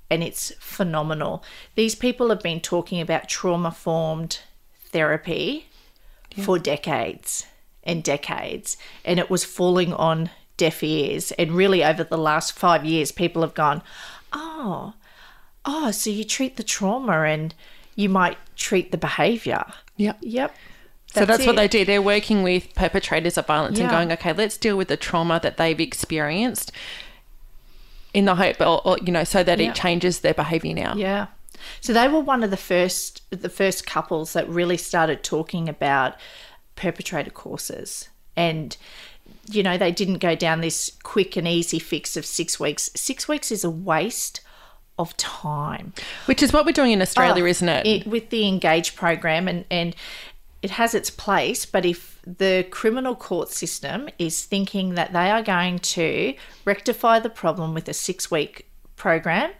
and 0.09 0.23
it's 0.23 0.53
phenomenal. 0.59 1.43
These 1.75 1.95
people 1.95 2.29
have 2.29 2.41
been 2.41 2.61
talking 2.61 3.01
about 3.01 3.27
trauma 3.27 3.71
formed 3.71 4.39
therapy 4.85 5.67
for 6.37 6.59
decades 6.59 7.45
and 7.83 8.03
decades, 8.03 8.77
and 9.03 9.19
it 9.19 9.29
was 9.29 9.43
falling 9.43 9.93
on 9.93 10.29
deaf 10.57 10.83
ears. 10.83 11.31
And 11.33 11.51
really, 11.51 11.83
over 11.83 12.03
the 12.03 12.17
last 12.17 12.53
five 12.53 12.85
years, 12.85 13.11
people 13.11 13.41
have 13.41 13.53
gone, 13.53 13.81
oh, 14.31 14.93
oh, 15.65 15.91
so 15.91 16.09
you 16.09 16.23
treat 16.23 16.55
the 16.55 16.63
trauma 16.63 17.23
and 17.23 17.53
you 17.95 18.09
might 18.09 18.37
treat 18.55 18.91
the 18.91 18.97
behavior. 18.97 19.65
Yep. 19.97 20.17
Yep. 20.21 20.55
So 21.13 21.25
that's, 21.25 21.45
what 21.45 21.55
they 21.55 21.67
do. 21.69 21.85
They're 21.85 22.01
working 22.01 22.43
with 22.43 22.73
perpetrators 22.75 23.37
of 23.37 23.47
violence 23.47 23.79
and 23.79 23.89
going, 23.89 24.11
okay, 24.11 24.33
let's 24.33 24.57
deal 24.57 24.75
with 24.75 24.89
the 24.89 24.97
trauma 24.97 25.39
that 25.43 25.55
they've 25.55 25.79
experienced 25.79 26.73
in 28.13 28.25
the 28.25 28.35
hope, 28.35 28.59
or, 28.59 28.81
or, 28.85 28.97
you 28.99 29.11
know, 29.13 29.23
so 29.23 29.43
that 29.43 29.59
Yeah. 29.59 29.69
it 29.69 29.75
changes 29.75 30.19
their 30.19 30.33
behavior 30.33 30.73
now. 30.73 30.95
Yeah. 30.95 31.27
So 31.81 31.93
they 31.93 32.07
were 32.07 32.19
one 32.19 32.43
of 32.43 32.51
the 32.51 32.57
first 32.57 33.21
the 33.29 33.49
first 33.49 33.85
couples 33.87 34.33
that 34.33 34.47
really 34.49 34.77
started 34.77 35.23
talking 35.23 35.67
about 35.69 36.15
perpetrator 36.75 37.31
courses. 37.31 38.09
And 38.35 38.75
you 39.47 39.63
know, 39.63 39.77
they 39.77 39.91
didn't 39.91 40.17
go 40.19 40.35
down 40.35 40.61
this 40.61 40.91
quick 41.03 41.35
and 41.35 41.47
easy 41.47 41.79
fix 41.79 42.17
of 42.17 42.25
6 42.25 42.59
weeks. 42.59 42.89
6 42.95 43.27
weeks 43.27 43.51
is 43.51 43.63
a 43.63 43.69
waste 43.69 44.41
of 44.99 45.15
time. 45.17 45.93
Which 46.25 46.41
is 46.43 46.51
what 46.51 46.65
we're 46.65 46.71
doing 46.71 46.91
in 46.91 47.01
Australia, 47.01 47.43
Oh, 47.43 47.47
isn't 47.47 47.69
it? 47.69 48.07
with 48.07 48.29
the 48.29 48.47
Engage 48.47 48.95
program, 48.95 49.47
and, 49.47 49.65
and 49.69 49.95
it 50.61 50.71
has 50.71 50.93
its 50.95 51.09
place. 51.09 51.65
But 51.65 51.85
if 51.85 52.19
the 52.25 52.65
criminal 52.71 53.15
court 53.15 53.49
system 53.51 54.09
is 54.17 54.43
thinking 54.45 54.95
that 54.95 55.13
they 55.13 55.29
are 55.29 55.43
going 55.43 55.79
to 55.79 56.33
rectify 56.65 57.19
the 57.19 57.29
problem 57.29 57.73
with 57.73 57.87
a 57.89 57.93
six 57.93 58.31
week 58.31 58.67
program, 58.95 59.51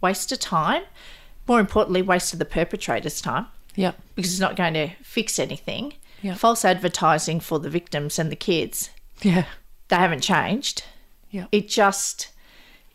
waste 0.00 0.32
of 0.32 0.38
time, 0.40 0.82
more 1.48 1.60
importantly, 1.60 2.02
waste 2.02 2.32
of 2.32 2.38
the 2.38 2.44
perpetrator's 2.44 3.20
time 3.20 3.46
Yep. 3.76 3.96
because 4.14 4.32
it's 4.32 4.40
not 4.40 4.56
going 4.56 4.74
to 4.74 4.90
fix 5.02 5.38
anything. 5.38 5.94
Yeah. 6.20 6.34
False 6.34 6.64
advertising 6.64 7.40
for 7.40 7.58
the 7.58 7.70
victims 7.70 8.18
and 8.18 8.30
the 8.30 8.36
kids, 8.36 8.90
Yeah. 9.22 9.44
they 9.88 9.96
haven't 9.96 10.20
changed 10.22 10.84
Yeah. 11.30 11.46
it 11.52 11.68
just 11.68 12.28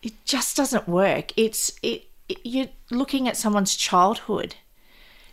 it 0.04 0.14
just 0.26 0.56
doesn't 0.56 0.88
work 0.88 1.32
it's 1.36 1.72
it, 1.82 2.04
it 2.30 2.38
you're 2.46 2.68
looking 2.92 3.28
at 3.28 3.36
someone's 3.36 3.76
childhood 3.76 4.56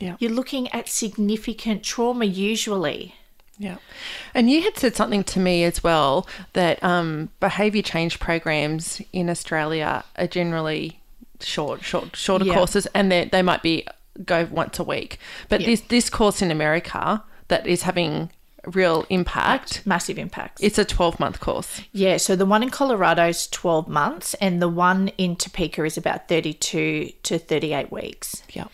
Yeah. 0.04 0.16
you're 0.20 0.36
looking 0.40 0.64
at 0.72 0.88
significant 0.88 1.82
trauma 1.82 2.24
usually 2.26 3.14
Yeah. 3.58 3.76
And 4.34 4.50
you 4.50 4.58
had 4.66 4.76
said 4.76 4.94
something 4.96 5.24
to 5.34 5.38
me 5.48 5.62
as 5.70 5.82
well 5.88 6.26
that 6.54 6.76
um, 6.82 7.28
behaviour 7.40 7.82
change 7.82 8.18
programs 8.18 9.00
in 9.12 9.30
Australia 9.30 10.02
are 10.20 10.26
generally 10.40 10.84
short, 11.40 11.78
short, 11.90 12.16
shorter 12.16 12.44
Yeah. 12.46 12.54
courses, 12.54 12.84
and 12.96 13.04
they 13.12 13.20
they 13.34 13.42
might 13.50 13.62
be 13.62 13.76
go 14.24 14.38
once 14.50 14.78
a 14.80 14.84
week. 14.94 15.18
But 15.48 15.60
Yeah. 15.60 15.66
this 15.68 15.80
this 15.94 16.10
course 16.10 16.42
in 16.44 16.50
America 16.50 17.22
that 17.48 17.62
is 17.74 17.82
having 17.82 18.30
real 18.80 19.04
impact, 19.10 19.82
massive 19.84 20.18
impacts 20.18 20.62
it's 20.62 20.78
a 20.78 20.84
twelve 20.96 21.20
month 21.20 21.38
course. 21.38 21.82
yeah 21.92 22.16
so 22.16 22.34
the 22.34 22.46
one 22.54 22.62
in 22.62 22.70
colorado 22.70 23.24
is 23.28 23.46
12 23.48 23.86
months 23.88 24.32
and 24.40 24.62
the 24.64 24.70
one 24.88 25.02
in 25.18 25.36
topeka 25.36 25.84
is 25.84 25.98
about 25.98 26.20
32 26.28 27.12
to 27.28 27.38
38 27.38 27.92
weeks 27.92 28.42
Yeah. 28.58 28.68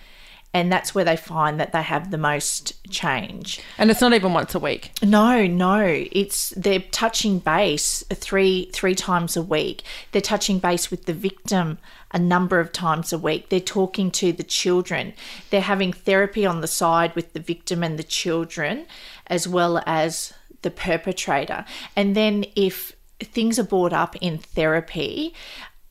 And 0.52 0.72
that's 0.72 0.94
where 0.94 1.04
they 1.04 1.16
find 1.16 1.60
that 1.60 1.72
they 1.72 1.82
have 1.82 2.10
the 2.10 2.18
most 2.18 2.72
change 2.90 3.60
And 3.78 3.90
it's 3.90 4.00
not 4.00 4.12
even 4.12 4.32
once 4.32 4.54
a 4.54 4.58
week. 4.58 4.92
No, 5.02 5.46
no. 5.46 6.04
It's 6.10 6.50
they're 6.56 6.80
touching 6.80 7.38
base 7.38 8.04
three 8.12 8.70
three 8.72 8.94
times 8.94 9.36
a 9.36 9.42
week. 9.42 9.82
They're 10.12 10.20
touching 10.20 10.58
base 10.58 10.90
with 10.90 11.06
the 11.06 11.12
victim 11.12 11.78
a 12.12 12.18
number 12.18 12.58
of 12.58 12.72
times 12.72 13.12
a 13.12 13.18
week. 13.18 13.48
They're 13.48 13.60
talking 13.60 14.10
to 14.12 14.32
the 14.32 14.42
children. 14.42 15.14
They're 15.50 15.60
having 15.60 15.92
therapy 15.92 16.44
on 16.44 16.60
the 16.60 16.66
side 16.66 17.14
with 17.14 17.32
the 17.32 17.40
victim 17.40 17.84
and 17.84 17.98
the 17.98 18.02
children, 18.02 18.86
as 19.28 19.46
well 19.46 19.82
as 19.86 20.32
the 20.62 20.70
perpetrator. 20.70 21.64
And 21.94 22.16
then 22.16 22.44
if 22.56 22.96
things 23.20 23.58
are 23.58 23.64
brought 23.64 23.92
up 23.92 24.16
in 24.20 24.38
therapy, 24.38 25.34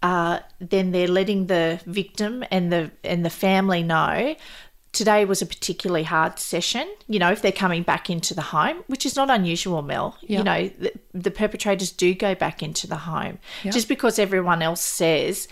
uh, 0.01 0.39
then 0.59 0.91
they're 0.91 1.07
letting 1.07 1.47
the 1.47 1.81
victim 1.85 2.43
and 2.51 2.71
the 2.71 2.91
and 3.03 3.25
the 3.25 3.29
family 3.29 3.83
know 3.83 4.35
today 4.91 5.23
was 5.25 5.41
a 5.41 5.45
particularly 5.45 6.03
hard 6.03 6.39
session. 6.39 6.87
You 7.07 7.19
know, 7.19 7.31
if 7.31 7.41
they're 7.41 7.51
coming 7.51 7.83
back 7.83 8.09
into 8.09 8.33
the 8.33 8.41
home, 8.41 8.83
which 8.87 9.05
is 9.05 9.15
not 9.15 9.29
unusual, 9.29 9.81
Mel. 9.81 10.17
Yeah. 10.21 10.39
You 10.39 10.43
know, 10.43 10.67
the, 10.79 10.93
the 11.13 11.31
perpetrators 11.31 11.91
do 11.91 12.13
go 12.13 12.35
back 12.35 12.63
into 12.63 12.87
the 12.87 12.97
home 12.97 13.39
just 13.63 13.87
because 13.87 14.19
everyone 14.19 14.61
else 14.61 14.81
says. 14.81 15.47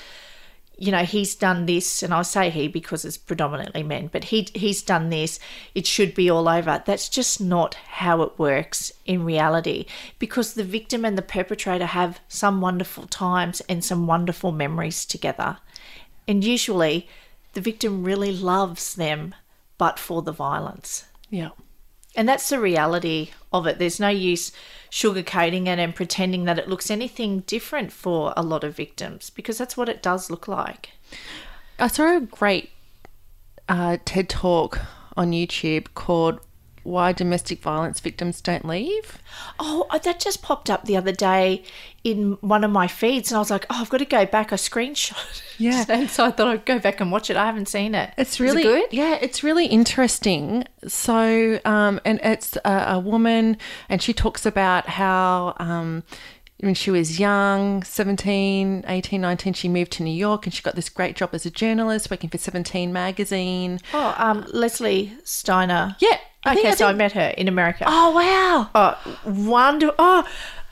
You 0.80 0.92
know, 0.92 1.04
he's 1.04 1.34
done 1.34 1.66
this, 1.66 2.04
and 2.04 2.14
I 2.14 2.22
say 2.22 2.52
he 2.52 2.68
because 2.68 3.04
it's 3.04 3.18
predominantly 3.18 3.82
men, 3.82 4.10
but 4.12 4.26
he 4.26 4.48
he's 4.54 4.84
done 4.84 5.10
this. 5.10 5.40
It 5.74 5.88
should 5.88 6.14
be 6.14 6.30
all 6.30 6.48
over. 6.48 6.84
That's 6.86 7.10
just 7.10 7.42
not 7.42 7.74
how 7.74 8.22
it 8.22 8.38
works 8.38 8.92
in 9.06 9.26
reality, 9.26 9.88
because 10.20 10.54
the 10.54 10.64
victim 10.64 11.04
and 11.04 11.18
the 11.18 11.24
perpetrator 11.24 11.88
have 11.88 12.20
some 12.28 12.62
wonderful 12.62 13.08
times 13.08 13.60
and 13.62 13.84
some 13.84 14.06
wonderful 14.06 14.52
memories 14.52 15.04
together, 15.04 15.58
and 16.28 16.44
usually 16.44 17.08
the 17.54 17.62
victim 17.62 18.04
really 18.04 18.32
loves 18.32 18.94
them, 18.94 19.34
but 19.80 19.98
for 19.98 20.22
the 20.22 20.32
violence. 20.32 21.06
Yeah. 21.32 21.50
And 22.18 22.28
that's 22.28 22.50
the 22.50 22.60
reality 22.60 23.30
of 23.54 23.68
it. 23.68 23.78
There's 23.78 24.00
no 24.00 24.10
use 24.10 24.52
sugarcoating 24.90 25.68
it 25.68 25.78
and 25.78 25.94
pretending 25.94 26.46
that 26.46 26.58
it 26.58 26.68
looks 26.68 26.90
anything 26.90 27.42
different 27.42 27.92
for 27.92 28.34
a 28.36 28.42
lot 28.42 28.64
of 28.64 28.76
victims 28.76 29.30
because 29.30 29.60
that's 29.60 29.78
what 29.78 29.88
it 29.88 30.02
does 30.02 30.32
look 30.32 30.48
like. 30.48 30.90
I 31.78 31.88
saw 31.88 32.18
a 32.18 32.22
great 32.22 32.72
uh, 33.70 33.98
TED 34.04 34.30
talk 34.30 34.80
on 35.16 35.32
YouTube 35.32 35.90
called 35.94 36.40
"Why 36.88 37.12
Domestic 37.12 37.62
Violence 37.62 38.00
Victims 38.00 38.42
Don't 38.42 38.66
Leave." 38.66 39.20
Oh, 39.60 39.86
that 40.04 40.20
just 40.20 40.42
popped 40.42 40.70
up 40.70 40.86
the 40.86 40.98
other 40.98 41.12
day 41.12 41.64
in 42.04 42.38
one 42.40 42.64
of 42.64 42.72
my 42.72 42.88
feeds, 42.88 43.32
and 43.32 43.36
I 43.36 43.40
was 43.40 43.52
like, 43.52 43.66
oh, 43.70 43.80
I've 43.82 43.90
got 43.90 43.98
to 43.98 44.06
go 44.06 44.26
back. 44.26 44.54
I 44.54 44.56
screenshot. 44.56 45.42
Yeah. 45.58 45.84
and 45.90 46.10
so 46.10 46.26
I 46.26 46.32
thought 46.32 46.48
I'd 46.48 46.66
go 46.66 46.80
back 46.80 47.02
and 47.02 47.12
watch 47.12 47.30
it. 47.30 47.36
I 47.36 47.46
haven't 47.46 47.68
seen 47.68 47.94
it. 47.94 48.14
It's 48.18 48.40
really 48.40 48.62
it 48.62 48.66
good. 48.66 48.88
Yeah, 48.92 49.18
it's 49.20 49.44
really 49.44 49.66
interesting. 49.66 50.66
So, 50.88 51.60
um, 51.66 52.00
and 52.06 52.22
it's 52.24 52.56
a, 52.64 52.86
a 52.96 53.00
woman, 53.00 53.58
and 53.90 54.02
she 54.02 54.14
talks 54.14 54.46
about 54.46 54.88
how 54.88 55.54
um, 55.58 56.04
when 56.60 56.74
she 56.74 56.92
was 56.92 57.20
young 57.20 57.84
17, 57.84 58.86
18, 58.88 59.22
19, 59.22 59.54
she 59.54 59.68
moved 59.68 59.92
to 59.94 60.04
New 60.04 60.16
York 60.16 60.46
and 60.46 60.54
she 60.54 60.64
got 60.64 60.76
this 60.76 60.90
great 60.90 61.16
job 61.16 61.32
as 61.34 61.46
a 61.46 61.52
journalist 61.52 62.10
working 62.10 62.30
for 62.30 62.38
17 62.38 62.92
magazine. 62.92 63.80
Oh, 63.94 64.16
um, 64.18 64.46
Leslie 64.54 65.14
Steiner. 65.24 65.96
Yeah. 66.00 66.20
I 66.48 66.54
Okay, 66.54 66.62
think- 66.64 66.74
I 66.74 66.76
so 66.78 66.86
I 66.86 66.90
think- 66.90 66.98
met 66.98 67.12
her 67.14 67.28
in 67.38 67.48
America. 67.48 67.84
Oh, 67.88 68.12
wow. 68.12 68.70
Oh, 68.76 69.18
wonder. 69.26 69.92
Oh, 70.00 70.24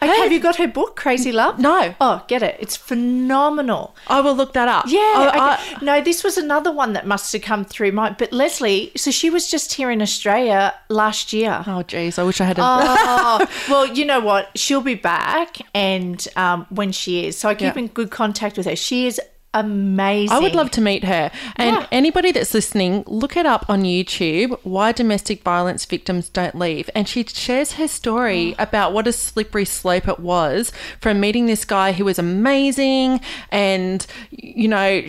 okay, 0.01 0.15
have 0.21 0.31
you 0.31 0.39
got 0.39 0.55
her 0.57 0.67
book, 0.67 0.95
Crazy 0.95 1.31
Love? 1.31 1.59
No. 1.59 1.95
Oh, 1.99 2.23
get 2.27 2.41
it. 2.43 2.55
It's 2.59 2.75
phenomenal. 2.75 3.95
I 4.07 4.21
will 4.21 4.35
look 4.35 4.53
that 4.53 4.67
up. 4.67 4.85
Yeah. 4.87 4.99
Oh, 5.15 5.27
okay. 5.29 5.39
I- 5.39 5.77
no, 5.81 6.01
this 6.01 6.23
was 6.23 6.37
another 6.37 6.71
one 6.71 6.93
that 6.93 7.05
must 7.07 7.31
have 7.33 7.41
come 7.41 7.65
through 7.65 7.91
my. 7.91 8.11
But 8.11 8.31
Leslie, 8.31 8.91
so 8.95 9.11
she 9.11 9.29
was 9.29 9.49
just 9.49 9.73
here 9.73 9.89
in 9.91 10.01
Australia 10.01 10.73
last 10.89 11.33
year. 11.33 11.63
oh, 11.67 11.83
geez. 11.83 12.17
I 12.19 12.23
wish 12.23 12.39
I 12.41 12.45
had 12.45 12.57
a. 12.59 12.61
Oh, 12.63 13.47
well, 13.69 13.85
you 13.87 14.05
know 14.05 14.19
what? 14.19 14.49
She'll 14.57 14.81
be 14.81 14.95
back, 14.95 15.57
and 15.73 16.25
um, 16.35 16.65
when 16.69 16.91
she 16.91 17.25
is, 17.27 17.37
so 17.37 17.49
I 17.49 17.55
keep 17.55 17.75
Yeah. 17.75 17.79
in 17.81 17.87
good 17.87 18.11
contact 18.11 18.57
with 18.57 18.65
her. 18.67 18.75
She 18.75 19.07
is 19.07 19.19
amazing. 19.55 20.35
I 20.35 20.39
would 20.39 20.53
love 20.53 20.69
to 20.71 20.81
meet 20.81 21.03
her. 21.05 21.31
And 21.55 21.75
Yeah. 21.77 21.87
anybody 21.91 22.31
that's 22.31 22.53
listening, 22.53 23.03
look 23.07 23.35
it 23.37 23.45
up 23.45 23.65
on 23.69 23.83
YouTube 23.83 24.57
why 24.63 24.91
domestic 24.91 25.41
violence 25.43 25.85
victims 25.85 26.29
don't 26.29 26.55
leave. 26.55 26.89
And 26.93 27.07
she 27.07 27.23
shares 27.25 27.73
her 27.73 27.87
story 27.87 28.55
Oh. 28.59 28.63
about 28.63 28.93
what 28.93 29.07
a 29.07 29.13
slippery 29.13 29.65
slope 29.65 30.07
it 30.07 30.19
was 30.19 30.71
from 30.99 31.19
meeting 31.19 31.45
this 31.47 31.65
guy 31.65 31.93
who 31.93 32.05
was 32.05 32.19
amazing 32.19 33.21
and, 33.51 34.05
you 34.31 34.67
know, 34.67 35.01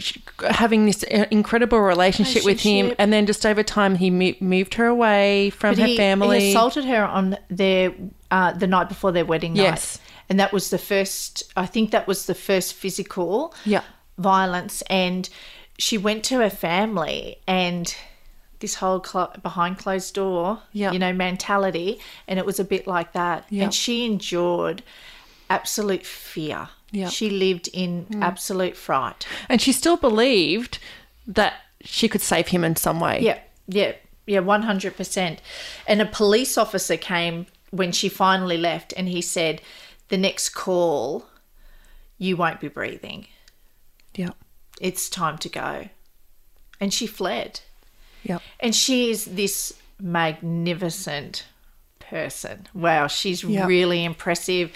having 0.50 0.87
this 0.87 1.04
uh, 1.12 1.26
incredible 1.30 1.80
relationship 1.80 2.44
with 2.44 2.61
him. 2.61 2.94
And 2.98 3.12
then 3.12 3.26
just 3.26 3.44
over 3.44 3.62
time, 3.62 3.96
he 3.96 4.11
moved 4.11 4.74
her 4.74 4.87
away 4.87 5.50
from 5.50 5.72
But 5.74 5.80
her 5.80 5.87
he, 5.87 5.96
family. 5.96 6.40
He 6.40 6.50
assaulted 6.50 6.85
her 6.85 7.04
on 7.04 7.37
their 7.50 7.92
uh, 8.30 8.52
the 8.52 8.66
night 8.66 8.88
before 8.88 9.12
their 9.12 9.24
wedding 9.24 9.54
night. 9.54 9.62
Yes. 9.62 9.98
and 10.28 10.40
that 10.40 10.52
was 10.52 10.70
the 10.70 10.78
first. 10.78 11.44
I 11.56 11.66
think 11.66 11.92
that 11.92 12.09
was 12.09 12.26
the 12.26 12.35
first 12.35 12.74
physical 12.74 13.54
Yeah. 13.64 13.82
Violence, 14.18 14.83
and 14.88 15.29
she 15.79 15.98
went 15.98 16.24
to 16.24 16.38
her 16.40 16.50
family 16.50 17.38
and. 17.46 17.94
This 18.59 18.76
whole 18.76 19.00
clo- 19.00 19.31
behind 19.42 19.76
closed 19.76 20.14
door, 20.14 20.62
Yeah. 20.72 20.90
you 20.90 20.98
know, 20.98 21.12
mentality, 21.12 22.00
and 22.26 22.38
it 22.38 22.46
was 22.46 22.59
a 22.59 22.64
bit 22.64 22.87
like 22.87 23.12
that. 23.12 23.44
Yeah. 23.50 23.64
And 23.64 23.74
she 23.74 24.07
endured 24.07 24.83
absolute 25.50 26.07
fear. 26.07 26.70
Yeah. 26.90 27.11
She 27.11 27.29
lived 27.29 27.68
in 27.74 28.07
mm. 28.07 28.22
absolute 28.22 28.74
fright. 28.74 29.26
and 29.50 29.61
she 29.61 29.72
still 29.72 29.98
believed 29.98 30.79
that 31.26 31.55
she 31.83 32.09
could 32.09 32.22
save 32.22 32.48
him 32.48 32.64
in 32.64 32.76
some 32.76 32.98
way. 32.98 33.20
Yeah, 33.20 33.40
yeah, 33.68 33.92
yeah, 34.26 34.40
one 34.40 34.62
hundred 34.62 34.96
percent. 34.96 35.42
And 35.87 36.00
a 36.00 36.07
police 36.07 36.57
officer 36.57 36.96
came 36.96 37.46
when 37.70 37.92
she 37.92 38.09
finally 38.09 38.57
left, 38.57 38.94
and 38.96 39.07
he 39.09 39.20
said, 39.20 39.61
"The 40.09 40.16
next 40.16 40.50
call, 40.50 41.26
you 42.16 42.37
won't 42.38 42.61
be 42.61 42.68
breathing. 42.68 43.26
Yeah. 44.16 44.31
It's 44.81 45.09
time 45.09 45.38
to 45.38 45.48
go." 45.48 45.88
And 46.81 46.92
she 46.92 47.07
fled. 47.07 47.61
Yeah. 48.22 48.38
And 48.61 48.74
she 48.74 49.11
is 49.11 49.24
this 49.26 49.72
magnificent 50.00 51.44
person. 51.98 52.66
Wow, 52.74 53.07
she's 53.07 53.42
Yeah. 53.44 53.66
really 53.66 54.05
impressive. 54.05 54.72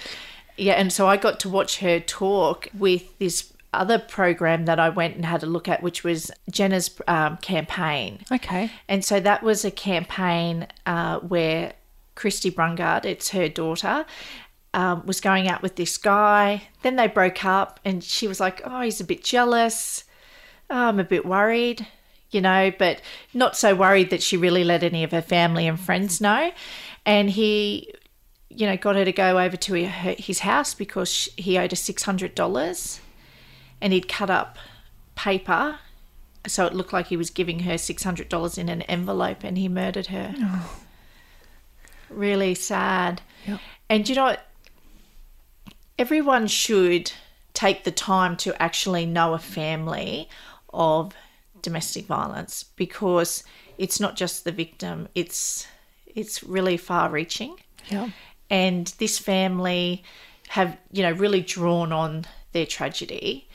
Yeah, 0.57 0.75
and 0.75 0.93
so 0.93 1.07
I 1.09 1.17
got 1.17 1.41
to 1.41 1.49
watch 1.49 1.79
her 1.79 2.01
talk 2.01 2.69
with 2.77 3.19
this 3.19 3.53
other 3.73 3.99
program 3.99 4.65
that 4.65 4.81
I 4.81 4.89
went 4.89 5.15
and 5.17 5.25
had 5.25 5.43
a 5.43 5.47
look 5.47 5.69
at, 5.69 5.83
which 5.83 6.03
was 6.03 6.31
Jana's 6.51 6.91
um, 7.07 7.37
campaign. 7.39 8.21
Okay. 8.31 8.71
And 8.89 9.05
so 9.05 9.21
that 9.21 9.43
was 9.43 9.65
a 9.65 9.71
campaign 9.71 10.67
uh, 10.87 11.21
where 11.21 11.75
Christie 12.17 12.51
Brungardt, 12.51 13.05
it's 13.05 13.31
her 13.31 13.49
daughter, 13.49 14.05
um, 14.75 15.05
was 15.07 15.21
going 15.21 15.49
out 15.49 15.63
with 15.63 15.77
this 15.77 15.97
guy. 15.97 16.63
Then 16.83 16.97
they 16.97 17.07
broke 17.07 17.45
up, 17.45 17.81
and 17.85 18.03
she 18.03 18.29
was 18.29 18.41
like, 18.41 18.61
Oh, 18.65 18.81
he's 18.81 19.01
a 19.01 19.05
bit 19.05 19.25
jealous. 19.25 20.05
Oh, 20.69 20.87
I'm 20.87 21.01
a 21.01 21.05
bit 21.05 21.27
worried, 21.27 21.87
you 22.31 22.41
know, 22.41 22.73
but 22.79 23.03
not 23.35 23.57
so 23.57 23.75
worried 23.75 24.11
that 24.11 24.23
she 24.23 24.37
really 24.37 24.63
let 24.63 24.83
any 24.83 25.03
of 25.03 25.11
her 25.11 25.23
family 25.23 25.67
and 25.67 25.79
friends 25.79 26.21
know. 26.21 26.53
And 27.05 27.31
he, 27.31 27.93
you 28.49 28.67
know, 28.67 28.77
got 28.77 28.95
her 28.95 29.05
to 29.05 29.13
go 29.13 29.39
over 29.39 29.57
to 29.57 29.89
her, 29.89 30.15
his 30.17 30.41
house 30.41 30.75
because 30.75 31.29
he 31.37 31.59
owed 31.59 31.73
her 31.73 31.77
$600 31.77 33.01
and 33.81 33.93
he'd 33.93 34.09
cut 34.09 34.31
up 34.31 34.59
paper 35.17 35.81
so 36.47 36.67
it 36.67 36.75
looked 36.75 36.93
like 36.93 37.09
he 37.09 37.17
was 37.17 37.31
giving 37.31 37.61
her 37.61 37.75
$600 37.75 38.59
in 38.59 38.69
an 38.69 38.83
envelope 38.83 39.45
and 39.45 39.59
he 39.59 39.69
murdered 39.69 40.07
her. 40.07 40.35
Really 42.09 42.55
sad. 42.55 43.21
Yep. 43.47 43.61
And 43.89 44.09
you 44.09 44.15
know 44.15 44.25
what? 44.25 44.47
Everyone 46.01 46.47
should 46.47 47.13
take 47.53 47.85
the 47.85 47.91
time 47.91 48.35
to 48.39 48.61
actually 48.61 49.05
know 49.05 49.35
a 49.35 49.39
family 49.39 50.31
of 50.73 51.13
domestic 51.61 52.07
violence 52.07 52.65
because 52.75 53.45
it's 53.77 54.01
not 54.01 54.17
just 54.17 54.45
the 54.45 54.51
victim, 54.53 55.09
it's 55.15 55.67
it's 56.07 56.43
really 56.43 56.79
far 56.79 57.11
reaching 57.11 57.55
Yeah. 57.91 58.09
and 58.49 58.87
this 58.99 59.19
family 59.19 60.03
have 60.49 60.77
you 60.91 61.03
know 61.03 61.13
really 61.13 61.43
drawn 61.43 61.93
on 61.93 62.25
their 62.53 62.67
tragedy 62.67 63.47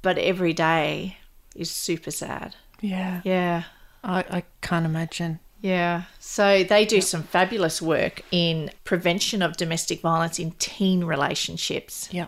but 0.00 0.16
every 0.16 0.52
day 0.54 1.18
is 1.54 1.70
super 1.70 2.10
sad 2.10 2.54
Yeah. 2.80 3.20
yeah 3.24 3.64
I, 4.04 4.24
I 4.30 4.42
can't 4.62 4.86
imagine. 4.86 5.40
Yeah. 5.62 6.02
So 6.18 6.64
they 6.64 6.84
do 6.84 7.00
some 7.00 7.22
fabulous 7.22 7.80
work 7.80 8.22
in 8.30 8.70
prevention 8.84 9.40
of 9.42 9.56
domestic 9.56 10.00
violence 10.00 10.38
in 10.38 10.50
teen 10.58 11.04
relationships. 11.04 12.08
Yeah. 12.12 12.26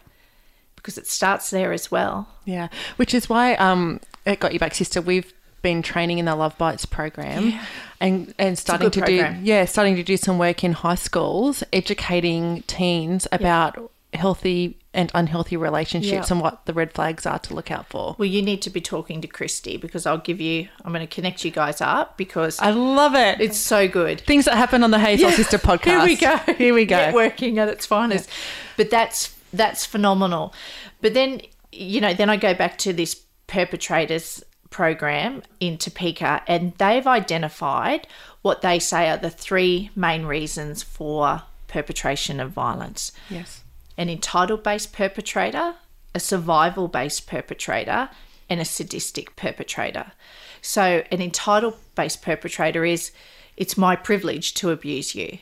because 0.77 0.97
it 0.99 1.07
starts 1.07 1.51
there 1.51 1.73
as 1.73 1.91
well. 1.91 2.29
Yeah, 2.45 2.69
which 2.97 3.15
is 3.15 3.29
why 3.29 3.55
um, 3.55 4.01
it 4.25 4.39
Got 4.41 4.53
Your 4.53 4.61
Back, 4.61 4.75
sister. 4.75 5.01
We've 5.01 5.33
been 5.63 5.81
training 5.83 6.19
in 6.19 6.27
the 6.27 6.37
Love 6.37 6.57
Bites 6.59 6.85
program, 6.85 7.59
and 8.01 8.35
and 8.39 8.59
starting 8.59 8.91
to 8.91 9.01
good 9.01 9.07
do 9.07 9.37
yeah, 9.43 9.65
starting 9.65 9.97
to 9.97 10.03
do 10.03 10.17
some 10.17 10.39
work 10.39 10.63
in 10.63 10.73
high 10.73 10.95
schools, 10.95 11.65
educating 11.73 12.63
teens 12.67 13.27
about 13.33 13.91
healthy 14.13 14.77
and 14.95 15.11
unhealthy 15.15 15.57
relationships 15.57 16.29
Yeah. 16.31 16.35
and 16.35 16.41
what 16.41 16.65
the 16.67 16.73
red 16.73 16.93
flags 16.93 17.27
are 17.27 17.39
to 17.41 17.55
look 17.55 17.71
out 17.71 17.87
for. 17.91 18.15
well 18.19 18.27
you 18.29 18.41
need 18.43 18.63
to 18.63 18.71
be 18.71 18.81
talking 18.81 19.21
to 19.21 19.29
christy 19.29 19.77
because 19.77 20.07
i'll 20.07 20.19
give 20.19 20.41
you 20.41 20.69
i'm 20.85 20.93
going 20.93 21.07
to 21.07 21.13
connect 21.15 21.45
you 21.45 21.51
guys 21.51 21.81
up 21.81 22.17
because 22.17 22.59
I 22.61 22.71
love 22.71 23.15
it. 23.15 23.41
it's 23.41 23.59
so 23.59 23.89
good 23.89 24.21
Things 24.23 24.45
that 24.47 24.57
happen 24.57 24.83
on 24.85 24.91
the 24.91 24.99
Hey 24.99 25.17
Soul 25.17 25.31
Sister 25.33 25.59
podcast. 25.59 25.85
Here 25.85 26.05
we 26.05 26.17
go. 26.17 26.37
Here 26.55 26.75
we 26.75 26.87
go. 26.87 26.97
Networking 26.97 27.59
at 27.59 27.69
its 27.69 27.85
finest. 27.87 28.31
But 28.77 28.91
that's 28.91 29.35
that's 29.53 29.85
phenomenal. 29.85 30.55
But 31.01 31.15
then 31.15 31.41
you 31.73 32.01
know, 32.01 32.15
then 32.15 32.31
I 32.31 32.37
go 32.37 32.55
back 32.55 32.79
to 32.79 32.93
this 32.93 33.21
perpetrators 33.49 34.43
program 34.71 35.43
in 35.61 35.77
Topeka 35.79 36.43
and 36.47 36.73
they've 36.79 37.07
identified 37.07 38.07
what 38.43 38.63
they 38.63 38.79
say 38.79 39.09
are 39.11 39.17
the 39.17 39.31
three 39.31 39.91
main 39.97 40.25
reasons 40.27 40.83
for 40.83 41.43
perpetration 41.67 42.39
of 42.41 42.51
violence. 42.53 43.11
Yes. 43.29 43.64
An 43.97 44.09
entitled 44.09 44.63
based 44.63 44.93
perpetrator, 44.93 45.77
a 46.15 46.21
survival 46.21 46.89
based 46.89 47.27
perpetrator, 47.27 48.11
and 48.49 48.61
a 48.61 48.65
sadistic 48.65 49.37
perpetrator. 49.37 50.13
So 50.61 51.03
an 51.11 51.21
entitled 51.21 51.77
based 51.95 52.23
perpetrator 52.23 52.85
is 52.85 53.13
it's 53.57 53.77
my 53.77 53.97
privilege 53.97 54.55
to 54.55 54.71
abuse 54.71 55.15
you. 55.15 55.39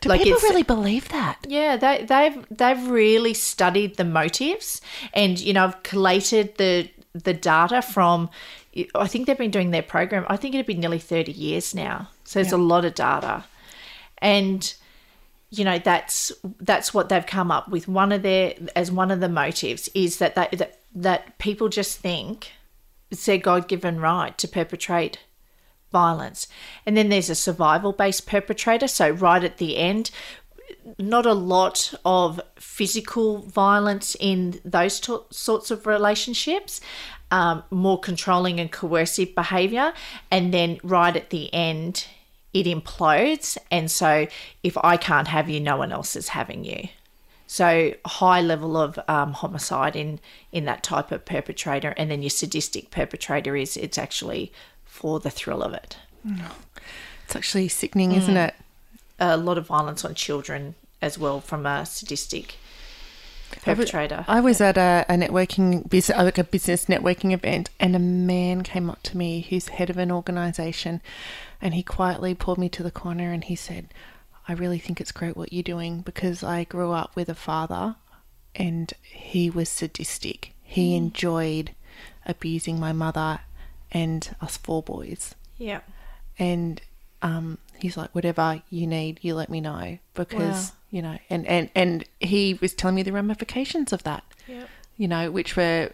Do 0.00 0.08
Like 0.08 0.22
people 0.22 0.40
really 0.42 0.62
believe 0.62 1.08
that? 1.08 1.44
Yeah, 1.48 1.76
they, 1.76 2.04
they've 2.04 2.46
they've 2.50 2.88
really 2.88 3.34
studied 3.34 3.96
the 3.96 4.04
motives, 4.04 4.80
and 5.12 5.40
you 5.40 5.52
know, 5.52 5.64
I've 5.64 5.82
collated 5.82 6.56
the 6.56 6.88
the 7.14 7.34
data 7.34 7.82
from. 7.82 8.30
I 8.94 9.08
think 9.08 9.26
they've 9.26 9.36
been 9.36 9.50
doing 9.50 9.72
their 9.72 9.82
program. 9.82 10.24
I 10.28 10.36
think 10.36 10.54
it'd 10.54 10.66
be 10.66 10.74
nearly 10.74 11.00
thirty 11.00 11.32
years 11.32 11.74
now. 11.74 12.10
So 12.22 12.40
there's 12.40 12.52
a 12.52 12.58
lot 12.58 12.84
of 12.84 12.94
data, 12.94 13.44
and 14.18 14.72
you 15.50 15.64
know 15.64 15.78
that's 15.78 16.32
that's 16.60 16.92
what 16.92 17.08
they've 17.08 17.26
come 17.26 17.50
up 17.50 17.68
with. 17.68 17.88
One 17.88 18.12
of 18.12 18.22
their 18.22 18.54
as 18.76 18.90
one 18.90 19.10
of 19.10 19.20
the 19.20 19.28
motives 19.28 19.88
is 19.94 20.18
that 20.18 20.34
that 20.34 20.80
that 20.94 21.38
people 21.38 21.68
just 21.68 21.98
think 21.98 22.52
it's 23.10 23.24
their 23.24 23.38
God 23.38 23.68
given 23.68 24.00
right 24.00 24.36
to 24.38 24.48
perpetrate 24.48 25.18
violence. 25.90 26.48
And 26.84 26.96
then 26.96 27.08
there's 27.08 27.30
a 27.30 27.34
survival 27.34 27.92
based 27.92 28.26
perpetrator. 28.26 28.88
So, 28.88 29.10
right 29.10 29.42
at 29.42 29.58
the 29.58 29.76
end, 29.76 30.10
not 30.98 31.26
a 31.26 31.32
lot 31.32 31.94
of 32.04 32.40
physical 32.58 33.38
violence 33.38 34.16
in 34.20 34.60
those 34.64 35.00
sorts 35.30 35.70
of 35.70 35.86
relationships, 35.86 36.80
um, 37.30 37.62
more 37.70 37.98
controlling 37.98 38.60
and 38.60 38.70
coercive 38.70 39.34
behavior. 39.34 39.92
And 40.30 40.52
then 40.52 40.78
right 40.82 41.14
at 41.14 41.30
the 41.30 41.52
end, 41.54 42.06
it 42.58 42.66
implodes. 42.66 43.56
And 43.70 43.90
so, 43.90 44.26
if 44.62 44.76
I 44.82 44.96
can't 44.96 45.28
have 45.28 45.48
you, 45.48 45.60
no 45.60 45.76
one 45.76 45.92
else 45.92 46.16
is 46.16 46.28
having 46.28 46.64
you. 46.64 46.88
So 47.50 47.94
high 48.04 48.42
level 48.42 48.76
of 48.76 48.98
um, 49.08 49.32
homicide 49.32 49.96
in 49.96 50.20
in 50.52 50.64
that 50.66 50.82
type 50.82 51.10
of 51.12 51.24
perpetrator, 51.24 51.94
and 51.96 52.10
then 52.10 52.20
your 52.22 52.30
sadistic 52.30 52.90
perpetrator 52.90 53.56
is 53.56 53.76
it's 53.76 53.96
actually 53.96 54.52
for 54.84 55.18
the 55.18 55.30
thrill 55.30 55.62
of 55.62 55.72
it. 55.72 55.96
It's 57.24 57.36
actually 57.36 57.68
sickening, 57.68 58.12
isn't 58.12 58.34
Mm. 58.34 58.48
it? 58.48 58.54
A 59.18 59.36
lot 59.36 59.56
of 59.58 59.66
violence 59.66 60.04
on 60.04 60.14
children 60.14 60.74
as 61.00 61.18
well 61.18 61.40
from 61.40 61.64
a 61.66 61.86
sadistic 61.86 62.56
perpetrator. 63.62 64.24
I 64.28 64.40
was 64.40 64.60
at 64.60 64.76
a, 64.76 65.04
a 65.08 65.14
networking 65.14 65.88
business, 65.88 66.16
like 66.16 66.38
a 66.38 66.44
business 66.44 66.86
networking 66.86 67.32
event, 67.32 67.70
and 67.78 67.94
a 67.94 68.00
man 68.00 68.62
came 68.62 68.90
up 68.90 69.02
to 69.04 69.16
me 69.16 69.46
who's 69.48 69.68
head 69.68 69.90
of 69.90 69.98
an 69.98 70.10
organisation, 70.10 71.00
and 71.60 71.74
he 71.74 71.82
quietly 71.82 72.34
pulled 72.34 72.58
me 72.58 72.68
to 72.70 72.82
the 72.82 72.90
corner 72.90 73.32
and 73.32 73.44
he 73.44 73.56
said, 73.56 73.88
"I 74.46 74.52
really 74.52 74.78
think 74.78 75.00
it's 75.00 75.12
great 75.12 75.36
what 75.36 75.52
you're 75.52 75.62
doing 75.62 76.00
because 76.00 76.42
I 76.42 76.64
grew 76.64 76.92
up 76.92 77.14
with 77.16 77.28
a 77.28 77.34
father, 77.34 77.96
and 78.54 78.92
he 79.02 79.50
was 79.50 79.68
sadistic. 79.68 80.52
He 80.62 80.96
enjoyed 80.96 81.72
abusing 82.26 82.78
my 82.78 82.92
mother 82.92 83.40
and 83.90 84.34
us 84.40 84.56
four 84.56 84.82
boys." 84.82 85.34
yeah. 85.58 85.80
and 86.38 86.80
um, 87.20 87.58
he's 87.80 87.96
like, 87.96 88.14
whatever 88.14 88.62
you 88.70 88.86
need, 88.86 89.18
you 89.22 89.34
let 89.34 89.48
me 89.50 89.60
know 89.60 89.98
because 90.14 90.70
Wow. 90.70 90.76
you 90.90 91.02
know, 91.02 91.18
and 91.30 91.46
and 91.46 91.70
and 91.74 92.04
he 92.20 92.58
was 92.60 92.74
telling 92.74 92.94
me 92.96 93.02
the 93.02 93.12
ramifications 93.12 93.92
of 93.92 94.02
that, 94.04 94.24
Yeah. 94.46 94.64
you 94.96 95.08
know, 95.08 95.30
which 95.30 95.56
were 95.56 95.92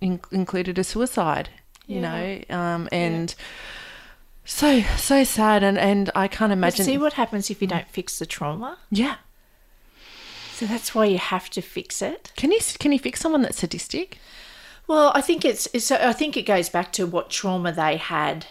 in- 0.00 0.20
included 0.30 0.78
a 0.78 0.84
suicide. 0.84 1.48
You 1.88 2.00
know, 2.00 2.40
um, 2.48 2.88
and 2.92 3.34
so 4.44 4.82
so 4.96 5.24
sad, 5.24 5.62
and 5.62 5.76
and 5.78 6.10
I 6.14 6.28
can't 6.28 6.52
imagine. 6.52 6.84
see 6.84 6.96
what 6.96 7.14
happens 7.14 7.50
if 7.50 7.60
you 7.60 7.68
don't 7.68 7.88
fix 7.88 8.18
the 8.18 8.24
trauma. 8.26 8.78
yeah, 8.90 9.16
So 10.54 10.66
that's 10.66 10.94
why 10.94 11.04
you 11.06 11.18
have 11.18 11.50
to 11.50 11.60
fix 11.60 12.00
it. 12.00 12.32
can 12.36 12.50
you 12.52 12.60
can 12.78 12.92
you 12.92 12.98
fix 12.98 13.20
someone 13.20 13.42
that's 13.42 13.58
sadistic? 13.58 14.18
Well, 14.86 15.12
I 15.14 15.20
think 15.20 15.44
it's, 15.44 15.68
it's 15.72 15.90
I 15.90 16.12
think 16.12 16.36
it 16.36 16.42
goes 16.46 16.68
back 16.68 16.92
to 16.92 17.06
what 17.06 17.30
trauma 17.30 17.72
they 17.72 17.96
had. 17.96 18.46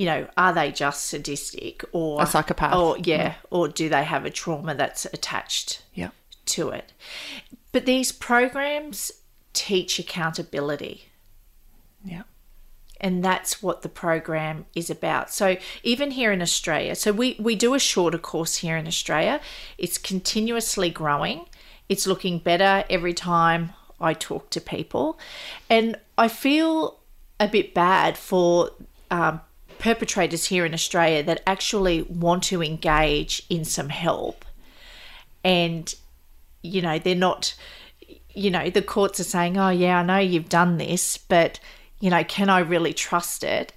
You 0.00 0.06
know, 0.06 0.26
are 0.34 0.54
they 0.54 0.72
just 0.72 1.04
sadistic 1.04 1.84
or 1.92 2.22
A 2.22 2.26
psychopath. 2.26 2.74
Or 2.74 2.96
yeah, 2.98 3.34
or 3.50 3.68
do 3.68 3.90
they 3.90 4.04
have 4.04 4.24
a 4.24 4.30
trauma 4.30 4.74
that's 4.74 5.04
attached 5.04 5.82
Yeah, 5.92 6.10
to 6.46 6.70
it? 6.70 6.92
But 7.72 7.84
these 7.84 8.10
programs 8.10 9.12
teach 9.52 9.98
accountability. 9.98 10.96
yeah, 12.02 12.22
and 12.98 13.22
that's 13.22 13.62
what 13.62 13.82
the 13.82 13.90
program 13.90 14.64
is 14.74 14.88
about. 14.88 15.30
So 15.30 15.56
even 15.82 16.12
here 16.12 16.32
in 16.32 16.40
Australia, 16.40 16.94
so 16.94 17.12
we 17.12 17.36
we 17.38 17.54
do 17.54 17.74
a 17.74 17.78
shorter 17.78 18.18
course 18.18 18.56
here 18.64 18.78
in 18.78 18.86
Australia. 18.86 19.38
It's 19.76 19.98
continuously 19.98 20.88
growing. 20.88 21.44
It's 21.90 22.06
looking 22.06 22.38
better 22.38 22.84
every 22.88 23.12
time 23.12 23.62
I 24.00 24.14
talk 24.14 24.48
to 24.50 24.60
people, 24.62 25.18
and 25.68 25.96
I 26.16 26.28
feel 26.28 27.00
a 27.38 27.48
bit 27.48 27.74
bad 27.74 28.16
for 28.16 28.70
um, 29.10 29.40
perpetrators 29.80 30.46
here 30.46 30.64
in 30.64 30.74
Australia 30.74 31.22
that 31.24 31.42
actually 31.46 32.02
want 32.02 32.44
to 32.44 32.62
engage 32.62 33.42
in 33.50 33.64
some 33.64 33.88
help, 33.88 34.44
and 35.42 35.94
you 36.62 36.80
know 36.82 36.98
they're 36.98 37.14
not 37.14 37.54
you 38.34 38.50
know, 38.50 38.70
the 38.70 38.82
courts 38.82 39.20
are 39.20 39.24
saying, 39.24 39.58
oh, 39.58 39.70
yeah, 39.70 40.00
I 40.00 40.02
know 40.02 40.18
you've 40.18 40.48
done 40.48 40.78
this, 40.78 41.16
but, 41.18 41.58
you 41.98 42.10
know, 42.10 42.24
can 42.24 42.48
I 42.48 42.60
really 42.60 42.92
trust 42.92 43.42
it? 43.42 43.72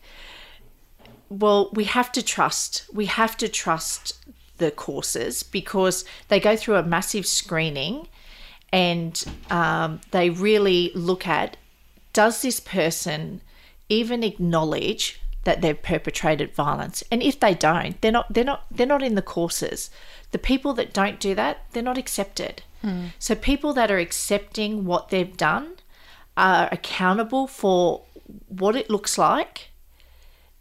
Well, 1.29 1.69
we 1.73 1.85
have 1.85 2.11
to 2.13 2.21
trust. 2.21 2.85
We 2.93 3.07
have 3.07 3.35
to 3.37 3.49
trust 3.49 4.23
the 4.57 4.71
courses 4.71 5.43
because 5.43 6.05
they 6.27 6.39
go 6.39 6.55
through 6.55 6.75
a 6.75 6.83
massive 6.83 7.25
screening 7.25 8.07
and 8.71 9.23
um, 9.49 9.99
they 10.11 10.29
really 10.29 10.91
look 10.93 11.27
at 11.27 11.57
does 12.11 12.43
this 12.43 12.59
person 12.59 13.41
even 13.89 14.23
acknowledge 14.23 15.19
that 15.43 15.62
they've 15.62 15.82
perpetrated 15.82 16.53
violence. 16.53 17.03
And 17.12 17.21
if 17.21 17.39
they 17.39 17.53
don't 17.53 17.99
they're 18.01 18.12
not 18.12 18.34
they're 18.34 18.43
not 18.43 18.65
they're 18.71 18.88
not 18.88 19.03
in 19.03 19.15
the 19.15 19.21
courses. 19.21 19.89
The 20.32 20.39
people 20.39 20.73
that 20.73 20.93
don't 20.93 21.19
do 21.19 21.36
that 21.36 21.65
they're 21.71 21.84
not 21.84 21.97
accepted. 21.97 22.63
Hmm. 22.82 23.08
So 23.19 23.36
people 23.36 23.73
that 23.73 23.91
are 23.91 23.97
accepting 23.97 24.86
what 24.86 25.10
they've 25.10 25.36
done 25.36 25.73
are 26.36 26.69
accountable 26.71 27.47
for 27.47 28.03
what 28.47 28.75
it 28.75 28.89
looks 28.89 29.17
like. 29.17 29.69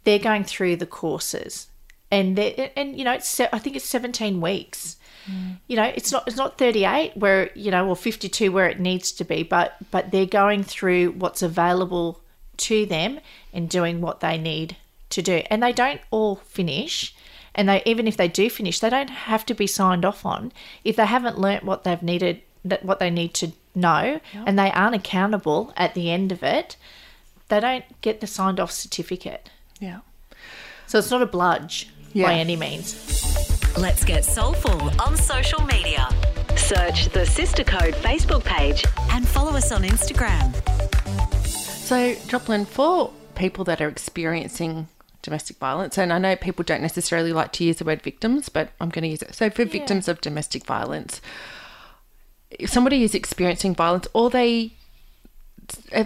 They're 0.04 0.18
going 0.18 0.44
through 0.44 0.76
the 0.76 0.86
courses. 0.86 1.68
And 2.10 2.36
they 2.36 2.72
and 2.76 2.98
you 2.98 3.04
know 3.04 3.12
it's 3.12 3.40
i 3.40 3.58
think 3.58 3.76
it's 3.76 3.86
17 3.86 4.40
weeks. 4.40 4.96
Hmm. 5.26 5.52
You 5.68 5.76
know 5.76 5.92
it's 5.94 6.10
not 6.10 6.26
it's 6.26 6.36
not 6.36 6.58
38 6.58 7.16
where 7.16 7.50
you 7.54 7.70
know 7.70 7.88
or 7.88 7.96
52 7.96 8.50
where 8.50 8.68
it 8.68 8.80
needs 8.80 9.12
to 9.12 9.24
be 9.24 9.44
but 9.44 9.76
but 9.92 10.10
they're 10.10 10.26
going 10.26 10.64
through 10.64 11.12
what's 11.12 11.42
available 11.42 12.21
to 12.62 12.86
them 12.86 13.18
and 13.52 13.68
doing 13.68 14.00
what 14.00 14.20
they 14.20 14.36
need 14.38 14.76
to 15.10 15.20
do 15.22 15.42
and 15.50 15.62
they 15.62 15.72
don't 15.72 16.00
all 16.10 16.36
finish 16.36 17.14
and 17.54 17.68
they 17.68 17.82
even 17.84 18.06
if 18.08 18.16
they 18.16 18.28
do 18.28 18.48
finish 18.48 18.80
they 18.80 18.88
don't 18.90 19.10
have 19.10 19.44
to 19.44 19.54
be 19.54 19.66
signed 19.66 20.04
off 20.04 20.24
on 20.24 20.50
if 20.84 20.96
they 20.96 21.04
haven't 21.06 21.38
learnt 21.38 21.64
what 21.64 21.84
they've 21.84 22.02
needed 22.02 22.40
that 22.64 22.84
what 22.84 22.98
they 22.98 23.10
need 23.10 23.34
to 23.34 23.52
know 23.74 24.20
and 24.46 24.58
they 24.58 24.70
aren't 24.72 24.94
accountable 24.94 25.72
at 25.76 25.94
the 25.94 26.10
end 26.10 26.32
of 26.32 26.42
it 26.42 26.76
they 27.48 27.60
don't 27.60 27.84
get 28.00 28.20
the 28.20 28.26
signed 28.26 28.58
off 28.60 28.70
certificate 28.70 29.50
yeah. 29.80 29.98
so 30.86 30.98
it's 30.98 31.10
not 31.10 31.20
a 31.22 31.26
bludge 31.26 31.88
Yeah. 32.14 32.26
by 32.26 32.34
any 32.34 32.56
means 32.56 32.88
Let's 33.76 34.04
get 34.04 34.22
soulful 34.24 34.90
on 35.00 35.16
social 35.16 35.62
media 35.64 36.06
Search 36.56 37.08
the 37.08 37.24
Sister 37.26 37.64
Code 37.64 37.94
Facebook 37.94 38.44
page. 38.44 38.84
and 39.10 39.26
follow 39.26 39.52
us 39.52 39.72
on 39.72 39.82
Instagram. 39.82 40.52
So, 41.92 42.14
Joplin, 42.26 42.64
for 42.64 43.12
people 43.34 43.66
that 43.66 43.82
are 43.82 43.88
experiencing 43.88 44.88
domestic 45.20 45.58
violence, 45.58 45.98
and 45.98 46.10
I 46.10 46.16
know 46.16 46.34
people 46.36 46.64
don't 46.64 46.80
necessarily 46.80 47.34
like 47.34 47.52
to 47.52 47.64
use 47.64 47.76
the 47.76 47.84
word 47.84 48.00
victims, 48.00 48.48
but 48.48 48.70
I'm 48.80 48.88
going 48.88 49.02
to 49.02 49.10
use 49.10 49.20
it. 49.20 49.34
So, 49.34 49.50
for 49.50 49.66
victims 49.66 50.08
of 50.08 50.22
domestic 50.22 50.64
violence, 50.64 51.20
if 52.48 52.70
somebody 52.70 53.02
is 53.02 53.14
experiencing 53.14 53.74
violence, 53.74 54.08
or 54.14 54.30
they 54.30 54.72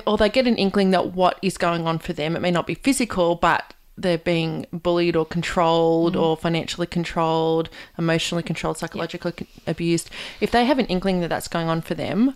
or 0.09 0.16
they 0.16 0.29
get 0.29 0.49
an 0.49 0.57
inkling 0.57 0.90
that 0.90 1.12
what 1.12 1.38
is 1.40 1.57
going 1.57 1.87
on 1.87 2.01
for 2.01 2.12
them, 2.12 2.35
it 2.35 2.42
may 2.42 2.51
not 2.51 2.66
be 2.66 2.75
physical, 2.75 3.37
but 3.37 3.72
they're 3.96 4.18
being 4.18 4.66
bullied 4.72 5.14
or 5.14 5.25
controlled 5.25 6.14
mm-hmm. 6.14 6.22
or 6.25 6.37
financially 6.37 6.88
controlled, 6.88 7.70
emotionally 7.96 8.42
controlled, 8.42 8.77
psychologically 8.77 9.31
con- 9.31 9.46
abused. 9.68 10.11
If 10.40 10.51
they 10.51 10.64
have 10.64 10.81
an 10.81 10.87
inkling 10.87 11.20
that 11.20 11.29
that's 11.29 11.46
going 11.46 11.68
on 11.68 11.81
for 11.81 11.94
them, 11.94 12.35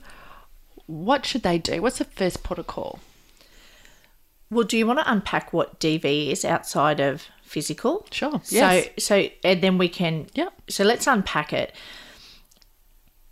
what 0.87 1.27
should 1.27 1.43
they 1.43 1.59
do? 1.59 1.83
What's 1.83 1.99
the 1.99 2.05
first 2.05 2.45
protocol? 2.45 3.01
Well, 4.51 4.65
do 4.67 4.77
you 4.77 4.87
want 4.87 4.99
to 4.99 5.11
unpack 5.11 5.53
what 5.53 5.79
DV 5.79 6.31
is 6.33 6.45
outside 6.45 6.99
of 7.01 7.25
physical? 7.43 8.07
Sure, 8.11 8.41
So, 8.43 8.57
yes. 8.57 8.89
so 8.99 9.23
so 9.23 9.29
and 9.45 9.63
then 9.63 9.79
we 9.79 9.89
can. 9.89 10.27
Yeah. 10.35 10.49
So 10.69 10.85
let's 10.85 11.07
unpack 11.07 11.53
it. 11.53 11.75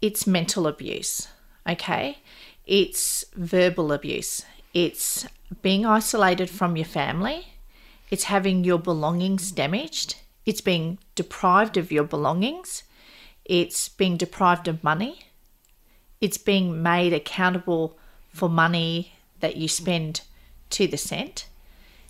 It's 0.00 0.26
mental 0.26 0.66
abuse. 0.66 1.28
Okay. 1.68 2.18
It's 2.66 3.24
verbal 3.34 3.92
abuse. 3.92 4.44
It's 4.74 5.26
being 5.62 5.84
isolated 5.84 6.50
from 6.50 6.76
your 6.76 6.84
family. 6.86 7.48
It's 8.10 8.24
having 8.24 8.64
your 8.64 8.78
belongings 8.78 9.50
damaged. 9.50 10.16
It's 10.46 10.60
being 10.60 10.98
deprived 11.14 11.76
of 11.76 11.90
your 11.90 12.04
belongings. 12.04 12.84
It's 13.44 13.88
being 13.88 14.16
deprived 14.16 14.68
of 14.68 14.84
money. 14.84 15.20
It's 16.20 16.38
being 16.38 16.82
made 16.82 17.12
accountable 17.12 17.98
for 18.32 18.48
money 18.48 19.12
that 19.40 19.56
you 19.56 19.68
spend 19.68 20.22
to 20.70 20.86
the 20.86 20.96
cent. 20.96 21.46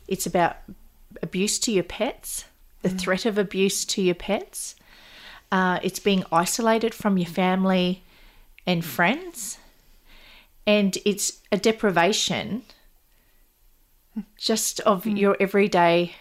It's 0.06 0.26
about 0.26 0.56
abuse 1.22 1.58
to 1.60 1.72
your 1.72 1.84
pets, 1.84 2.44
the 2.82 2.90
threat 2.90 3.26
of 3.26 3.38
abuse 3.38 3.84
to 3.86 4.02
your 4.02 4.14
pets. 4.14 4.74
Uh, 5.50 5.78
it's 5.82 5.98
being 5.98 6.24
isolated 6.30 6.94
from 6.94 7.18
your 7.18 7.28
family 7.28 8.02
and 8.66 8.84
friends. 8.84 9.58
And 10.66 10.98
it's 11.04 11.40
a 11.50 11.56
deprivation 11.56 12.62
just 14.36 14.80
of 14.80 15.06
your 15.06 15.36
everyday 15.40 16.14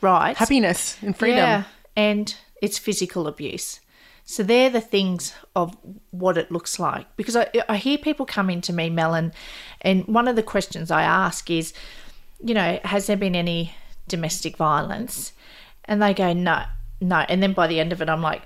rights. 0.00 0.38
Happiness 0.38 0.98
and 1.02 1.16
freedom. 1.16 1.38
Yeah, 1.38 1.64
and 1.96 2.34
it's 2.60 2.78
physical 2.78 3.26
abuse. 3.26 3.80
So 4.28 4.42
they're 4.42 4.70
the 4.70 4.80
things 4.80 5.32
of 5.54 5.76
what 6.10 6.36
it 6.36 6.50
looks 6.50 6.80
like. 6.80 7.06
Because 7.16 7.36
I, 7.36 7.48
I 7.68 7.76
hear 7.76 7.96
people 7.96 8.26
come 8.26 8.50
into 8.50 8.72
me, 8.72 8.90
Melon, 8.90 9.32
and 9.80 10.04
one 10.08 10.26
of 10.26 10.34
the 10.34 10.42
questions 10.42 10.90
I 10.90 11.02
ask 11.02 11.48
is, 11.48 11.72
you 12.42 12.52
know, 12.52 12.80
has 12.84 13.06
there 13.06 13.16
been 13.16 13.36
any 13.36 13.74
domestic 14.08 14.56
violence? 14.56 15.32
And 15.84 16.02
they 16.02 16.12
go, 16.12 16.32
no, 16.32 16.64
no. 17.00 17.24
And 17.28 17.40
then 17.40 17.52
by 17.52 17.68
the 17.68 17.78
end 17.78 17.92
of 17.92 18.02
it, 18.02 18.08
I'm 18.08 18.20
like, 18.20 18.42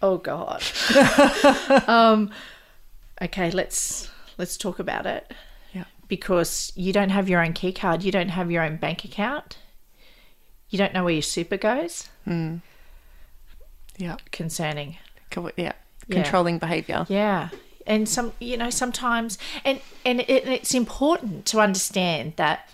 oh 0.00 0.16
God. 0.16 0.62
um, 1.86 2.30
okay, 3.20 3.50
let's 3.50 4.10
let's 4.38 4.56
talk 4.56 4.78
about 4.78 5.04
it. 5.04 5.30
Yeah. 5.74 5.84
Because 6.08 6.72
you 6.74 6.94
don't 6.94 7.10
have 7.10 7.28
your 7.28 7.44
own 7.44 7.52
key 7.52 7.74
card, 7.74 8.02
you 8.02 8.10
don't 8.10 8.30
have 8.30 8.50
your 8.50 8.62
own 8.62 8.76
bank 8.76 9.04
account, 9.04 9.58
you 10.70 10.78
don't 10.78 10.94
know 10.94 11.04
where 11.04 11.12
your 11.12 11.22
super 11.22 11.58
goes. 11.58 12.08
Yeah. 13.98 14.16
Concerning. 14.32 14.96
Yeah. 15.36 15.52
Yeah. 15.56 15.72
Controlling 16.22 16.58
behavior. 16.58 17.06
Yeah. 17.08 17.50
And 17.86 18.08
some, 18.08 18.32
you 18.38 18.56
know, 18.56 18.70
sometimes, 18.70 19.38
and 19.64 19.80
and 20.04 20.20
it, 20.20 20.46
it's 20.46 20.74
important 20.74 21.46
to 21.46 21.60
understand 21.60 22.34
that 22.36 22.68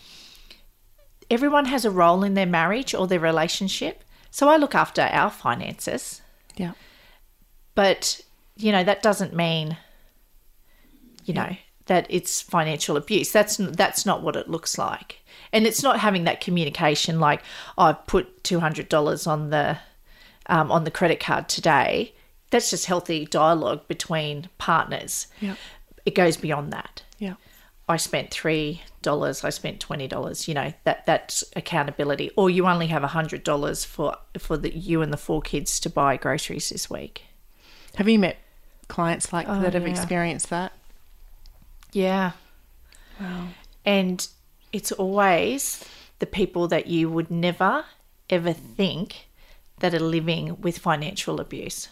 everyone 1.31 1.67
has 1.67 1.85
a 1.85 1.90
role 1.90 2.23
in 2.25 2.35
their 2.35 2.47
marriage 2.47 2.95
or 2.95 3.07
their 3.07 3.21
relationship. 3.21 4.03
So 4.31 4.49
I 4.49 4.57
look 4.57 4.75
after 4.75 5.03
our 5.03 5.31
finances, 5.31 6.21
Yeah. 6.57 6.73
but 7.75 8.21
you 8.57 8.73
know 8.73 8.83
that 8.85 9.03
doesn't 9.03 9.35
mean, 9.35 9.77
you 11.25 11.35
know, 11.35 11.57
that 11.87 12.07
it's 12.09 12.40
financial 12.40 12.97
abuse. 12.97 13.31
That's 13.31 13.57
that's 13.57 14.05
not 14.05 14.23
what 14.23 14.37
it 14.37 14.49
looks 14.51 14.79
like, 14.79 15.21
and 15.53 15.67
it's 15.67 15.83
not 15.83 16.01
having 16.01 16.25
that 16.25 16.40
communication 16.40 17.21
like 17.21 17.43
oh, 17.79 17.85
I've 17.85 18.07
put 18.07 18.43
two 18.43 18.61
hundred 18.61 18.89
dollars 18.89 19.26
on 19.26 19.51
the 19.51 19.78
um, 20.47 20.72
on 20.72 20.83
the 20.85 20.91
credit 20.91 21.20
card 21.20 21.49
today. 21.49 22.14
That's 22.55 22.70
just 22.70 22.86
healthy 22.86 23.26
dialogue 23.26 23.88
between 23.88 24.48
partners. 24.59 25.26
Yeah. 25.40 25.57
It 26.07 26.14
goes 26.14 26.36
beyond 26.36 26.72
that. 26.72 27.02
Yeah. 27.18 27.34
I 27.88 27.96
spent 27.96 28.30
three 28.30 28.82
dollars. 29.02 29.42
I 29.42 29.50
spent 29.50 29.80
twenty 29.80 30.07
dollars. 30.07 30.46
You 30.46 30.55
know 30.55 30.72
that 30.84 31.05
that's 31.05 31.42
accountability. 31.57 32.30
Or 32.36 32.48
you 32.48 32.66
only 32.68 32.86
have 32.86 33.02
a 33.02 33.09
hundred 33.09 33.42
dollars 33.42 33.84
for 33.84 34.16
for 34.38 34.57
the 34.57 34.72
you 34.72 35.02
and 35.02 35.12
the 35.12 35.16
four 35.16 35.42
kids 35.42 35.80
to 35.80 35.90
buy 35.90 36.16
groceries 36.16 36.68
this 36.68 36.88
week. 36.88 37.24
Have 37.96 38.09
you 38.09 38.20
met 38.20 38.36
clients 38.86 39.32
like 39.32 39.48
that 39.48 39.74
have 39.74 39.82
Oh, 39.82 39.86
yeah. 39.86 39.90
experienced 39.90 40.48
that? 40.50 40.72
Yeah. 41.92 42.32
Wow. 43.20 43.48
And 43.84 44.28
it's 44.72 44.92
always 44.92 45.84
the 46.20 46.26
people 46.26 46.68
that 46.68 46.86
you 46.86 47.11
would 47.11 47.32
never, 47.32 47.84
ever 48.30 48.52
think 48.52 49.26
that 49.80 49.92
are 49.92 49.98
living 50.00 50.61
with 50.61 50.78
financial 50.78 51.40
abuse. 51.40 51.88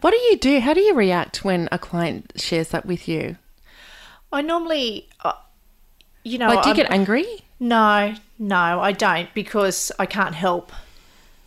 What 0.00 0.10
do 0.10 0.16
you 0.16 0.36
do? 0.36 0.60
How 0.60 0.74
do 0.74 0.80
you 0.80 0.94
react 0.94 1.44
when 1.44 1.68
a 1.72 1.78
client 1.78 2.32
shares 2.36 2.68
that 2.68 2.86
with 2.86 3.08
you? 3.08 3.36
I 4.32 4.42
normally, 4.42 5.08
uh, 5.24 5.32
you 6.24 6.38
know, 6.38 6.48
Like, 6.48 6.62
do 6.62 6.68
you 6.68 6.74
I'm- 6.74 6.82
get 6.82 6.90
angry? 6.90 7.26
No, 7.60 8.14
no, 8.38 8.80
I 8.80 8.92
don't 8.92 9.32
because 9.34 9.90
I 9.98 10.06
can't 10.06 10.34
help. 10.34 10.70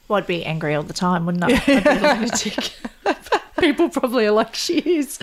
Well, 0.07 0.17
I'd 0.17 0.27
be 0.27 0.43
angry 0.43 0.75
all 0.75 0.83
the 0.83 0.93
time, 0.93 1.25
wouldn't 1.25 1.43
I? 1.43 1.47
I'd 1.55 1.65
be 1.65 1.73
a 1.73 1.93
lunatic. 2.15 2.73
People 3.59 3.89
probably 3.89 4.25
are 4.25 4.31
like, 4.31 4.55
she 4.55 4.79
is. 4.79 5.19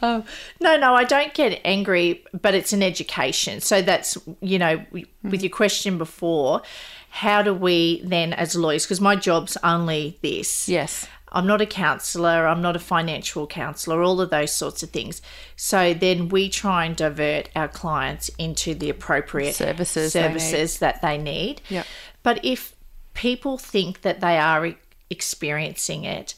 Um, 0.00 0.24
no, 0.60 0.76
no, 0.78 0.94
I 0.94 1.02
don't 1.04 1.34
get 1.34 1.60
angry, 1.64 2.24
but 2.40 2.54
it's 2.54 2.72
an 2.72 2.82
education. 2.84 3.60
So 3.60 3.82
that's, 3.82 4.16
you 4.40 4.58
know, 4.60 4.84
with 5.24 5.42
your 5.42 5.50
question 5.50 5.98
before, 5.98 6.62
how 7.10 7.42
do 7.42 7.52
we 7.52 8.00
then, 8.04 8.32
as 8.32 8.54
lawyers, 8.54 8.84
because 8.86 9.00
my 9.00 9.16
job's 9.16 9.56
only 9.64 10.16
this. 10.22 10.68
Yes. 10.68 11.08
I'm 11.32 11.46
not 11.46 11.60
a 11.60 11.66
counselor, 11.66 12.46
I'm 12.46 12.60
not 12.60 12.76
a 12.76 12.80
financial 12.80 13.46
counselor, 13.46 14.02
all 14.02 14.20
of 14.20 14.30
those 14.30 14.52
sorts 14.52 14.82
of 14.82 14.90
things. 14.90 15.22
So 15.56 15.94
then 15.94 16.28
we 16.28 16.48
try 16.48 16.84
and 16.84 16.96
divert 16.96 17.48
our 17.54 17.68
clients 17.68 18.30
into 18.38 18.74
the 18.74 18.90
appropriate 18.90 19.54
Services 19.54 20.12
they 20.12 20.20
services 20.22 20.78
that 20.78 21.02
they 21.02 21.18
need. 21.18 21.60
Yep. 21.68 21.86
But 22.22 22.44
if 22.44 22.74
people 23.14 23.58
think 23.58 24.02
that 24.02 24.20
they 24.20 24.38
are 24.38 24.74
experiencing 25.08 26.04
it, 26.04 26.34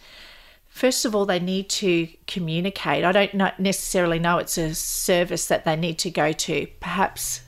first 0.69 1.05
of 1.05 1.15
all, 1.15 1.27
they 1.27 1.41
need 1.41 1.69
to 1.71 2.09
communicate. 2.27 3.05
I 3.05 3.13
don't 3.13 3.59
necessarily 3.59 4.19
know 4.19 4.39
it's 4.39 4.59
a 4.59 4.75
service 4.75 5.47
that 5.47 5.65
they 5.65 5.77
need 5.77 5.99
to 6.01 6.11
go 6.11 6.33
to. 6.33 6.67
Perhaps 6.81 7.43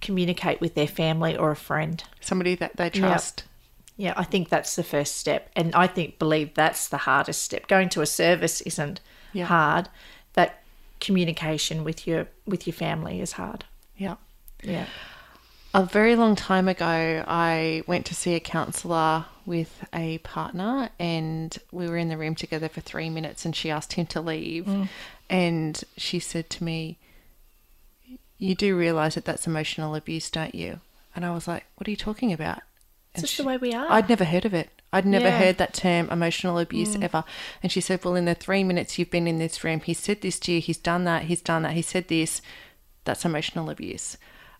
communicate 0.00 0.60
with 0.60 0.74
their 0.74 0.86
family 0.86 1.36
or 1.36 1.50
a 1.50 1.56
friend. 1.56 2.02
Somebody 2.20 2.54
that 2.56 2.76
they 2.76 2.90
trust. 2.90 3.44
Yeah, 4.00 4.14
I 4.16 4.24
think 4.24 4.48
that's 4.48 4.76
the 4.76 4.82
first 4.82 5.18
step. 5.18 5.50
And 5.54 5.74
I 5.74 5.86
think 5.86 6.18
believe 6.18 6.54
that's 6.54 6.88
the 6.88 6.96
hardest 6.96 7.42
step. 7.42 7.68
Going 7.68 7.90
to 7.90 8.00
a 8.00 8.06
service 8.06 8.62
isn't 8.62 8.98
Yeah. 9.34 9.44
hard. 9.44 9.90
That 10.32 10.62
communication 11.00 11.84
with 11.84 12.06
your 12.06 12.28
with 12.46 12.66
your 12.66 12.72
family 12.72 13.20
is 13.20 13.32
hard. 13.32 13.66
Yeah. 13.98 14.16
Yeah. 14.62 14.86
A 15.74 15.84
very 15.84 16.16
long 16.16 16.34
time 16.34 16.66
ago, 16.66 17.24
I 17.28 17.82
went 17.86 18.06
to 18.06 18.14
see 18.14 18.34
a 18.34 18.40
counsellor 18.40 19.26
with 19.44 19.84
a 19.92 20.16
partner, 20.18 20.88
and 20.98 21.56
we 21.70 21.86
were 21.86 21.98
in 21.98 22.08
the 22.08 22.16
room 22.16 22.34
together 22.34 22.70
for 22.70 22.80
three 22.80 23.10
minutes. 23.10 23.44
And 23.44 23.54
she 23.54 23.70
asked 23.70 23.92
him 23.92 24.06
to 24.06 24.22
leave, 24.22 24.64
mm. 24.64 24.88
and 25.28 25.84
she 25.98 26.20
said 26.20 26.48
to 26.50 26.64
me, 26.64 26.96
"You 28.38 28.54
do 28.54 28.74
realise 28.78 29.14
that 29.16 29.26
that's 29.26 29.46
emotional 29.46 29.94
abuse, 29.94 30.30
don't 30.30 30.54
you?" 30.54 30.80
And 31.14 31.26
I 31.26 31.32
was 31.34 31.46
like, 31.46 31.64
"What 31.76 31.86
are 31.86 31.90
you 31.90 31.98
talking 31.98 32.32
about?" 32.32 32.62
It's 33.14 33.22
just 33.22 33.36
the 33.38 33.44
way 33.44 33.56
we 33.56 33.72
are. 33.72 33.86
I'd 33.90 34.08
never 34.08 34.24
heard 34.24 34.44
of 34.44 34.54
it. 34.54 34.70
I'd 34.92 35.06
never 35.06 35.26
Yeah. 35.26 35.38
heard 35.38 35.58
that 35.58 35.74
term 35.74 36.08
emotional 36.10 36.58
abuse 36.58 36.96
mm. 36.96 37.02
ever. 37.04 37.24
And 37.62 37.70
she 37.70 37.80
said, 37.80 38.04
Well, 38.04 38.14
in 38.16 38.24
the 38.24 38.34
three 38.34 38.64
minutes 38.64 38.98
you've 38.98 39.10
been 39.10 39.26
in 39.26 39.38
this 39.38 39.62
room, 39.64 39.80
he 39.80 39.94
said 39.94 40.20
this 40.20 40.38
to 40.40 40.52
you, 40.52 40.60
he's 40.60 40.78
done 40.78 41.04
that, 41.04 41.24
he's 41.24 41.40
done 41.42 41.62
that, 41.62 41.72
he 41.72 41.82
said 41.82 42.08
this. 42.08 42.42
That's 43.04 43.24
emotional 43.24 43.70
abuse. 43.70 44.16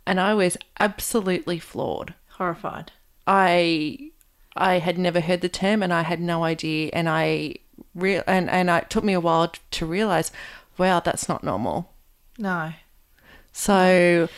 And 0.07 0.19
I 0.19 0.35
was 0.35 0.57
absolutely 0.79 1.59
floored. 1.59 2.15
Horrified. 2.39 2.93
I 3.27 4.11
I 4.57 4.79
had 4.79 4.99
never 4.99 5.21
heard 5.21 5.41
the 5.41 5.49
term 5.49 5.83
and 5.83 5.93
I 5.93 6.03
had 6.03 6.21
no 6.21 6.43
idea 6.43 6.91
and 6.93 7.09
I 7.09 7.57
real 7.95 8.23
and, 8.27 8.49
and 8.51 8.69
it 8.71 8.91
took 8.91 9.05
me 9.05 9.13
a 9.13 9.21
while 9.21 9.53
to 9.71 9.87
realize, 9.87 10.33
wow, 10.79 11.01
that's 11.01 11.29
not 11.29 11.45
normal. 11.45 11.93
No. 12.39 12.73
So 13.53 14.29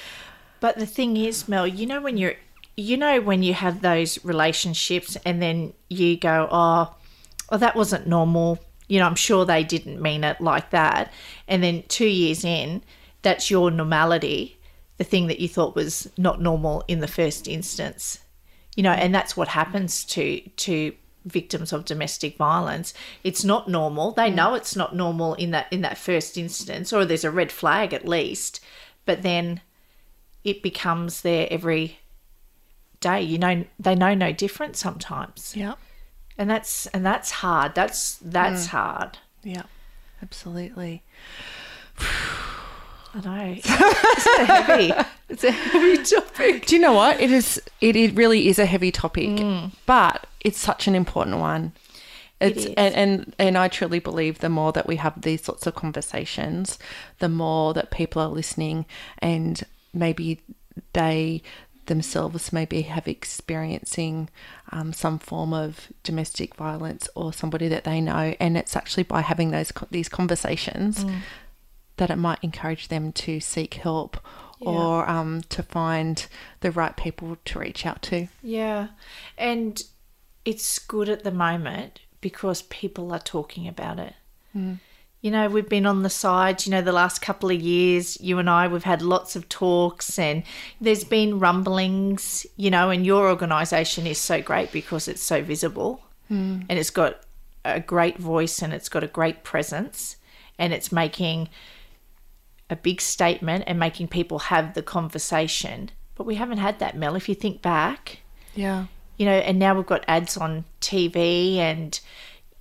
But 0.61 0.79
the 0.79 0.87
thing 0.87 1.17
is, 1.17 1.49
Mel, 1.49 1.67
you 1.67 1.87
know 1.87 2.01
when 2.01 2.17
you're 2.17 2.37
you 2.77 2.97
know 2.97 3.20
when 3.20 3.43
you 3.43 3.55
have 3.55 3.83
those 3.83 4.23
relationships 4.25 5.16
and 5.25 5.43
then 5.43 5.73
you 5.89 6.16
go, 6.16 6.49
Oh, 6.51 6.95
oh 7.51 7.59
that 7.59 7.77
wasn't 7.77 8.07
normal. 8.07 8.59
You 8.89 8.99
know, 8.99 9.07
I'm 9.07 9.14
sure 9.14 9.45
they 9.45 9.64
didn't 9.64 10.03
mean 10.03 10.25
it 10.25 10.41
like 10.41 10.70
that. 10.70 11.12
And 11.49 11.62
then 11.62 11.85
two 11.89 12.07
years 12.07 12.45
in, 12.45 12.83
that's 13.23 13.51
your 13.51 13.70
normality, 13.70 14.59
the 14.99 15.05
thing 15.05 15.29
that 15.29 15.41
you 15.41 15.49
thought 15.49 15.75
was 15.75 16.11
not 16.16 16.41
normal 16.41 16.85
in 16.89 17.01
the 17.01 17.09
first 17.09 17.49
instance. 17.49 18.18
You 18.77 18.83
know, 18.83 18.93
and 18.93 19.14
that's 19.14 19.37
what 19.37 19.49
happens 19.49 20.05
to 20.07 20.41
to 20.41 20.95
victims 21.25 21.73
of 21.73 21.85
domestic 21.85 22.37
violence. 22.37 22.95
It's 23.23 23.45
not 23.45 23.68
normal. 23.68 24.12
They 24.12 24.31
mm. 24.31 24.35
know 24.35 24.55
it's 24.55 24.77
not 24.77 24.97
normal 24.97 25.35
in 25.35 25.51
that 25.53 25.73
in 25.73 25.83
that 25.83 25.99
first 25.99 26.37
instance, 26.37 26.93
or 26.93 27.05
there's 27.05 27.25
a 27.25 27.31
red 27.31 27.53
flag 27.53 27.93
at 27.93 28.09
least. 28.09 28.61
But 29.05 29.23
then 29.23 29.61
it 30.45 30.62
becomes 30.62 31.23
their 31.23 31.47
every 31.51 31.99
day. 33.03 33.20
You 33.20 33.38
know, 33.38 33.64
they 33.78 33.94
know 33.94 34.14
no 34.14 34.32
different 34.32 34.76
sometimes, 34.76 35.53
Yeah. 35.55 35.74
and 36.38 36.48
that's 36.48 36.86
and 36.88 37.05
that's 37.05 37.30
hard. 37.30 37.74
That's 37.74 38.16
that's 38.22 38.66
mm. 38.66 38.70
hard. 38.70 39.18
Yeah. 39.42 39.64
Absolutely. 40.22 41.03
I 43.14 43.20
know. 43.20 43.57
It's 44.14 44.26
a 44.38 44.44
heavy. 44.44 44.92
It's 45.28 45.44
a 45.44 45.50
heavy 45.50 46.03
topic. 46.03 46.66
Do 46.66 46.76
you 46.76 46.80
know 46.80 46.92
what? 46.92 47.20
It 47.20 47.30
is. 47.30 47.61
It, 47.80 47.96
it 47.96 48.14
really 48.14 48.48
is 48.48 48.59
a 48.59 48.66
heavy 48.66 48.90
topic, 48.92 49.28
mm. 49.28 49.72
but 49.84 50.26
it's 50.40 50.59
such 50.59 50.86
an 50.86 50.94
important 50.94 51.38
one. 51.38 51.72
It's 52.40 52.66
is. 52.66 52.74
and, 52.76 52.94
and 52.94 53.34
and 53.38 53.59
I 53.59 53.68
truly 53.68 53.98
believe 53.98 54.38
the 54.38 54.48
more 54.48 54.72
that 54.72 54.86
we 54.86 54.96
have 54.96 55.20
these 55.20 55.42
sorts 55.42 55.66
of 55.66 55.74
conversations, 55.74 56.78
the 57.18 57.28
more 57.28 57.74
that 57.74 57.90
people 57.90 58.22
are 58.22 58.28
listening, 58.28 58.86
and 59.18 59.62
maybe 59.92 60.40
they 60.92 61.42
themselves 61.87 62.53
maybe 62.53 62.83
have 62.83 63.09
experiencing 63.09 64.28
um, 64.70 64.93
some 64.93 65.18
form 65.18 65.53
of 65.53 65.89
domestic 66.03 66.55
violence 66.55 67.09
or 67.14 67.33
somebody 67.33 67.68
that 67.68 67.85
they 67.85 68.01
know, 68.01 68.35
and 68.41 68.57
it's 68.57 68.76
actually 68.76 69.03
by 69.03 69.20
having 69.20 69.51
those 69.51 69.72
these 69.91 70.09
conversations 70.09 71.05
that 71.97 72.11
it 72.11 72.16
might 72.16 72.39
encourage 72.43 72.89
them 72.89 73.12
to 73.12 73.41
seek 73.41 73.74
help 73.74 74.16
or 74.61 75.09
um, 75.11 75.43
to 75.49 75.62
find 75.62 76.26
the 76.61 76.70
right 76.70 76.97
people 76.97 77.37
to 77.45 77.59
reach 77.59 77.85
out 77.85 78.01
to. 78.03 78.28
Yeah, 78.43 78.89
and 79.37 79.83
it's 80.45 80.78
good 80.78 81.09
at 81.09 81.24
the 81.24 81.33
moment 81.33 82.01
because 82.20 82.62
people 82.62 83.12
are 83.12 83.18
talking 83.18 83.66
about 83.68 83.99
it. 83.99 84.14
You 85.23 85.31
know, 85.31 85.49
we've 85.49 85.68
been 85.68 85.87
on 85.87 86.03
the 86.03 86.11
side, 86.11 86.66
you 86.66 86.73
know, 86.73 86.83
the 86.83 86.91
last 86.93 87.23
couple 87.23 87.49
of 87.49 87.61
years, 87.61 88.20
you 88.20 88.41
and 88.41 88.51
I, 88.51 88.66
we've 88.66 88.83
had 88.83 89.03
lots 89.03 89.37
of 89.37 89.49
talks 89.49 90.18
and 90.18 90.43
there's 90.81 91.05
been 91.05 91.39
rumblings, 91.39 92.45
you 92.57 92.73
know, 92.73 92.91
and 92.91 93.07
your 93.07 93.29
organisation 93.29 94.05
is 94.05 94.18
so 94.18 94.43
great 94.43 94.73
because 94.73 95.07
it's 95.07 95.23
so 95.23 95.41
visible 95.41 96.03
hmm. 96.27 96.62
and 96.68 96.77
it's 96.77 96.91
got 96.91 97.20
a 97.64 97.79
great 97.79 98.18
voice 98.18 98.61
and 98.62 98.73
it's 98.73 98.89
got 98.89 99.05
a 99.05 99.07
great 99.07 99.45
presence 99.45 100.16
and 100.59 100.73
it's 100.73 100.91
making 100.91 101.49
a 102.68 102.75
big 102.75 103.01
statement 103.01 103.62
and 103.68 103.79
making 103.79 104.09
people 104.09 104.41
have 104.41 104.75
the 104.75 104.83
conversation. 104.83 105.91
But 106.16 106.27
we 106.27 106.35
haven't 106.35 106.59
had 106.59 106.81
that, 106.81 106.97
Mel. 106.97 107.14
If 107.14 107.29
you 107.29 107.37
think 107.37 107.62
back, 107.62 108.18
Yeah. 108.57 108.87
you 109.18 109.27
know, 109.27 109.33
and 109.37 109.61
now 109.61 109.77
we've 109.77 109.87
got 109.87 110.05
ads 110.09 110.37
on 110.37 110.64
TV 110.81 111.59
and, 111.59 112.01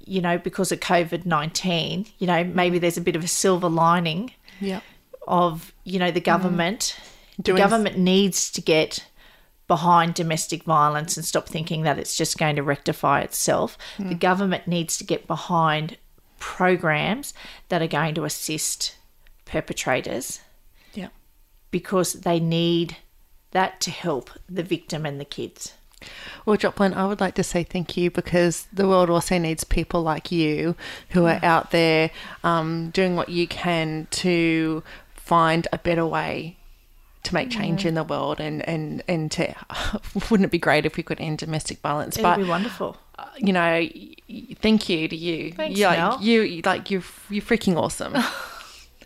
you 0.06 0.22
know, 0.22 0.38
because 0.38 0.72
of 0.72 0.80
COVID 0.80 1.26
19, 1.26 2.06
you 2.20 2.28
know, 2.28 2.44
maybe 2.44 2.80
there's 2.80 2.98
a 2.98 3.02
bit 3.02 3.16
of 3.16 3.24
a 3.24 3.28
silver 3.28 3.70
lining 3.70 4.32
Yeah. 4.60 4.82
of, 5.28 5.74
you 5.84 6.00
know, 6.00 6.12
the 6.12 6.20
mm-hmm. 6.20 6.26
government. 6.26 6.98
The 7.38 7.44
Doing 7.44 7.62
s- 7.62 7.70
government 7.70 7.98
needs 7.98 8.52
to 8.52 8.62
get 8.62 9.06
behind 9.68 10.14
domestic 10.14 10.64
violence 10.64 11.16
and 11.16 11.26
stop 11.26 11.48
thinking 11.48 11.84
that 11.84 11.98
it's 11.98 12.18
just 12.18 12.38
going 12.38 12.58
to 12.58 12.64
rectify 12.64 13.22
itself. 13.22 13.78
Mm. 13.98 14.10
The 14.10 14.16
government 14.16 14.68
needs 14.68 14.98
to 14.98 15.06
get 15.06 15.28
behind 15.28 15.98
programs 16.40 17.34
that 17.70 17.82
are 17.82 17.88
going 17.88 18.14
to 18.16 18.26
assist 18.26 18.96
perpetrators 19.46 20.42
Yeah. 20.94 21.08
because 21.72 22.14
they 22.14 22.40
need 22.40 22.98
that 23.52 23.80
to 23.82 23.92
help 23.92 24.30
the 24.50 24.64
victim 24.64 25.06
and 25.06 25.22
the 25.22 25.26
kids. 25.26 25.74
Well, 26.46 26.58
Joplin, 26.58 26.94
I 26.94 27.06
would 27.06 27.20
like 27.20 27.36
to 27.36 27.44
say 27.44 27.64
thank 27.64 27.96
you 27.96 28.10
because 28.10 28.68
the 28.74 28.88
world 28.88 29.10
also 29.10 29.38
needs 29.38 29.64
people 29.64 30.02
like 30.02 30.32
you 30.32 30.76
who 31.10 31.26
are 31.26 31.40
out 31.44 31.72
there 31.72 32.12
um, 32.44 32.90
doing 32.92 33.16
what 33.16 33.30
you 33.30 33.48
can 33.48 34.08
to 34.12 34.84
find 35.16 35.68
a 35.72 35.78
better 35.78 36.06
way 36.06 36.58
to 37.24 37.34
make 37.36 37.52
change 37.52 37.86
in 37.86 37.94
the 37.94 38.04
world 38.04 38.40
and, 38.40 38.68
and, 38.68 39.04
and 39.08 39.32
to 39.32 39.54
wouldn't 40.30 40.46
it 40.46 40.52
be 40.52 40.58
great 40.58 40.86
if 40.86 40.98
we 40.98 41.04
could 41.04 41.22
end 41.22 41.38
domestic 41.38 41.80
violence? 41.80 42.16
It'd 42.16 42.24
but 42.24 42.38
be 42.38 42.44
wonderful. 42.44 42.98
you 43.38 43.54
know 43.54 43.88
thank 44.62 44.90
you 44.90 45.08
to 45.08 45.16
you. 45.16 45.52
Thanks, 45.54 45.80
you, 45.80 45.86
like, 45.86 46.22
you 46.22 46.62
like 46.66 46.90
you're 46.90 47.04
you're 47.30 47.44
freaking 47.44 47.78
awesome. 47.78 48.16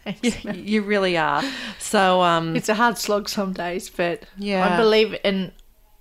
Thanks, 0.06 0.46
you, 0.46 0.52
you 0.54 0.82
really 0.84 1.18
are. 1.18 1.44
So 1.80 2.22
um 2.22 2.56
It's 2.56 2.70
a 2.70 2.76
hard 2.76 2.98
slog 2.98 3.28
some 3.28 3.54
days, 3.54 3.90
but 3.90 4.24
Yeah. 4.38 4.74
I 4.74 4.78
believe 4.78 5.16
and 5.24 5.52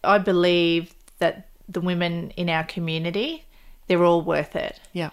I 0.04 0.18
believe 0.18 0.94
that 1.18 1.48
the 1.68 1.80
women 1.80 2.30
in 2.36 2.48
our 2.50 2.64
community, 2.64 3.44
they're 3.86 4.04
all 4.04 4.22
worth 4.22 4.56
it. 4.56 4.80
yeah 4.92 5.10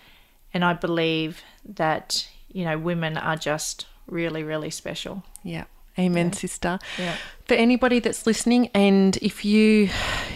And 0.54 0.64
I 0.66 0.74
believe 0.74 1.42
that, 1.66 2.28
you 2.52 2.66
know, 2.66 2.78
women 2.78 3.18
are 3.18 3.36
just 3.36 3.86
really, 4.08 4.44
really 4.44 4.70
special. 4.70 5.24
Yeah. 5.44 5.66
Amen, 6.00 6.32
sister. 6.34 6.80
Yeah. 6.98 7.16
For 7.46 7.54
anybody 7.54 8.00
that's 8.00 8.26
listening, 8.26 8.70
and 8.74 9.18
if 9.18 9.44
you 9.44 9.90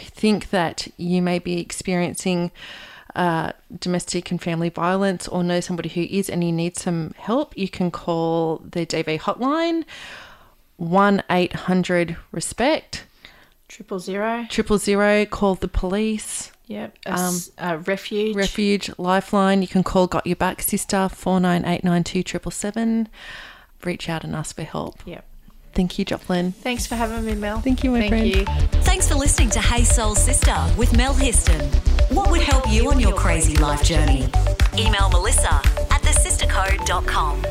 think 0.08 0.50
that 0.50 0.88
you 0.98 1.22
may 1.22 1.40
be 1.40 1.60
experiencing 1.60 2.52
uh, 3.16 3.54
domestic 3.80 4.32
and 4.32 4.42
family 4.42 4.70
violence 4.70 5.28
or 5.28 5.44
know 5.44 5.62
somebody 5.62 5.90
who 5.90 6.02
is 6.02 6.30
and 6.30 6.44
you 6.44 6.52
need 6.52 6.78
some 6.78 7.14
help, 7.18 7.58
you 7.58 7.70
can 7.70 7.90
call 7.90 8.58
the 8.70 8.86
DV 8.86 9.22
hotline 9.22 9.86
1 10.78 11.24
800 11.30 12.18
RESPECT, 12.34 13.06
Triple 13.76 14.00
zero. 14.00 14.46
triple 14.50 14.78
zero, 14.78 15.26
call 15.26 15.56
the 15.56 15.68
police. 15.68 16.52
Yep. 16.68 16.98
A 17.06 17.12
um, 17.12 17.36
s- 17.36 17.52
a 17.58 17.78
refuge. 17.78 18.34
Refuge 18.36 18.90
Lifeline. 18.98 19.62
You 19.62 19.68
can 19.68 19.84
call 19.84 20.08
Got 20.08 20.26
Your 20.26 20.38
Back 20.38 20.62
Sister 20.62 21.10
four 21.10 21.42
nine 21.42 21.66
eight 21.66 21.84
nine 21.84 22.06
two 22.06 22.24
triple 22.24 22.52
seven. 22.52 23.10
Reach 23.84 24.08
out 24.08 24.24
and 24.24 24.34
ask 24.34 24.56
for 24.56 24.64
help. 24.64 25.00
Yep. 25.06 25.26
Thank 25.74 26.00
you, 26.00 26.06
Joplin. 26.06 26.54
Thanks 26.54 26.88
for 26.88 26.96
having 26.96 27.26
me, 27.26 27.36
Mel. 27.36 27.60
Thank 27.60 27.84
you, 27.84 27.92
my 27.92 28.00
Thank 28.08 28.12
friend. 28.12 28.28
you. 28.28 28.46
Thanks 28.84 29.10
for 29.10 29.16
listening 29.16 29.50
to 29.50 29.60
Hey 29.60 29.84
Soul 29.84 30.16
Sister 30.16 30.56
with 30.78 30.96
Mel 30.96 31.14
Histon. 31.14 31.62
What 32.16 32.32
would 32.32 32.42
help 32.42 32.70
you 32.72 32.90
on 32.90 33.00
your 33.02 33.14
crazy 33.14 33.58
life 33.58 33.84
journey? 33.84 34.30
Email 34.78 35.10
Melissa 35.10 35.56
at 35.92 36.02
thesistercode.com. 36.02 37.42